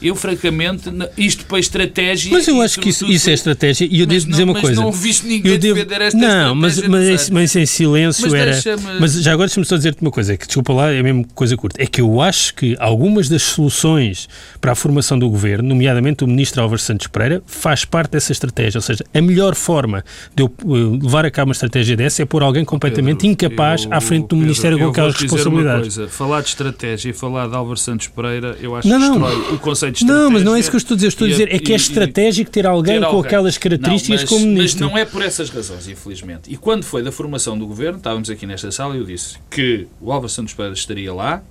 Eu, 0.03 0.15
francamente, 0.15 0.89
isto 1.17 1.45
para 1.45 1.59
estratégia. 1.59 2.31
Mas 2.31 2.47
eu 2.47 2.61
acho 2.61 2.79
que 2.79 2.89
isso, 2.89 3.05
isso 3.05 3.29
é 3.29 3.33
estratégia. 3.33 3.87
E 3.89 4.01
eu 4.01 4.05
devo 4.05 4.27
dizer 4.27 4.43
uma 4.43 4.59
coisa. 4.59 4.81
não 4.81 4.91
viste 4.91 5.25
ninguém 5.25 5.53
eu 5.53 5.57
devo, 5.57 5.75
defender 5.75 6.01
esta 6.01 6.17
Não, 6.17 6.53
mas, 6.53 6.81
mas, 6.87 7.29
mas 7.29 7.55
em 7.55 7.65
silêncio 7.65 8.29
mas 8.29 8.33
era. 8.33 8.77
Mas 8.99 9.13
já 9.13 9.31
agora 9.31 9.47
deixa-me 9.47 9.65
só 9.65 9.77
dizer-te 9.77 10.01
uma 10.01 10.11
coisa, 10.11 10.35
que 10.35 10.45
desculpa 10.45 10.73
lá, 10.73 10.91
é 10.91 10.99
a 10.99 11.03
mesma 11.03 11.23
coisa 11.33 11.55
curta. 11.55 11.81
É 11.81 11.85
que 11.85 12.01
eu 12.01 12.21
acho 12.21 12.53
que 12.53 12.75
algumas 12.79 13.29
das 13.29 13.43
soluções 13.43 14.27
para 14.59 14.73
a 14.73 14.75
formação 14.75 15.17
do 15.17 15.29
governo, 15.29 15.69
nomeadamente 15.69 16.23
o 16.23 16.27
ministro 16.27 16.61
Álvaro 16.61 16.79
Santos 16.79 17.07
Pereira, 17.07 17.41
faz 17.45 17.85
parte 17.85 18.11
dessa 18.11 18.31
estratégia. 18.31 18.77
Ou 18.77 18.81
seja, 18.81 19.05
a 19.13 19.21
melhor 19.21 19.55
forma 19.55 20.03
de 20.35 20.43
eu 20.43 20.53
eh, 20.63 21.03
levar 21.03 21.25
a 21.25 21.31
cabo 21.31 21.49
uma 21.49 21.53
estratégia 21.53 21.95
dessa 21.95 22.21
é 22.21 22.25
pôr 22.25 22.43
alguém 22.43 22.65
completamente 22.65 23.21
Pedro, 23.21 23.31
incapaz 23.31 23.85
eu, 23.85 23.93
à 23.93 24.01
frente 24.01 24.23
do 24.23 24.27
Pedro, 24.29 24.37
Ministério 24.37 24.79
com 24.79 24.87
aquelas 24.87 25.15
responsabilidades. 25.15 25.99
Falar 26.09 26.41
de 26.41 26.49
estratégia 26.49 27.09
e 27.09 27.13
falar 27.13 27.47
de 27.47 27.55
Álvaro 27.55 27.77
Santos 27.77 28.07
Pereira, 28.07 28.57
eu 28.61 28.75
acho 28.75 28.87
não, 28.87 28.99
que 28.99 29.07
destrói 29.07 29.47
não. 29.47 29.55
o 29.55 29.59
conceito 29.59 29.92
de 29.99 30.05
Não, 30.05 30.29
mas 30.31 30.43
não 30.43 30.55
é 30.55 30.59
isso 30.59 30.69
que 30.69 30.75
eu 30.75 30.79
estou 30.79 30.95
a 30.95 30.97
dizer. 30.97 31.07
Estou 31.07 31.25
a 31.27 31.29
dizer 31.29 31.53
é 31.53 31.59
que 31.59 31.71
é 31.73 31.75
estratégico 31.75 32.49
ter 32.51 32.65
alguém 32.65 32.95
ter 32.99 33.05
com 33.07 33.15
alguém. 33.17 33.25
aquelas 33.27 33.57
características 33.57 34.21
não, 34.21 34.21
mas, 34.21 34.29
como 34.29 34.45
ministro. 34.53 34.83
Mas 34.85 34.91
não 34.91 34.97
é 34.97 35.05
por 35.05 35.21
essas 35.21 35.49
razões, 35.49 35.87
infelizmente. 35.87 36.51
E 36.51 36.57
quando 36.57 36.83
foi 36.83 37.01
da 37.03 37.11
formação 37.11 37.57
do 37.57 37.65
governo, 37.67 37.97
estávamos 37.97 38.29
aqui 38.29 38.45
nesta 38.45 38.71
sala 38.71 38.95
e 38.95 38.99
eu 38.99 39.05
disse 39.05 39.37
que 39.49 39.87
o 40.01 40.11
Álvaro 40.11 40.29
Santos 40.29 40.53
Pereira 40.53 40.75
estaria 40.75 41.13
lá 41.13 41.41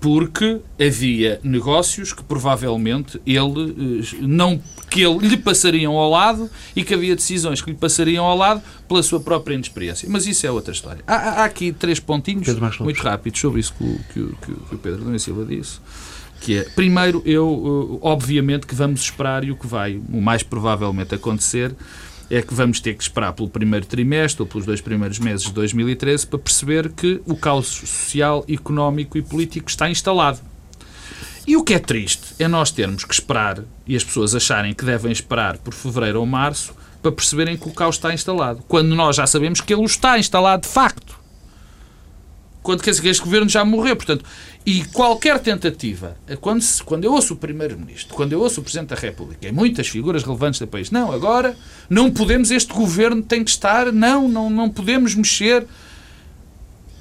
porque 0.00 0.58
havia 0.78 1.40
negócios 1.42 2.12
que 2.12 2.22
provavelmente 2.22 3.18
ele 3.26 4.02
eh, 4.02 4.16
não 4.20 4.60
que 4.90 5.00
ele, 5.02 5.26
lhe 5.26 5.36
passariam 5.36 5.94
ao 5.96 6.10
lado 6.10 6.48
e 6.76 6.84
que 6.84 6.92
havia 6.94 7.16
decisões 7.16 7.62
que 7.62 7.70
lhe 7.70 7.76
passariam 7.76 8.24
ao 8.24 8.36
lado 8.36 8.62
pela 8.86 9.02
sua 9.02 9.18
própria 9.18 9.54
inexperiência. 9.54 10.06
Mas 10.10 10.26
isso 10.26 10.46
é 10.46 10.50
outra 10.50 10.72
história. 10.72 11.02
Há, 11.06 11.14
há- 11.14 11.44
aqui 11.46 11.72
três 11.72 11.98
pontinhos 11.98 12.46
muito 12.80 13.02
rápidos 13.02 13.40
sobre 13.40 13.60
isso 13.60 13.74
que 13.76 13.82
o, 13.84 13.98
que 14.12 14.20
o- 14.20 14.36
que 14.44 14.52
o- 14.52 14.56
que 14.68 14.74
o 14.74 14.78
Pedro 14.78 14.98
Domingos 15.00 15.22
Silva 15.22 15.44
disse. 15.44 15.78
Que 16.44 16.58
é, 16.58 16.64
primeiro, 16.64 17.22
eu, 17.24 17.98
eh, 18.02 18.06
obviamente, 18.06 18.66
que 18.66 18.74
vamos 18.74 19.00
esperar 19.00 19.44
e 19.44 19.50
o 19.50 19.56
que 19.56 19.66
vai, 19.66 19.98
o 20.12 20.20
mais 20.20 20.42
provavelmente 20.42 21.14
acontecer, 21.14 21.74
é 22.28 22.42
que 22.42 22.52
vamos 22.52 22.80
ter 22.80 22.92
que 22.92 23.02
esperar 23.02 23.32
pelo 23.32 23.48
primeiro 23.48 23.86
trimestre 23.86 24.42
ou 24.42 24.46
pelos 24.46 24.66
dois 24.66 24.82
primeiros 24.82 25.18
meses 25.18 25.46
de 25.46 25.52
2013 25.54 26.26
para 26.26 26.38
perceber 26.38 26.90
que 26.90 27.22
o 27.24 27.34
caos 27.34 27.66
social, 27.68 28.44
económico 28.46 29.16
e 29.16 29.22
político 29.22 29.70
está 29.70 29.88
instalado. 29.88 30.38
E 31.46 31.56
o 31.56 31.64
que 31.64 31.72
é 31.72 31.78
triste 31.78 32.34
é 32.38 32.46
nós 32.46 32.70
termos 32.70 33.06
que 33.06 33.14
esperar 33.14 33.62
e 33.86 33.96
as 33.96 34.04
pessoas 34.04 34.34
acharem 34.34 34.74
que 34.74 34.84
devem 34.84 35.12
esperar 35.12 35.56
por 35.56 35.72
fevereiro 35.72 36.20
ou 36.20 36.26
março 36.26 36.74
para 37.02 37.10
perceberem 37.10 37.56
que 37.56 37.68
o 37.70 37.72
caos 37.72 37.96
está 37.96 38.12
instalado, 38.12 38.62
quando 38.68 38.94
nós 38.94 39.16
já 39.16 39.26
sabemos 39.26 39.62
que 39.62 39.72
ele 39.72 39.84
está 39.84 40.18
instalado 40.18 40.66
de 40.66 40.68
facto. 40.68 41.23
Quando 42.64 42.82
quer 42.82 42.92
dizer 42.92 43.06
este 43.10 43.22
governo 43.22 43.46
já 43.48 43.62
morreu, 43.62 43.94
portanto, 43.94 44.24
e 44.64 44.82
qualquer 44.86 45.38
tentativa, 45.38 46.16
quando, 46.40 46.62
se- 46.62 46.82
quando 46.82 47.04
eu 47.04 47.12
ouço 47.12 47.34
o 47.34 47.36
Primeiro-Ministro, 47.36 48.14
quando 48.14 48.32
eu 48.32 48.40
ouço 48.40 48.60
o 48.60 48.64
Presidente 48.64 48.88
da 48.88 48.96
República, 48.96 49.46
e 49.46 49.52
muitas 49.52 49.86
figuras 49.86 50.22
relevantes 50.24 50.58
do 50.58 50.66
país, 50.66 50.90
não, 50.90 51.12
agora 51.12 51.54
não 51.90 52.10
podemos, 52.10 52.50
este 52.50 52.72
governo 52.72 53.22
tem 53.22 53.44
que 53.44 53.50
estar, 53.50 53.92
não, 53.92 54.26
não, 54.26 54.48
não 54.48 54.70
podemos 54.70 55.14
mexer, 55.14 55.66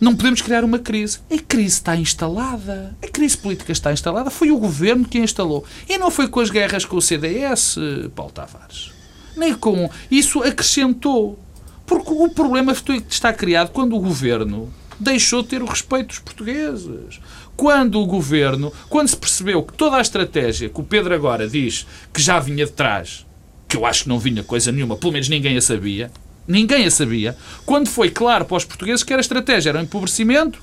não 0.01 0.13
podemos 0.17 0.41
criar 0.41 0.65
uma 0.65 0.79
crise. 0.79 1.19
A 1.31 1.37
crise 1.37 1.75
está 1.75 1.95
instalada. 1.95 2.93
A 3.01 3.07
crise 3.07 3.37
política 3.37 3.71
está 3.71 3.93
instalada. 3.93 4.29
Foi 4.29 4.51
o 4.51 4.57
governo 4.57 5.05
que 5.05 5.17
a 5.17 5.21
instalou. 5.21 5.63
E 5.87 5.97
não 5.97 6.11
foi 6.11 6.27
com 6.27 6.41
as 6.41 6.49
guerras 6.49 6.83
com 6.83 6.97
o 6.97 7.01
CDS, 7.01 7.77
Paulo 8.13 8.33
Tavares. 8.33 8.91
Nem 9.37 9.53
com. 9.53 9.89
Isso 10.11 10.43
acrescentou. 10.43 11.39
Porque 11.85 12.11
o 12.11 12.27
problema 12.29 12.75
está 13.09 13.31
criado 13.31 13.69
quando 13.71 13.95
o 13.95 13.99
governo 14.01 14.69
deixou 15.03 15.41
de 15.41 15.49
ter 15.49 15.61
o 15.61 15.65
respeito 15.65 16.07
dos 16.07 16.19
portugueses. 16.19 17.19
Quando 17.55 17.99
o 17.99 18.05
governo, 18.05 18.73
quando 18.89 19.07
se 19.07 19.17
percebeu 19.17 19.61
que 19.63 19.73
toda 19.73 19.97
a 19.97 20.01
estratégia 20.01 20.69
que 20.69 20.81
o 20.81 20.83
Pedro 20.83 21.13
agora 21.13 21.47
diz 21.47 21.85
que 22.11 22.21
já 22.21 22.39
vinha 22.39 22.65
de 22.65 22.71
trás, 22.71 23.25
que 23.67 23.77
eu 23.77 23.85
acho 23.85 24.03
que 24.03 24.09
não 24.09 24.19
vinha 24.19 24.43
coisa 24.43 24.71
nenhuma, 24.71 24.97
pelo 24.97 25.13
menos 25.13 25.29
ninguém 25.29 25.57
a 25.57 25.61
sabia, 25.61 26.11
ninguém 26.47 26.85
a 26.85 26.91
sabia, 26.91 27.37
quando 27.65 27.87
foi 27.87 28.09
claro 28.09 28.45
para 28.45 28.57
os 28.57 28.65
portugueses 28.65 29.03
que 29.03 29.13
era 29.13 29.19
a 29.19 29.21
estratégia, 29.21 29.69
era 29.69 29.79
o 29.79 29.83
empobrecimento, 29.83 30.59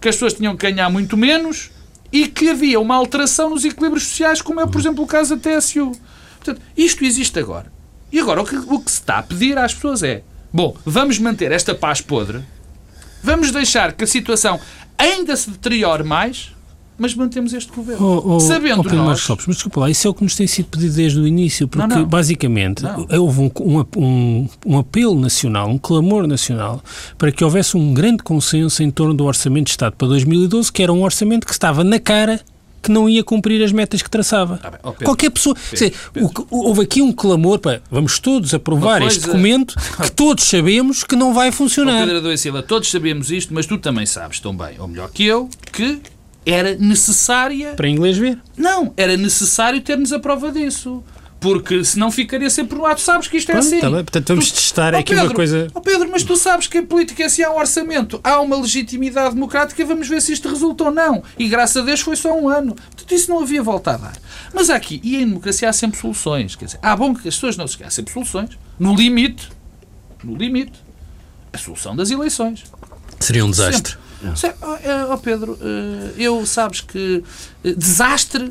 que 0.00 0.08
as 0.08 0.16
pessoas 0.16 0.34
tinham 0.34 0.56
que 0.56 0.70
ganhar 0.70 0.90
muito 0.90 1.16
menos 1.16 1.70
e 2.12 2.28
que 2.28 2.48
havia 2.48 2.78
uma 2.78 2.94
alteração 2.94 3.50
nos 3.50 3.64
equilíbrios 3.64 4.04
sociais, 4.04 4.40
como 4.40 4.60
é, 4.60 4.66
por 4.66 4.80
exemplo, 4.80 5.02
o 5.02 5.06
caso 5.06 5.36
da 5.36 5.58
TSU. 5.58 5.92
Portanto, 6.36 6.60
isto 6.76 7.04
existe 7.04 7.38
agora. 7.38 7.72
E 8.12 8.20
agora 8.20 8.42
o 8.42 8.44
que, 8.44 8.56
o 8.56 8.78
que 8.78 8.90
se 8.90 9.00
está 9.00 9.18
a 9.18 9.22
pedir 9.22 9.58
às 9.58 9.74
pessoas 9.74 10.02
é: 10.02 10.22
bom, 10.52 10.76
vamos 10.84 11.18
manter 11.18 11.50
esta 11.50 11.74
paz 11.74 12.00
podre, 12.00 12.44
vamos 13.24 13.50
deixar 13.50 13.92
que 13.94 14.04
a 14.04 14.06
situação 14.06 14.60
ainda 14.98 15.34
se 15.34 15.50
deteriore 15.50 16.04
mais, 16.04 16.52
mas 16.98 17.14
mantemos 17.14 17.52
este 17.52 17.72
governo. 17.72 18.06
Oh, 18.06 18.34
oh, 18.36 18.40
Sabendo 18.40 18.82
oh, 18.86 18.94
nós. 18.94 19.26
Lopes, 19.26 19.46
mas 19.46 19.56
desculpa 19.56 19.80
lá, 19.80 19.90
isso 19.90 20.06
é 20.06 20.10
o 20.10 20.14
que 20.14 20.22
nos 20.22 20.36
tem 20.36 20.46
sido 20.46 20.66
pedido 20.66 20.94
desde 20.94 21.18
o 21.18 21.26
início, 21.26 21.66
porque 21.66 21.86
Não, 21.86 22.00
não. 22.00 22.06
basicamente 22.06 22.82
Não. 22.82 23.06
houve 23.18 23.40
um, 23.40 23.50
um, 23.60 23.84
um, 23.96 24.48
um 24.66 24.78
apelo 24.78 25.18
nacional, 25.18 25.68
um 25.68 25.78
clamor 25.78 26.26
nacional, 26.26 26.82
para 27.16 27.32
que 27.32 27.42
houvesse 27.42 27.76
um 27.76 27.94
grande 27.94 28.22
consenso 28.22 28.82
em 28.82 28.90
torno 28.90 29.14
do 29.14 29.24
Orçamento 29.24 29.64
de 29.64 29.70
Estado 29.70 29.96
para 29.96 30.06
2012, 30.06 30.70
que 30.70 30.82
era 30.82 30.92
um 30.92 31.02
orçamento 31.02 31.46
que 31.46 31.52
estava 31.52 31.82
na 31.82 31.98
cara 31.98 32.40
que 32.84 32.90
não 32.92 33.08
ia 33.08 33.24
cumprir 33.24 33.62
as 33.64 33.72
metas 33.72 34.00
que 34.02 34.08
traçava. 34.10 34.58
Tá 34.58 34.70
bem. 34.70 34.80
Oh, 34.82 34.90
Pedro, 34.92 35.04
Qualquer 35.06 35.30
pessoa. 35.30 35.56
quer 35.56 35.74
dizer, 35.74 35.94
o 36.20 36.28
que- 36.28 36.44
houve 36.50 36.82
aqui 36.82 37.02
um 37.02 37.10
clamor 37.12 37.58
para 37.58 37.82
vamos 37.90 38.18
todos 38.18 38.54
aprovar 38.54 39.02
este 39.02 39.20
documento 39.26 39.74
que 40.02 40.10
todos 40.14 40.44
sabemos 40.44 41.02
que 41.02 41.16
não 41.16 41.34
vai 41.34 41.50
funcionar. 41.50 42.00
Pedro 42.00 42.18
Adão 42.18 42.32
e 42.32 42.38
Silva, 42.38 42.62
todos 42.62 42.90
sabemos 42.90 43.30
isto, 43.30 43.52
mas 43.52 43.66
tu 43.66 43.78
também 43.78 44.06
sabes 44.06 44.38
tão 44.38 44.56
bem, 44.56 44.76
ou 44.78 44.86
melhor 44.86 45.10
que 45.10 45.24
eu, 45.24 45.48
que 45.72 45.98
era 46.46 46.74
necessária. 46.76 47.72
Para 47.74 47.88
inglês 47.88 48.16
ver. 48.18 48.38
Não, 48.56 48.92
era 48.96 49.16
necessário 49.16 49.80
termos 49.80 50.12
a 50.12 50.18
prova 50.18 50.52
disso. 50.52 51.02
Porque 51.44 51.84
senão 51.84 52.10
ficaria 52.10 52.48
sempre 52.48 52.78
no 52.78 52.86
ar. 52.86 52.94
Tu 52.94 53.02
sabes 53.02 53.28
que 53.28 53.36
isto 53.36 53.50
é 53.50 53.52
Pronto, 53.52 53.66
assim. 53.66 53.78
tá 53.80 53.90
bem. 53.90 54.02
Portanto, 54.02 54.28
vamos 54.28 54.50
Tu- 54.50 54.54
testar 54.54 54.94
Ó, 54.94 54.98
aqui 54.98 55.12
uma 55.12 55.20
Pedro, 55.20 55.36
coisa- 55.36 55.66
ó, 55.74 55.80
Pedro, 55.80 56.08
mas 56.10 56.22
tu 56.22 56.36
sabes 56.38 56.66
que 56.66 56.78
em 56.78 56.86
política 56.86 57.22
é 57.22 57.26
assim 57.26 57.42
há 57.42 57.50
um 57.50 57.58
orçamento. 57.58 58.18
Há 58.24 58.40
uma 58.40 58.56
legitimidade 58.56 59.34
democrática, 59.34 59.84
vamos 59.84 60.08
ver 60.08 60.22
se 60.22 60.32
isto 60.32 60.48
resulta 60.48 60.84
ou 60.84 60.90
não. 60.90 61.22
E 61.38 61.46
graças 61.46 61.76
a 61.76 61.84
Deus 61.84 62.00
foi 62.00 62.16
só 62.16 62.32
um 62.34 62.48
ano. 62.48 62.74
Portanto, 62.74 63.12
isso 63.14 63.30
não 63.30 63.40
havia 63.42 63.62
volta 63.62 63.90
a 63.92 63.96
dar. 63.98 64.16
Mas 64.54 64.70
há 64.70 64.74
aqui, 64.76 65.02
e 65.04 65.16
em 65.16 65.26
democracia 65.28 65.68
há 65.68 65.72
sempre 65.74 66.00
soluções. 66.00 66.56
Quer 66.56 66.64
dizer, 66.64 66.78
há 66.80 66.96
bom 66.96 67.12
que 67.14 67.28
as 67.28 67.34
pessoas 67.34 67.58
não 67.58 67.66
se 67.66 67.84
Há 67.84 67.90
sempre 67.90 68.14
soluções. 68.14 68.50
No 68.78 68.94
limite, 68.96 69.50
no 70.22 70.34
limite, 70.34 70.72
a 71.52 71.58
solução 71.58 71.94
das 71.94 72.10
eleições. 72.10 72.64
Seria 73.20 73.44
um 73.44 73.50
desastre. 73.50 73.96
Sempre. 74.34 74.56
Ó 74.62 75.12
ó, 75.12 75.16
Pedro, 75.18 75.58
eh, 75.60 76.12
eu 76.16 76.46
sabes 76.46 76.80
que 76.80 77.22
eh, 77.62 77.72
desastre 77.76 78.50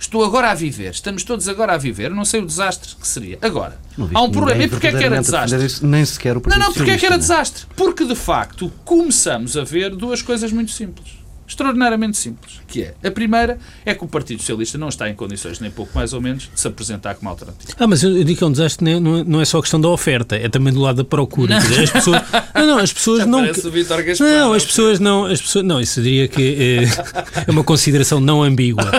estou 0.00 0.24
agora 0.24 0.50
a 0.50 0.54
viver. 0.54 0.90
Estamos 0.90 1.22
todos 1.22 1.46
agora 1.46 1.74
a 1.74 1.76
viver. 1.76 2.10
Eu 2.10 2.16
não 2.16 2.24
sei 2.24 2.40
o 2.40 2.46
desastre 2.46 2.96
que 2.96 3.06
seria. 3.06 3.38
Agora, 3.42 3.78
há 4.14 4.22
um 4.22 4.30
problema. 4.30 4.64
E 4.64 4.68
porquê 4.68 4.88
é 4.88 4.92
que 4.92 5.04
era 5.04 5.20
desastre? 5.20 5.86
nem 5.86 6.04
sequer 6.04 6.36
o 6.36 6.42
Não, 6.46 6.58
não, 6.58 6.72
porque 6.72 6.90
é 6.90 6.98
que 6.98 7.06
era 7.06 7.16
não 7.16 7.20
desastre? 7.20 7.66
Porque, 7.76 8.04
de 8.04 8.16
facto, 8.16 8.72
começamos 8.84 9.56
a 9.56 9.62
ver 9.62 9.94
duas 9.94 10.22
coisas 10.22 10.50
muito 10.50 10.72
simples. 10.72 11.19
Extraordinariamente 11.50 12.16
simples. 12.16 12.60
Que 12.68 12.82
é, 12.84 12.94
a 13.02 13.10
primeira 13.10 13.58
é 13.84 13.92
que 13.92 14.04
o 14.04 14.06
Partido 14.08 14.38
Socialista 14.38 14.78
não 14.78 14.88
está 14.88 15.10
em 15.10 15.14
condições, 15.14 15.58
nem 15.58 15.68
pouco 15.70 15.90
mais 15.94 16.12
ou 16.12 16.20
menos, 16.20 16.44
de 16.54 16.60
se 16.60 16.68
apresentar 16.68 17.16
como 17.16 17.28
alternativa. 17.28 17.72
Ah, 17.78 17.86
mas 17.88 18.02
eu 18.04 18.22
digo 18.24 18.38
que 18.38 18.44
é 18.44 18.46
um 18.46 18.52
desastre, 18.52 18.84
não 18.84 18.92
é- 18.92 19.00
não 19.00 19.16
é, 19.18 19.24
não 19.24 19.40
é 19.40 19.44
só 19.44 19.58
a 19.58 19.60
questão 19.60 19.80
da 19.80 19.88
oferta, 19.88 20.36
é 20.36 20.48
também 20.48 20.72
do 20.72 20.80
lado 20.80 20.96
da 20.98 21.04
procura. 21.04 21.60
Quer 21.60 21.68
dizer, 21.68 21.82
as 21.82 21.90
pessoas, 21.90 22.22
não, 22.54 22.66
não, 22.66 22.78
as 22.78 22.92
pessoas 22.92 23.26
não. 23.26 23.40
Parece 23.40 23.66
o 23.66 23.70
Vítor 23.72 24.02
Gaspar. 24.04 24.28
Não, 24.28 24.52
as 24.52 24.64
pessoas 24.64 25.00
não, 25.00 25.24
as 25.26 25.40
pessoas, 25.42 25.64
não, 25.64 25.80
isso 25.80 26.00
diria 26.00 26.28
que 26.28 26.56
é, 26.84 26.84
é 27.48 27.50
uma 27.50 27.64
consideração 27.64 28.20
não 28.20 28.42
ambígua. 28.42 28.84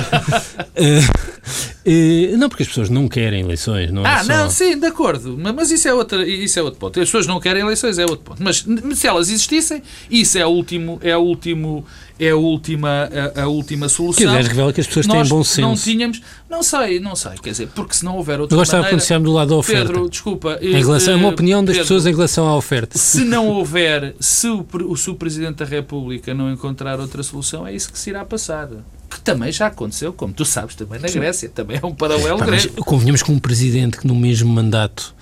Eh, 1.84 2.36
não, 2.38 2.48
porque 2.48 2.62
as 2.62 2.70
pessoas 2.70 2.90
não 2.92 3.08
querem 3.08 3.42
eleições, 3.42 3.92
não 3.92 4.06
é 4.06 4.10
Ah, 4.10 4.24
só... 4.24 4.28
não, 4.32 4.50
sim, 4.52 4.78
de 4.78 4.86
acordo. 4.86 5.36
Mas- 5.56 5.72
isso 5.72 5.88
é, 5.88 5.94
outra, 5.94 6.24
isso 6.28 6.60
é 6.60 6.62
outro 6.62 6.80
ponto. 6.80 7.00
As 7.00 7.08
pessoas 7.08 7.26
não 7.26 7.40
querem 7.40 7.64
eleições, 7.64 7.98
é 7.98 8.04
outro 8.04 8.20
ponto. 8.20 8.44
Mas 8.44 8.64
se 8.96 9.08
elas 9.08 9.30
existissem, 9.30 9.82
isso 10.10 10.38
é, 10.38 10.46
o 10.46 10.50
último, 10.50 11.00
é, 11.02 11.18
o 11.18 11.22
último, 11.22 11.84
é 12.22 12.30
a, 12.30 12.36
última, 12.36 13.10
a, 13.36 13.42
a 13.42 13.48
última 13.48 13.88
Que 13.88 13.94
solução. 13.94 14.30
aliás 14.30 14.48
revela 14.48 14.72
que 14.72 14.80
as 14.80 14.86
pessoas 14.86 15.08
têm 15.08 15.16
Nós 15.16 15.28
bom 15.28 15.38
não 15.38 15.44
senso. 15.44 15.84
tínhamos... 15.84 16.22
Não 16.48 16.62
sei, 16.62 17.00
não 17.00 17.16
sei. 17.16 17.32
Quer 17.42 17.50
dizer, 17.50 17.70
porque 17.74 17.96
se 17.96 18.06
não 18.06 18.16
houver 18.16 18.40
outra 18.40 18.56
gostava 18.56 18.84
maneira... 18.84 19.02
quando 19.02 19.08
se 19.08 19.20
do 19.20 19.32
lado 19.32 19.50
da 19.50 19.56
oferta. 19.56 19.88
Pedro, 19.88 20.08
desculpa. 20.08 20.60
em 20.62 20.80
relação, 20.80 21.14
é 21.14 21.18
uma 21.18 21.30
eh, 21.30 21.34
opinião 21.34 21.66
das 21.66 21.78
Pedro, 21.78 21.88
pessoas 21.88 22.06
em 22.06 22.12
relação 22.12 22.48
à 22.48 22.56
oferta. 22.56 22.98
Se 22.98 23.24
não 23.24 23.48
houver, 23.48 24.14
se 24.20 24.48
o, 24.48 24.96
se 24.96 25.10
o 25.10 25.16
Presidente 25.16 25.56
da 25.58 25.66
República 25.66 26.32
não 26.34 26.52
encontrar 26.52 27.00
outra 27.00 27.24
solução, 27.24 27.66
é 27.66 27.74
isso 27.74 27.92
que 27.92 27.98
se 27.98 28.12
irá 28.12 28.24
passar. 28.24 28.70
Que 29.10 29.20
também 29.20 29.52
já 29.52 29.68
aconteceu, 29.68 30.14
como 30.14 30.32
tu 30.32 30.46
sabes, 30.46 30.76
também 30.76 31.00
na 31.00 31.10
Grécia. 31.10 31.50
Também 31.50 31.80
é 31.82 31.86
um 31.86 31.94
paralelo 31.94 32.38
Pá, 32.38 32.46
convenhamos 32.86 33.24
com 33.24 33.34
um 33.34 33.40
presidente 33.40 33.98
que 33.98 34.08
no 34.08 34.16
mesmo 34.16 34.48
mandato 34.50 35.14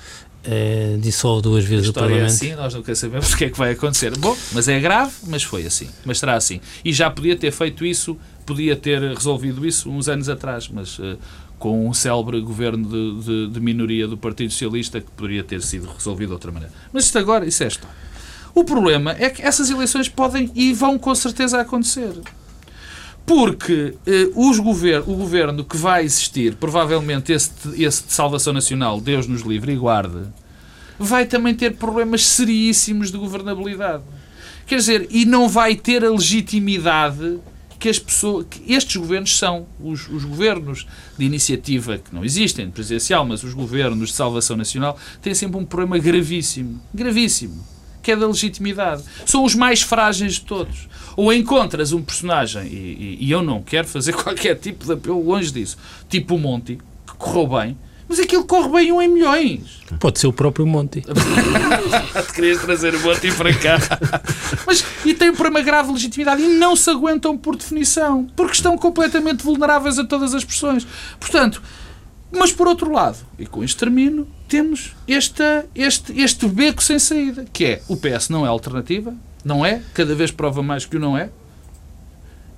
eh, 0.51 0.97
dissolve 0.99 1.43
duas 1.43 1.63
A 1.65 1.67
vezes 1.67 1.85
o 1.85 1.89
história 1.89 2.07
é 2.07 2.17
Parlamento. 2.17 2.33
assim, 2.35 2.55
nós 2.55 2.73
nunca 2.73 2.95
sabemos 2.95 3.31
o 3.33 3.37
que 3.37 3.45
é 3.45 3.49
que 3.49 3.57
vai 3.57 3.71
acontecer. 3.71 4.17
Bom, 4.17 4.35
mas 4.53 4.67
é 4.67 4.79
grave, 4.79 5.11
mas 5.27 5.43
foi 5.43 5.65
assim. 5.65 5.87
Mas 6.03 6.17
será 6.19 6.33
assim. 6.35 6.59
E 6.83 6.91
já 6.91 7.09
podia 7.11 7.35
ter 7.35 7.51
feito 7.51 7.85
isso, 7.85 8.17
podia 8.45 8.75
ter 8.75 8.99
resolvido 9.01 9.65
isso 9.65 9.89
uns 9.89 10.07
anos 10.09 10.27
atrás, 10.29 10.67
mas 10.67 10.97
eh, 10.99 11.17
com 11.59 11.87
um 11.87 11.93
célebre 11.93 12.39
governo 12.41 12.87
de, 12.87 13.25
de- 13.25 13.47
de 13.53 13.59
minoria 13.59 14.07
do 14.07 14.17
Partido 14.17 14.51
Socialista 14.51 14.99
que 15.01 15.11
poderia 15.11 15.43
ter 15.43 15.61
sido 15.61 15.87
resolvido 15.95 16.29
de 16.29 16.33
outra 16.33 16.51
maneira. 16.51 16.73
Mas 16.91 17.05
isto 17.05 17.19
agora, 17.19 17.45
isso 17.45 17.63
é 17.63 17.67
história. 17.67 17.95
O 18.55 18.63
problema 18.63 19.15
é 19.19 19.29
que 19.29 19.41
essas 19.41 19.69
eleições 19.69 20.09
podem 20.09 20.49
e 20.55 20.73
vão 20.73 20.97
com 20.97 21.13
certeza 21.13 21.59
acontecer. 21.61 22.11
Porque 23.29 23.93
eh, 24.07 24.31
os 24.33 24.57
gover 24.57 25.01
o 25.01 25.13
governo 25.13 25.63
que 25.63 25.77
vai 25.77 26.03
existir, 26.03 26.55
provavelmente 26.55 27.31
esse, 27.31 27.51
esse 27.77 28.03
de 28.07 28.11
Salvação 28.11 28.51
Nacional, 28.51 28.99
Deus 28.99 29.27
nos 29.27 29.43
livre 29.43 29.71
e 29.71 29.75
guarde, 29.75 30.23
vai 30.97 31.27
também 31.27 31.53
ter 31.53 31.75
problemas 31.75 32.25
seríssimos 32.25 33.11
de 33.11 33.19
governabilidade. 33.19 34.01
Quer 34.65 34.77
dizer, 34.77 35.07
e 35.11 35.25
não 35.25 35.47
vai 35.47 35.75
ter 35.75 36.03
a 36.03 36.09
legitimidade 36.09 37.37
que 37.77 37.87
as 37.87 37.99
pessoas, 37.99 38.47
que 38.49 38.73
estes 38.73 38.95
governos 38.95 39.37
são. 39.37 39.67
Os, 39.79 40.09
os 40.09 40.25
governos 40.25 40.87
de 41.15 41.23
iniciativa 41.23 41.99
que 41.99 42.11
não 42.11 42.25
existem, 42.25 42.65
de 42.65 42.71
presidencial, 42.71 43.23
mas 43.23 43.43
os 43.43 43.53
governos 43.53 44.09
de 44.09 44.15
salvação 44.15 44.57
nacional 44.57 44.97
têm 45.21 45.35
sempre 45.35 45.59
um 45.59 45.65
problema 45.65 45.99
gravíssimo. 45.99 46.81
Gravíssimo. 46.91 47.63
Que 48.01 48.11
é 48.11 48.15
da 48.15 48.27
legitimidade. 48.27 49.03
São 49.25 49.43
os 49.43 49.55
mais 49.55 49.81
frágeis 49.81 50.33
de 50.33 50.41
todos. 50.41 50.87
Ou 51.15 51.33
encontras 51.33 51.91
um 51.91 52.01
personagem, 52.01 52.67
e, 52.67 53.17
e, 53.19 53.31
eu 53.31 53.41
não 53.41 53.61
quero 53.61 53.87
fazer 53.87 54.13
qualquer 54.23 54.55
tipo 54.55 54.85
de 54.85 54.93
apelo 54.93 55.21
longe 55.21 55.51
disso, 55.51 55.77
tipo 56.07 56.35
o 56.35 56.39
Monty, 56.39 56.79
que 57.05 57.13
correu 57.17 57.47
bem, 57.47 57.77
mas 58.07 58.19
aquilo 58.19 58.43
corre 58.45 58.69
bem 58.69 58.91
um 58.91 59.01
em 59.01 59.07
milhões. 59.07 59.81
Pode 59.99 60.17
ser 60.17 60.27
o 60.27 60.33
próprio 60.33 60.65
Monty. 60.65 61.01
Te 61.01 62.33
querias 62.33 62.59
trazer 62.59 62.95
o 62.95 62.99
Monty 63.01 63.31
para 63.31 63.53
cá. 63.53 63.77
Mas, 64.65 64.83
e 65.05 65.13
tem 65.13 65.29
um 65.29 65.35
problema 65.35 65.63
grave 65.63 65.89
de 65.89 65.93
legitimidade 65.93 66.41
e 66.41 66.47
não 66.47 66.75
se 66.75 66.89
aguentam 66.89 67.37
por 67.37 67.55
definição, 67.55 68.27
porque 68.35 68.53
estão 68.53 68.75
completamente 68.77 69.43
vulneráveis 69.43 69.99
a 69.99 70.03
todas 70.03 70.33
as 70.33 70.43
pressões. 70.43 70.87
Portanto, 71.19 71.61
mas 72.31 72.51
por 72.51 72.67
outro 72.67 72.91
lado, 72.91 73.17
e 73.37 73.45
com 73.45 73.63
isto 73.63 73.77
termino, 73.79 74.27
temos 74.49 74.95
esta, 75.07 75.65
este, 75.75 76.19
este 76.19 76.47
beco 76.47 76.83
sem 76.83 76.97
saída, 76.97 77.45
que 77.53 77.65
é 77.65 77.81
o 77.87 77.95
PS 77.95 78.29
não 78.29 78.45
é 78.45 78.49
alternativa, 78.49 79.13
não 79.45 79.65
é, 79.65 79.81
cada 79.93 80.15
vez 80.15 80.31
prova 80.31 80.63
mais 80.63 80.85
que 80.85 80.97
o 80.97 80.99
não 80.99 81.17
é, 81.17 81.29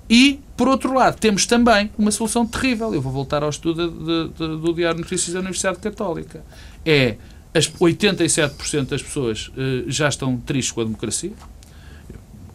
e, 0.08 0.40
por 0.56 0.68
outro 0.68 0.92
lado, 0.92 1.18
temos 1.18 1.46
também 1.46 1.90
uma 1.96 2.10
solução 2.10 2.46
terrível. 2.46 2.92
Eu 2.92 3.00
vou 3.00 3.10
voltar 3.10 3.42
ao 3.42 3.48
estudo 3.48 3.88
de, 3.88 4.28
de, 4.28 4.60
do 4.60 4.74
Diário 4.74 4.96
de 4.96 5.02
Notícias 5.04 5.32
da 5.32 5.40
Universidade 5.40 5.78
Católica. 5.78 6.44
É 6.84 7.16
as 7.54 7.70
87% 7.70 8.88
das 8.88 9.02
pessoas 9.02 9.48
uh, 9.48 9.90
já 9.90 10.08
estão 10.08 10.36
tristes 10.36 10.72
com 10.72 10.80
a 10.82 10.84
democracia. 10.84 11.32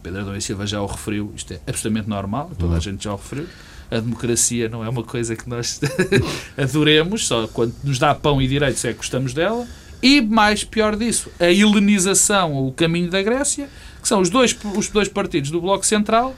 Pedro 0.04 0.22
Adão 0.22 0.36
e 0.36 0.42
Silva 0.42 0.66
já 0.68 0.82
o 0.82 0.86
referiu, 0.86 1.34
isto 1.36 1.52
é 1.54 1.60
absolutamente 1.68 2.08
normal, 2.08 2.52
toda 2.58 2.78
a 2.78 2.80
gente 2.80 3.04
já 3.04 3.14
o 3.14 3.18
referiu. 3.18 3.48
A 3.90 4.00
democracia 4.00 4.68
não 4.68 4.84
é 4.84 4.90
uma 4.90 5.04
coisa 5.04 5.36
que 5.36 5.48
nós 5.50 5.80
adoremos, 6.58 7.26
só 7.26 7.48
quando 7.48 7.74
nos 7.84 7.98
dá 7.98 8.14
pão 8.14 8.42
e 8.42 8.48
direitos 8.48 8.84
é 8.84 8.92
que 8.92 8.98
gostamos 8.98 9.34
dela. 9.34 9.66
E, 10.02 10.22
mais 10.22 10.64
pior 10.64 10.96
disso, 10.96 11.32
a 11.40 11.50
helenização, 11.52 12.68
o 12.68 12.72
caminho 12.72 13.10
da 13.10 13.22
Grécia, 13.22 13.68
que 14.02 14.08
são 14.08 14.22
os 14.22 14.30
dois, 14.30 14.56
os 14.76 14.90
dois 14.90 15.08
partidos 15.08 15.50
do 15.50 15.60
Bloco 15.60 15.86
Central 15.86 16.36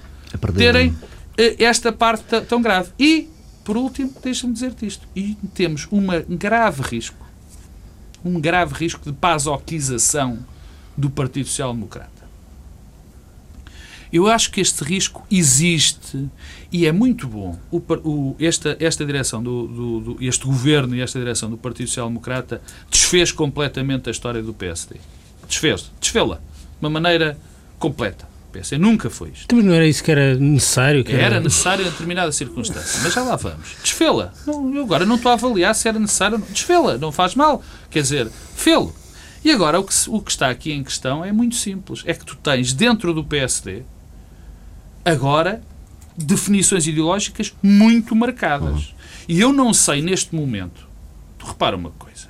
terem 0.55 0.95
eh, 1.37 1.55
esta 1.59 1.91
parte 1.91 2.23
tão 2.41 2.61
grave. 2.61 2.91
E, 2.97 3.27
por 3.63 3.75
último, 3.75 4.13
deixa-me 4.23 4.53
dizer-te 4.53 4.85
isto. 4.85 5.07
E 5.15 5.35
temos 5.53 5.87
um 5.91 6.07
grave 6.29 6.81
risco, 6.83 7.25
um 8.23 8.39
grave 8.39 8.73
risco 8.75 9.03
de 9.03 9.11
pasoquização 9.11 10.39
do 10.95 11.09
Partido 11.09 11.47
Social 11.47 11.73
Democrata. 11.73 12.18
Eu 14.11 14.27
acho 14.27 14.51
que 14.51 14.59
este 14.59 14.83
risco 14.83 15.25
existe 15.29 16.27
e 16.71 16.85
é 16.85 16.91
muito 16.91 17.27
bom. 17.27 17.57
O, 17.71 17.77
o, 17.77 18.35
esta, 18.39 18.75
esta 18.79 19.05
direção, 19.05 19.41
do, 19.43 19.67
do, 19.67 19.99
do, 19.99 20.17
este 20.19 20.45
governo 20.45 20.95
e 20.95 21.01
esta 21.01 21.19
direção 21.19 21.49
do 21.49 21.57
Partido 21.57 21.87
Social 21.87 22.07
Democrata 22.07 22.61
desfez 22.89 23.31
completamente 23.31 24.09
a 24.09 24.11
história 24.11 24.41
do 24.41 24.53
PSD. 24.53 24.95
Desfez, 25.47 25.91
desfê-la 25.99 26.35
de 26.35 26.41
uma 26.81 26.89
maneira 26.89 27.37
completa. 27.77 28.27
O 28.49 28.51
PSD 28.51 28.79
nunca 28.79 29.11
foi 29.11 29.29
isto. 29.29 29.55
Mas 29.55 29.63
não 29.63 29.73
era 29.73 29.85
isso 29.85 30.03
que 30.03 30.09
era 30.09 30.35
necessário? 30.35 31.03
Que 31.03 31.11
era... 31.11 31.35
era 31.35 31.39
necessário 31.39 31.85
em 31.85 31.89
determinada 31.91 32.31
circunstância, 32.31 32.99
mas 33.03 33.13
já 33.13 33.23
lá 33.23 33.35
vamos. 33.35 33.75
Desfê-la. 33.83 34.33
Eu 34.47 34.81
agora 34.81 35.05
não 35.05 35.17
estou 35.17 35.31
a 35.31 35.35
avaliar 35.35 35.75
se 35.75 35.87
era 35.87 35.99
necessário. 35.99 36.39
Desfê-la, 36.49 36.97
não 36.97 37.11
faz 37.11 37.35
mal. 37.35 37.63
Quer 37.91 38.01
dizer, 38.01 38.27
fê-lo. 38.55 38.95
E 39.45 39.51
agora 39.51 39.79
o 39.79 39.83
que, 39.83 39.93
o 40.07 40.19
que 40.19 40.31
está 40.31 40.49
aqui 40.49 40.71
em 40.71 40.83
questão 40.83 41.23
é 41.23 41.31
muito 41.31 41.55
simples. 41.55 42.01
É 42.07 42.13
que 42.13 42.25
tu 42.25 42.35
tens 42.35 42.73
dentro 42.73 43.13
do 43.13 43.23
PSD 43.23 43.83
agora 45.03 45.61
definições 46.15 46.85
ideológicas 46.87 47.53
muito 47.61 48.15
marcadas. 48.15 48.89
Uhum. 48.89 48.93
E 49.27 49.39
eu 49.39 49.53
não 49.53 49.73
sei 49.73 50.01
neste 50.01 50.35
momento. 50.35 50.87
Repara 51.43 51.75
uma 51.75 51.91
coisa. 51.91 52.29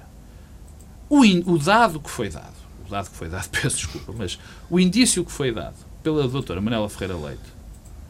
O, 1.10 1.26
in, 1.26 1.44
o 1.46 1.58
dado 1.58 2.00
que 2.00 2.10
foi 2.10 2.30
dado, 2.30 2.54
o 2.86 2.90
dado 2.90 3.10
que 3.10 3.16
foi 3.16 3.30
dado, 3.30 3.50
peço 3.50 3.78
desculpa, 3.78 4.14
mas 4.16 4.38
o 4.70 4.80
indício 4.80 5.26
que 5.26 5.32
foi 5.32 5.52
dado 5.52 5.76
pela 6.04 6.28
doutora 6.28 6.62
Manela 6.62 6.88
Ferreira 6.88 7.18
Leite, 7.18 7.60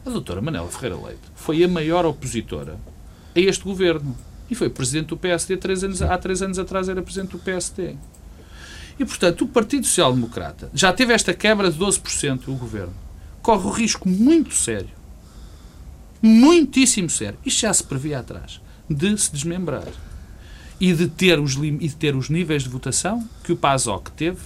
a 0.04 0.10
doutora 0.10 0.40
Manela 0.40 0.68
Ferreira 0.68 0.96
Leite 0.96 1.22
foi 1.34 1.64
a 1.64 1.68
maior 1.68 2.04
opositora 2.04 2.78
a 3.34 3.40
este 3.40 3.64
governo. 3.64 4.16
E 4.50 4.54
foi 4.54 4.68
presidente 4.68 5.08
do 5.08 5.16
PSD 5.16 5.56
três 5.56 5.84
anos, 5.84 6.02
há 6.02 6.18
três 6.18 6.42
anos 6.42 6.58
atrás 6.58 6.88
era 6.88 7.00
presidente 7.00 7.30
do 7.30 7.38
PSD. 7.38 7.94
E, 8.98 9.04
portanto, 9.04 9.44
o 9.44 9.48
Partido 9.48 9.86
Social 9.86 10.12
Democrata 10.12 10.68
já 10.74 10.92
teve 10.92 11.12
esta 11.12 11.32
quebra 11.32 11.70
de 11.70 11.78
12% 11.78 12.48
o 12.48 12.54
governo. 12.54 12.92
Corre 13.42 13.66
o 13.66 13.70
risco 13.70 14.08
muito 14.08 14.54
sério, 14.54 14.90
muitíssimo 16.22 17.08
sério, 17.08 17.38
isto 17.44 17.60
já 17.60 17.72
se 17.72 17.82
previa 17.82 18.18
atrás, 18.20 18.60
de 18.88 19.16
se 19.16 19.32
desmembrar. 19.32 19.88
E 20.78 20.94
de 20.94 21.08
ter 21.08 21.38
os, 21.38 21.56
e 21.56 21.70
de 21.70 21.94
ter 21.94 22.16
os 22.16 22.30
níveis 22.30 22.62
de 22.62 22.70
votação 22.70 23.28
que 23.44 23.52
o 23.52 23.56
PASOK 23.56 24.10
teve 24.12 24.40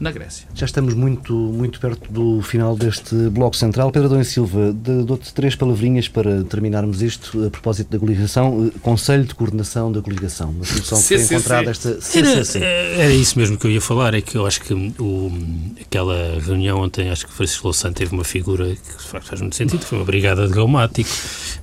na 0.00 0.10
Grécia. 0.10 0.46
Já 0.54 0.66
estamos 0.66 0.92
muito, 0.94 1.32
muito 1.32 1.78
perto 1.78 2.12
do 2.12 2.42
final 2.42 2.76
deste 2.76 3.14
bloco 3.30 3.56
central. 3.56 3.92
Pedro 3.92 4.08
Adão 4.08 4.20
e 4.20 4.24
Silva, 4.24 4.72
dou-te 4.72 5.32
três 5.32 5.54
palavrinhas 5.54 6.08
para 6.08 6.42
terminarmos 6.44 7.00
isto 7.00 7.46
a 7.46 7.50
propósito 7.50 7.90
da 7.90 7.98
coligação. 7.98 8.66
Eh, 8.74 8.78
Conselho 8.80 9.24
de 9.24 9.34
Coordenação 9.34 9.92
da 9.92 10.02
Coligação, 10.02 10.50
uma 10.50 10.64
solução 10.64 11.00
que 11.00 11.18
foi 11.18 11.36
encontrada 11.36 11.70
esta 11.70 12.00
CCC. 12.00 12.58
Era, 12.58 12.66
era, 13.02 13.12
isso 13.12 13.38
mesmo 13.38 13.56
que 13.56 13.66
eu 13.66 13.70
ia 13.70 13.80
falar, 13.80 14.14
é 14.14 14.20
que 14.20 14.36
eu 14.36 14.46
acho 14.46 14.60
que 14.62 14.74
o, 14.74 15.32
aquela 15.80 16.40
reunião 16.40 16.80
ontem, 16.80 17.10
acho 17.10 17.26
que 17.26 17.32
Francisco 17.32 17.68
Louçã 17.68 17.92
teve 17.92 18.12
uma 18.12 18.24
figura 18.24 18.74
que 18.74 19.02
faz 19.02 19.40
muito 19.40 19.54
sentido, 19.54 19.84
foi 19.84 19.98
uma 19.98 20.04
brigada 20.04 20.48
de 20.48 20.54
reumático, 20.54 21.10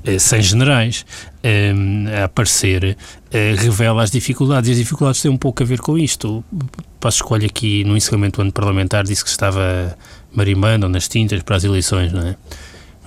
eh, 0.06 0.18
sem 0.20 0.42
generais, 0.42 1.06
eh, 1.44 1.74
a 2.22 2.24
aparecer, 2.26 2.98
revela 3.32 4.04
as 4.04 4.12
dificuldades, 4.12 4.70
e 4.70 4.74
as 4.74 4.78
dificuldades 4.78 5.22
têm 5.22 5.32
um 5.32 5.38
pouco 5.38 5.64
a 5.64 5.66
ver 5.66 5.80
com 5.80 5.98
isto 5.98 6.44
Passo 7.00 7.18
Escolha 7.18 7.48
aqui 7.48 7.84
no 7.84 7.98
encerramento 7.98 8.38
do 8.38 8.42
ano 8.44 8.52
parlamentar 8.52 9.04
disse 9.04 9.24
que 9.24 9.30
estava 9.30 9.98
marimando 10.34 10.88
nas 10.88 11.08
tintas 11.08 11.42
para 11.42 11.56
as 11.56 11.64
eleições, 11.64 12.12
não 12.12 12.22
é? 12.22 12.36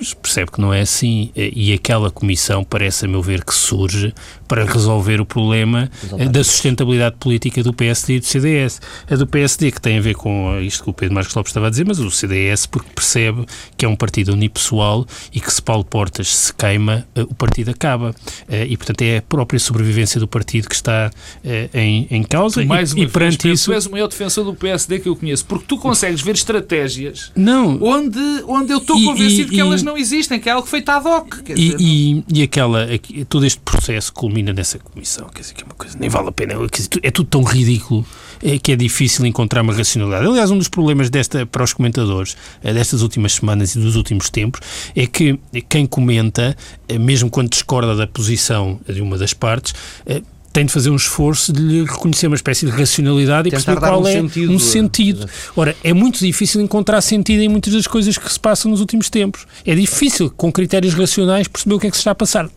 Mas 0.05 0.13
percebe 0.13 0.51
que 0.53 0.61
não 0.61 0.73
é 0.73 0.83
assim. 0.83 1.31
E 1.35 1.73
aquela 1.73 2.11
comissão 2.11 2.63
parece, 2.63 3.07
a 3.07 3.09
meu 3.09 3.23
ver, 3.23 3.43
que 3.43 3.55
surge 3.55 4.13
para 4.47 4.65
resolver 4.65 5.21
o 5.21 5.27
problema 5.27 5.91
Exatamente. 6.03 6.31
da 6.31 6.45
sustentabilidade 6.45 7.17
política 7.19 7.63
do 7.63 7.73
PSD 7.73 8.17
e 8.17 8.21
do 8.21 8.27
CDS. 8.27 8.81
A 9.11 9.17
do 9.17 9.27
PSD, 9.27 9.73
que 9.73 9.81
tem 9.81 9.99
a 9.99 10.01
ver 10.01 10.15
com 10.15 10.61
isto 10.61 10.85
que 10.85 10.91
o 10.91 10.93
Pedro 10.93 11.15
Marcos 11.15 11.35
Lopes 11.35 11.51
estava 11.51 11.69
a 11.69 11.71
dizer, 11.71 11.87
mas 11.87 11.99
o 11.99 12.11
CDS, 12.11 12.67
porque 12.67 12.89
percebe 12.95 13.47
que 13.77 13.85
é 13.85 13.89
um 13.89 13.97
partido 13.97 14.33
unipessoal 14.33 15.07
e 15.33 15.41
que 15.41 15.53
se 15.53 15.63
Paulo 15.63 15.85
Portas 15.85 16.29
se 16.29 16.55
queima, 16.55 17.07
eh, 17.15 17.23
o 17.23 17.35
partido 17.35 17.71
acaba. 17.71 18.15
Eh, 18.49 18.67
e, 18.69 18.77
portanto, 18.77 19.03
é 19.03 19.19
a 19.19 19.23
própria 19.23 19.59
sobrevivência 19.59 20.21
do 20.21 20.29
partido 20.29 20.69
que 20.69 20.75
está 20.75 21.11
eh, 21.43 21.71
em, 21.73 22.07
em 22.11 22.23
causa. 22.23 22.61
Tu, 22.61 22.67
mais 22.67 22.93
e, 22.93 23.01
e 23.01 23.09
perante 23.09 23.45
vez, 23.45 23.61
isso. 23.61 23.71
Tu 23.71 23.75
és 23.75 23.87
o 23.87 23.91
maior 23.91 24.09
defensor 24.09 24.45
do 24.45 24.55
PSD 24.55 24.99
que 24.99 25.09
eu 25.09 25.17
conheço, 25.17 25.47
porque 25.47 25.65
tu 25.67 25.79
consegues 25.79 26.21
ver 26.21 26.35
estratégias 26.35 27.33
não. 27.35 27.83
Onde, 27.83 28.21
onde 28.47 28.73
eu 28.73 28.79
estou 28.79 29.03
convencido 29.03 29.53
e, 29.53 29.55
que 29.55 29.61
elas 29.61 29.83
não 29.83 29.94
existem, 29.97 30.39
que 30.41 30.49
é 30.49 30.53
algo 30.53 30.67
feito 30.67 30.89
ad 30.89 31.07
hoc. 31.07 31.35
e, 31.49 31.55
dizer, 31.55 31.77
e, 31.81 32.25
e 32.33 32.43
aquela, 32.43 32.87
todo 33.29 33.45
este 33.45 33.61
processo 33.61 34.13
culmina 34.13 34.53
nessa 34.53 34.79
comissão, 34.79 35.29
quer 35.29 35.41
dizer, 35.41 35.55
que 35.55 35.63
é 35.63 35.67
uma 35.67 35.75
coisa, 35.75 35.97
nem 35.99 36.09
vale 36.09 36.29
a 36.29 36.33
pena, 36.33 36.55
dizer, 36.73 36.89
é 37.03 37.11
tudo 37.11 37.29
tão 37.29 37.43
ridículo 37.43 38.05
é, 38.43 38.59
que 38.59 38.73
é 38.73 38.77
difícil 38.77 39.25
encontrar 39.27 39.63
uma 39.63 39.73
racionalidade. 39.73 40.27
Aliás, 40.27 40.51
um 40.51 40.59
dos 40.59 40.69
problemas 40.69 41.09
desta, 41.11 41.47
para 41.47 41.65
os 41.65 41.73
comentadores 41.73 42.37
é, 42.63 42.73
destas 42.73 43.03
últimas 43.03 43.35
semanas 43.35 43.75
e 43.75 43.79
dos 43.79 43.97
últimos 43.97 44.29
tempos 44.29 44.61
é 44.95 45.07
que 45.07 45.39
quem 45.69 45.87
comenta, 45.87 46.57
é, 46.89 46.99
mesmo 46.99 47.31
quando 47.31 47.49
discorda 47.49 47.97
da 47.97 48.07
posição 48.07 48.81
de 48.87 49.01
uma 49.01 49.17
das 49.17 49.33
partes, 49.33 49.75
é, 50.07 50.23
tem 50.55 50.65
de 50.65 50.73
fazer 50.73 50.89
um 50.89 50.95
esforço 50.95 51.53
de 51.53 51.61
lhe 51.61 51.85
reconhecer 51.85 52.29
uma 52.29 52.37
espécie 52.37 52.65
de 52.65 52.71
racionalidade 52.71 53.51
Tentar 53.51 53.61
e 53.61 53.65
perceber 53.65 53.87
qual 53.89 54.03
um 54.03 54.07
é 54.07 54.13
sentido, 54.13 54.53
um 54.53 54.59
sentido. 54.61 55.29
Ora, 55.57 55.77
é 55.83 55.93
muito 55.93 56.21
difícil 56.21 56.61
encontrar 56.61 57.01
sentido 57.01 57.41
em 57.41 57.49
muitas 57.49 57.73
das 57.73 57.89
coisas 57.89 58.17
que 58.17 58.33
se 58.33 58.39
passam 58.39 58.71
nos 58.71 58.81
últimos 58.81 59.11
tempos. 59.11 59.49
É 59.67 59.75
difícil, 59.75 60.31
com 60.31 60.53
critérios 60.53 60.95
racionais, 60.95 61.49
perceber 61.49 61.75
o 61.75 61.81
que 61.81 61.89
é 61.89 61.91
que 61.91 61.97
se 61.97 62.03
está 62.03 62.13
a 62.13 62.15
passar. 62.15 62.49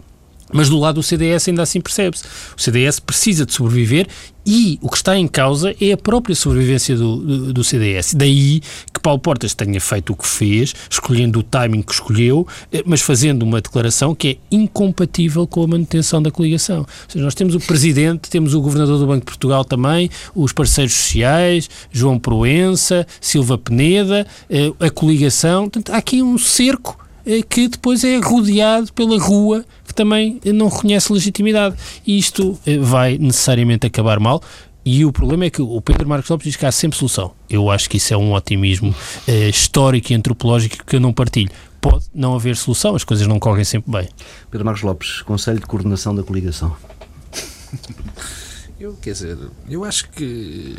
Mas 0.54 0.70
do 0.70 0.78
lado 0.78 0.96
do 0.96 1.04
CDS 1.04 1.48
ainda 1.50 1.64
assim 1.64 1.82
percebe-se. 1.82 2.24
O 2.56 2.62
CDS 2.62 3.00
precisa 3.00 3.46
de 3.46 3.54
sobreviver 3.54 4.08
e 4.46 4.78
o 4.82 4.90
que 4.90 4.96
está 4.96 5.18
em 5.18 5.28
causa 5.28 5.76
é 5.82 5.92
a 5.92 5.98
própria 5.98 6.36
sobrevivência 6.36 6.96
do, 6.96 7.18
do, 7.18 7.54
do, 7.54 7.64
CDS. 7.64 8.14
Daí 8.14 8.62
Paulo 9.08 9.22
Portas 9.22 9.54
tenha 9.54 9.80
feito 9.80 10.12
o 10.12 10.18
que 10.18 10.28
fez, 10.28 10.76
escolhendo 10.90 11.40
o 11.40 11.44
timing 11.44 11.82
que 11.82 11.94
escolheu, 11.94 12.46
eh, 12.74 12.84
mas 12.86 13.00
fazendo 13.00 13.44
uma 13.44 13.62
declaração 13.62 14.14
que 14.14 14.28
é 14.28 14.38
incompatível 14.54 15.48
com 15.48 15.64
a 15.64 15.68
manutenção 15.68 16.22
da 16.22 16.30
coligação. 16.30 16.80
Ou 16.80 16.88
seja, 17.08 17.24
nós 17.24 17.34
temos 17.34 17.56
o 17.56 17.60
Presidente, 17.62 18.30
temos 18.30 18.54
o 18.54 18.60
Governador 18.60 19.00
do 19.00 19.08
Banco 19.08 19.22
de 19.22 19.26
Portugal 19.28 19.64
também, 19.64 20.10
os 20.36 20.52
parceiros 20.52 20.94
sociais, 20.94 21.70
João 21.90 22.20
Proença, 22.20 23.08
Silva 23.22 23.58
Peneda, 23.58 24.28
eh, 24.50 24.74
a 24.78 24.90
coligação. 24.90 25.70
Portanto, 25.70 25.94
há 25.94 25.98
aqui 26.00 26.22
um 26.22 26.38
cerco 26.38 27.00
eh, 27.26 27.42
que 27.48 27.70
depois 27.70 28.04
é 28.04 28.18
rodeado 28.18 28.92
pela 28.92 29.18
rua 29.18 29.64
que 29.88 29.94
também 29.94 30.38
não 30.54 30.68
reconhece 30.68 31.14
legitimidade. 31.14 31.78
E 32.06 32.18
isto 32.18 32.60
vai 32.82 33.18
necessariamente 33.18 33.88
acabar 33.88 34.20
mal. 34.20 34.44
E 34.90 35.04
o 35.04 35.12
problema 35.12 35.44
é 35.44 35.50
que 35.50 35.62
o 35.62 35.82
Pedro 35.82 36.08
Marcos 36.08 36.30
Lopes 36.30 36.46
diz 36.46 36.56
que 36.56 36.66
há 36.66 36.72
sempre 36.72 36.98
solução. 36.98 37.34
Eu 37.50 37.70
acho 37.70 37.90
que 37.90 37.98
isso 37.98 38.14
é 38.14 38.18
um 38.18 38.32
otimismo 38.32 38.96
eh, 39.28 39.50
histórico 39.50 40.14
e 40.14 40.16
antropológico 40.16 40.86
que 40.86 40.96
eu 40.96 41.00
não 41.02 41.12
partilho. 41.12 41.52
Pode 41.82 42.06
não 42.16 42.34
haver 42.36 42.56
solução, 42.56 42.96
as 42.96 43.04
coisas 43.04 43.28
não 43.28 43.38
correm 43.38 43.66
sempre 43.66 43.92
bem. 43.92 44.08
Pedro 44.50 44.64
Marcos 44.64 44.84
Lopes, 44.84 45.22
Conselho 45.24 45.60
de 45.60 45.66
Coordenação 45.66 46.16
da 46.16 46.24
Coligação. 46.24 46.74
Eu, 48.80 48.94
quer 48.94 49.12
dizer, 49.12 49.38
eu 49.68 49.84
acho 49.84 50.08
que 50.12 50.76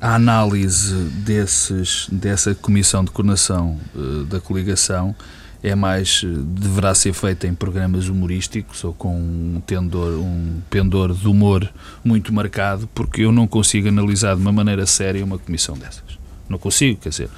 a 0.00 0.14
análise 0.14 0.94
desses, 0.94 2.06
dessa 2.10 2.54
comissão 2.54 3.04
de 3.04 3.10
coordenação 3.10 3.78
uh, 3.94 4.24
da 4.24 4.40
coligação 4.40 5.14
é 5.62 5.74
mais 5.74 6.24
deverá 6.24 6.94
ser 6.94 7.12
feita 7.12 7.46
em 7.46 7.54
programas 7.54 8.08
humorísticos 8.08 8.84
ou 8.84 8.92
com 8.92 9.14
um 9.16 9.60
tendor, 9.66 10.18
um 10.18 10.60
pendor 10.70 11.12
de 11.12 11.26
humor 11.26 11.68
muito 12.04 12.32
marcado, 12.32 12.88
porque 12.94 13.22
eu 13.22 13.32
não 13.32 13.46
consigo 13.46 13.88
analisar 13.88 14.36
de 14.36 14.40
uma 14.40 14.52
maneira 14.52 14.86
séria 14.86 15.24
uma 15.24 15.38
comissão 15.38 15.76
dessas. 15.76 16.18
Não 16.48 16.58
consigo, 16.58 16.98
quer 17.00 17.10
dizer, 17.10 17.28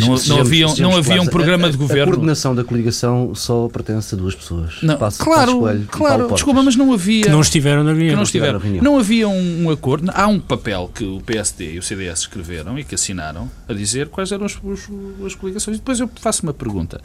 não, 0.00 0.08
não, 0.08 0.16
sejamos, 0.16 0.46
havia, 0.46 0.68
sejamos 0.68 0.78
não 0.80 0.98
havia 0.98 1.22
um 1.22 1.26
programa 1.26 1.68
a, 1.68 1.70
de 1.70 1.76
governo. 1.76 2.02
A 2.02 2.06
coordenação 2.06 2.54
da 2.54 2.64
coligação 2.64 3.34
só 3.34 3.68
pertence 3.68 4.14
a 4.14 4.18
duas 4.18 4.34
pessoas. 4.34 4.78
Não, 4.82 4.96
claro, 5.18 5.60
Coelho, 5.60 5.86
claro. 5.88 6.32
Desculpa, 6.32 6.62
mas 6.62 6.74
não 6.76 6.92
havia. 6.92 7.24
Que 7.24 7.28
não 7.28 7.40
estiveram 7.40 7.84
na 7.84 7.92
reunião. 7.92 8.16
não, 8.16 8.22
estiveram. 8.22 8.60
não 8.82 8.98
havia 8.98 9.28
um, 9.28 9.64
um, 9.64 9.70
acordo. 9.70 10.10
Há 10.14 10.26
um 10.26 10.40
papel 10.40 10.90
que 10.92 11.04
o 11.04 11.20
PSD 11.20 11.74
e 11.74 11.78
o 11.78 11.82
CDS 11.82 12.20
escreveram 12.20 12.78
e 12.78 12.84
que 12.84 12.94
assinaram 12.94 13.50
a 13.68 13.72
dizer 13.72 14.08
quais 14.08 14.32
eram 14.32 14.46
as, 14.46 14.52
as, 14.52 15.26
as 15.26 15.34
coligações. 15.34 15.76
E 15.76 15.80
depois 15.80 16.00
eu 16.00 16.10
faço 16.16 16.42
uma 16.42 16.54
pergunta. 16.54 17.00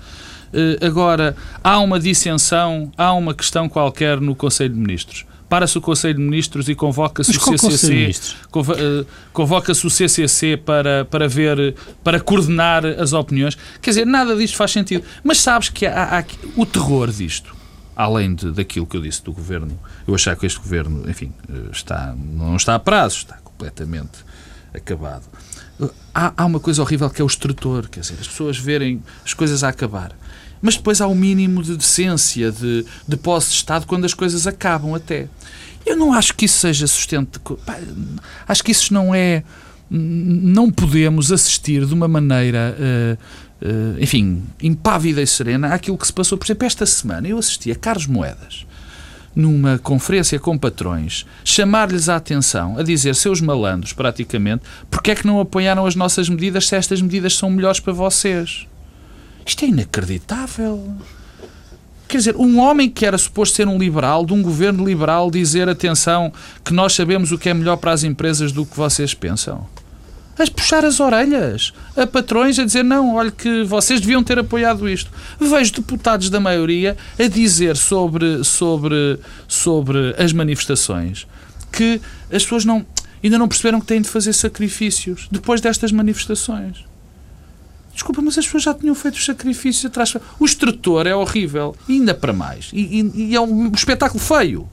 Uh, 0.53 0.85
agora, 0.85 1.35
há 1.63 1.79
uma 1.79 1.99
dissensão, 1.99 2.91
há 2.97 3.13
uma 3.13 3.33
questão 3.33 3.69
qualquer 3.69 4.19
no 4.19 4.35
Conselho 4.35 4.73
de 4.73 4.79
Ministros 4.79 5.25
para-se 5.49 5.77
o 5.77 5.81
Conselho 5.81 6.13
de 6.13 6.21
Ministros 6.21 6.69
e 6.69 6.75
convoca-se 6.75 7.35
o 7.35 7.41
CCC, 7.41 8.11
eh, 8.11 9.05
convoca-se 9.33 9.85
o 9.85 9.89
CCC 9.89 10.55
para, 10.57 11.03
para 11.05 11.27
ver, 11.27 11.75
para 12.03 12.21
coordenar 12.21 12.85
as 12.85 13.13
opiniões. 13.13 13.57
Quer 13.81 13.89
dizer, 13.89 14.05
nada 14.05 14.35
disto 14.35 14.55
faz 14.55 14.71
sentido. 14.71 15.03
Mas 15.23 15.41
sabes 15.41 15.69
que 15.69 15.87
há, 15.87 16.19
há 16.19 16.23
o 16.55 16.65
terror 16.67 17.09
disto, 17.09 17.55
além 17.95 18.35
de, 18.35 18.51
daquilo 18.51 18.85
que 18.85 18.95
eu 18.95 19.01
disse 19.01 19.23
do 19.23 19.33
governo, 19.33 19.77
eu 20.07 20.13
achar 20.13 20.35
que 20.35 20.45
este 20.45 20.59
governo, 20.59 21.09
enfim, 21.09 21.33
eh, 21.49 21.71
está, 21.71 22.15
não 22.15 22.55
está 22.55 22.75
a 22.75 22.79
prazo, 22.79 23.17
está 23.17 23.37
completamente 23.37 24.19
acabado. 24.71 25.23
Há, 26.19 26.33
há 26.35 26.45
uma 26.45 26.59
coisa 26.59 26.81
horrível 26.81 27.09
que 27.09 27.21
é 27.21 27.23
o 27.23 27.27
extrator, 27.27 27.87
quer 27.87 28.01
dizer, 28.01 28.17
as 28.19 28.27
pessoas 28.27 28.57
verem 28.57 29.01
as 29.23 29.33
coisas 29.33 29.63
a 29.63 29.69
acabar 29.69 30.13
mas 30.61 30.75
depois 30.75 30.99
há 30.99 31.07
o 31.07 31.11
um 31.11 31.15
mínimo 31.15 31.63
de 31.63 31.77
decência, 31.77 32.51
de, 32.51 32.85
de 33.07 33.17
posse 33.17 33.49
de 33.49 33.55
Estado, 33.55 33.87
quando 33.87 34.05
as 34.05 34.13
coisas 34.13 34.45
acabam 34.45 34.93
até. 34.93 35.27
Eu 35.85 35.95
não 35.95 36.13
acho 36.13 36.35
que 36.35 36.45
isso 36.45 36.59
seja 36.59 36.85
sustento. 36.85 37.41
Acho 38.47 38.63
que 38.63 38.71
isso 38.71 38.93
não 38.93 39.15
é. 39.15 39.43
Não 39.89 40.69
podemos 40.69 41.31
assistir 41.31 41.85
de 41.85 41.93
uma 41.93 42.07
maneira. 42.07 42.75
Uh, 42.77 43.65
uh, 43.65 44.03
enfim, 44.03 44.43
impávida 44.61 45.21
e 45.21 45.27
serena 45.27 45.73
àquilo 45.73 45.97
que 45.97 46.05
se 46.05 46.13
passou. 46.13 46.37
Por 46.37 46.45
exemplo, 46.45 46.67
esta 46.67 46.85
semana 46.85 47.27
eu 47.27 47.37
assisti 47.37 47.71
a 47.71 47.75
Carlos 47.75 48.05
Moedas 48.05 48.65
numa 49.35 49.77
conferência 49.77 50.39
com 50.39 50.57
patrões, 50.57 51.25
chamar-lhes 51.43 52.09
a 52.09 52.15
atenção, 52.15 52.77
a 52.77 52.83
dizer, 52.83 53.15
seus 53.15 53.41
malandros, 53.41 53.93
praticamente, 53.93 54.63
porque 54.89 55.11
é 55.11 55.15
que 55.15 55.27
não 55.27 55.39
apoiaram 55.39 55.85
as 55.85 55.95
nossas 55.95 56.29
medidas 56.29 56.67
se 56.67 56.75
estas 56.75 57.01
medidas 57.01 57.35
são 57.35 57.49
melhores 57.49 57.79
para 57.79 57.93
vocês? 57.93 58.67
Isto 59.45 59.65
é 59.65 59.67
inacreditável. 59.69 60.95
Quer 62.07 62.17
dizer, 62.17 62.35
um 62.35 62.59
homem 62.59 62.89
que 62.89 63.05
era 63.05 63.17
suposto 63.19 63.55
ser 63.55 63.67
um 63.67 63.77
liberal, 63.77 64.25
de 64.25 64.33
um 64.33 64.41
governo 64.41 64.83
liberal, 64.83 65.29
dizer 65.29 65.69
atenção 65.69 66.33
que 66.65 66.73
nós 66.73 66.93
sabemos 66.93 67.31
o 67.31 67.37
que 67.37 67.49
é 67.49 67.53
melhor 67.53 67.77
para 67.77 67.91
as 67.91 68.03
empresas 68.03 68.51
do 68.51 68.65
que 68.65 68.75
vocês 68.75 69.13
pensam. 69.13 69.67
A 70.39 70.51
puxar 70.51 70.85
as 70.85 71.01
orelhas 71.01 71.73
a 71.97 72.07
patrões 72.07 72.57
a 72.57 72.65
dizer 72.65 72.83
não, 72.83 73.15
olha 73.15 73.29
que 73.29 73.63
vocês 73.65 73.99
deviam 73.99 74.23
ter 74.23 74.39
apoiado 74.39 74.87
isto. 74.87 75.11
Vejo 75.37 75.73
deputados 75.73 76.29
da 76.29 76.39
maioria 76.39 76.95
a 77.19 77.27
dizer 77.27 77.75
sobre, 77.75 78.43
sobre, 78.45 79.19
sobre 79.47 80.15
as 80.17 80.31
manifestações 80.31 81.27
que 81.71 82.01
as 82.31 82.43
pessoas 82.43 82.65
não, 82.65 82.85
ainda 83.23 83.37
não 83.37 83.47
perceberam 83.47 83.79
que 83.79 83.85
têm 83.87 84.01
de 84.01 84.09
fazer 84.09 84.33
sacrifícios 84.33 85.27
depois 85.31 85.61
destas 85.61 85.91
manifestações. 85.91 86.85
Desculpa, 87.93 88.21
mas 88.21 88.37
as 88.37 88.45
pessoas 88.45 88.63
já 88.63 88.73
tinham 88.73 88.95
feito 88.95 89.15
os 89.15 89.25
sacrifícios 89.25 89.85
atrás. 89.85 90.15
O 90.39 90.45
extrator 90.45 91.05
é 91.05 91.13
horrível, 91.13 91.75
ainda 91.87 92.13
para 92.13 92.31
mais. 92.31 92.69
E, 92.71 93.01
e, 93.01 93.29
e 93.31 93.35
é 93.35 93.41
um 93.41 93.69
espetáculo 93.73 94.19
feio. 94.19 94.69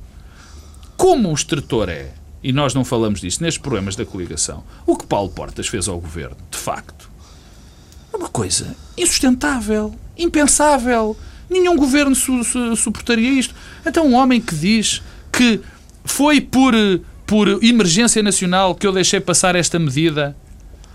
Como 0.97 1.31
o 1.31 1.35
extrator 1.35 1.89
é, 1.89 2.12
e 2.47 2.53
nós 2.53 2.74
não 2.74 2.84
falamos 2.84 3.20
disso 3.20 3.42
nestes 3.42 3.61
problemas 3.61 3.97
da 3.97 4.07
coligação, 4.07 4.62
o 4.86 4.97
que 4.97 5.05
Paulo 5.05 5.28
Portas 5.28 5.66
fez 5.66 5.88
ao 5.88 5.99
governo, 5.99 6.36
de 6.49 6.57
facto, 6.57 7.11
é 8.14 8.16
uma 8.16 8.28
coisa 8.28 8.76
insustentável, 8.97 9.92
impensável. 10.16 11.16
Nenhum 11.51 11.74
governo 11.74 12.14
su 12.14 12.44
su 12.44 12.76
suportaria 12.76 13.30
isto. 13.30 13.53
Então, 13.84 14.07
um 14.07 14.14
homem 14.14 14.40
que 14.40 14.55
diz 14.55 15.03
que 15.32 15.61
foi 16.05 16.40
por, 16.40 16.72
por 17.26 17.49
emergência 17.64 18.22
nacional 18.22 18.76
que 18.76 18.86
eu 18.86 18.92
deixei 18.92 19.18
passar 19.18 19.57
esta 19.57 19.76
medida 19.76 20.36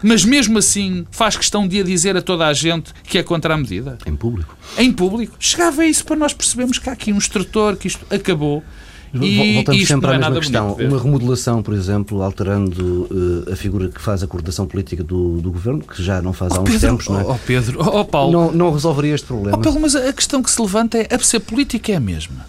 mas 0.02 0.26
mesmo 0.26 0.58
assim 0.58 1.06
faz 1.12 1.38
questão 1.38 1.68
de 1.68 1.80
a 1.80 1.84
dizer 1.84 2.18
a 2.18 2.22
toda 2.24 2.48
a 2.48 2.54
gente 2.54 2.92
que 3.04 3.20
é 3.20 3.24
contra 3.24 3.54
a 3.54 3.58
medida. 3.58 4.00
Em 4.04 4.16
público. 4.16 4.58
Em 4.76 4.92
público. 4.92 5.36
Chegava 5.40 5.84
a 5.84 5.86
isso 5.86 6.04
para 6.04 6.16
nós 6.16 6.34
percebermos 6.34 6.80
que 6.80 6.90
há 6.90 6.94
aqui 6.94 7.14
um 7.14 7.20
extrator, 7.20 7.76
que 7.76 7.88
isto 7.88 8.04
acabou. 8.10 8.64
E 9.14 9.56
Voltamos 9.56 9.88
sempre 9.88 10.10
à 10.10 10.14
é 10.14 10.18
mesma 10.18 10.36
questão. 10.36 10.74
Uma 10.74 11.02
remodelação, 11.02 11.62
por 11.62 11.74
exemplo, 11.74 12.22
alterando 12.22 13.08
uh, 13.12 13.52
a 13.52 13.56
figura 13.56 13.90
que 13.90 14.02
faz 14.02 14.24
a 14.24 14.28
coordenação 14.28 14.66
política 14.66 15.04
do, 15.04 15.42
do 15.42 15.52
governo, 15.52 15.82
que 15.82 16.02
já 16.02 16.22
não 16.22 16.32
faz 16.32 16.54
oh, 16.54 16.56
há 16.56 16.60
uns 16.62 16.70
Pedro, 16.70 16.90
tempos, 16.90 17.08
não 17.10 17.20
é? 17.20 17.26
Oh, 17.26 17.38
Pedro, 17.46 17.80
oh, 17.82 18.06
Paulo. 18.06 18.32
Não, 18.32 18.52
não 18.52 18.72
resolveria 18.72 19.14
este 19.14 19.28
problema. 19.28 19.58
Oh, 19.58 19.62
Paulo, 19.62 19.80
mas 19.82 19.96
a 19.96 20.14
questão 20.14 20.42
que 20.42 20.50
se 20.50 20.62
levanta 20.62 20.98
é: 20.98 21.18
se 21.20 21.36
a 21.36 21.40
política 21.42 21.92
é 21.92 21.96
a 21.96 22.00
mesma, 22.00 22.46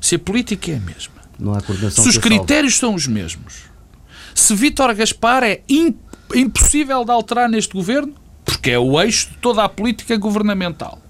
se 0.00 0.14
a 0.14 0.18
política 0.18 0.70
é 0.70 0.76
a 0.76 0.80
mesma, 0.80 1.14
não 1.38 1.54
há 1.54 1.60
coordenação 1.60 2.04
se 2.04 2.10
os 2.10 2.18
critérios 2.18 2.78
são 2.78 2.94
os 2.94 3.08
mesmos, 3.08 3.64
se 4.34 4.54
Vítor 4.54 4.94
Gaspar 4.94 5.42
é 5.42 5.62
impossível 5.68 6.08
impossível 6.34 7.04
de 7.04 7.10
alterar 7.10 7.48
neste 7.48 7.72
governo, 7.72 8.14
porque 8.44 8.70
é 8.70 8.78
o 8.78 9.00
eixo 9.00 9.30
de 9.30 9.36
toda 9.38 9.62
a 9.64 9.68
política 9.68 10.16
governamental. 10.16 11.00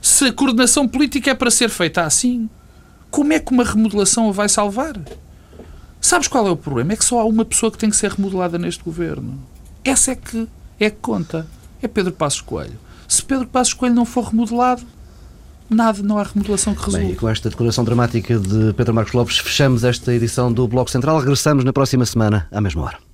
Se 0.00 0.26
a 0.26 0.32
coordenação 0.32 0.88
política 0.88 1.30
é 1.30 1.34
para 1.34 1.50
ser 1.50 1.68
feita 1.68 2.02
assim, 2.02 2.48
como 3.10 3.32
é 3.32 3.38
que 3.38 3.52
uma 3.52 3.64
remodelação 3.64 4.28
a 4.28 4.32
vai 4.32 4.48
salvar? 4.48 4.94
Sabes 6.00 6.28
qual 6.28 6.46
é 6.46 6.50
o 6.50 6.56
problema? 6.56 6.92
É 6.92 6.96
que 6.96 7.04
só 7.04 7.20
há 7.20 7.24
uma 7.24 7.44
pessoa 7.44 7.72
que 7.72 7.78
tem 7.78 7.90
que 7.90 7.96
ser 7.96 8.12
remodelada 8.12 8.58
neste 8.58 8.82
governo. 8.84 9.38
Essa 9.84 10.12
é 10.12 10.14
que 10.14 10.48
é 10.78 10.90
que 10.90 10.98
conta. 11.00 11.46
É 11.82 11.88
Pedro 11.88 12.12
Passos 12.12 12.40
Coelho. 12.40 12.78
Se 13.06 13.22
Pedro 13.22 13.46
Passos 13.46 13.74
Coelho 13.74 13.94
não 13.94 14.04
for 14.04 14.24
remodelado, 14.24 14.82
nada, 15.68 16.02
não 16.02 16.18
há 16.18 16.22
remodelação 16.22 16.74
que 16.74 16.80
resolva. 16.80 16.98
Bem, 16.98 17.14
e 17.14 17.16
com 17.16 17.28
esta 17.28 17.50
declaração 17.50 17.84
dramática 17.84 18.38
de 18.38 18.72
Pedro 18.74 18.94
Marcos 18.94 19.12
Lopes, 19.12 19.38
fechamos 19.38 19.84
esta 19.84 20.14
edição 20.14 20.52
do 20.52 20.68
Bloco 20.68 20.90
Central. 20.90 21.18
Regressamos 21.18 21.64
na 21.64 21.72
próxima 21.72 22.06
semana, 22.06 22.46
à 22.50 22.60
mesma 22.60 22.82
hora. 22.82 23.07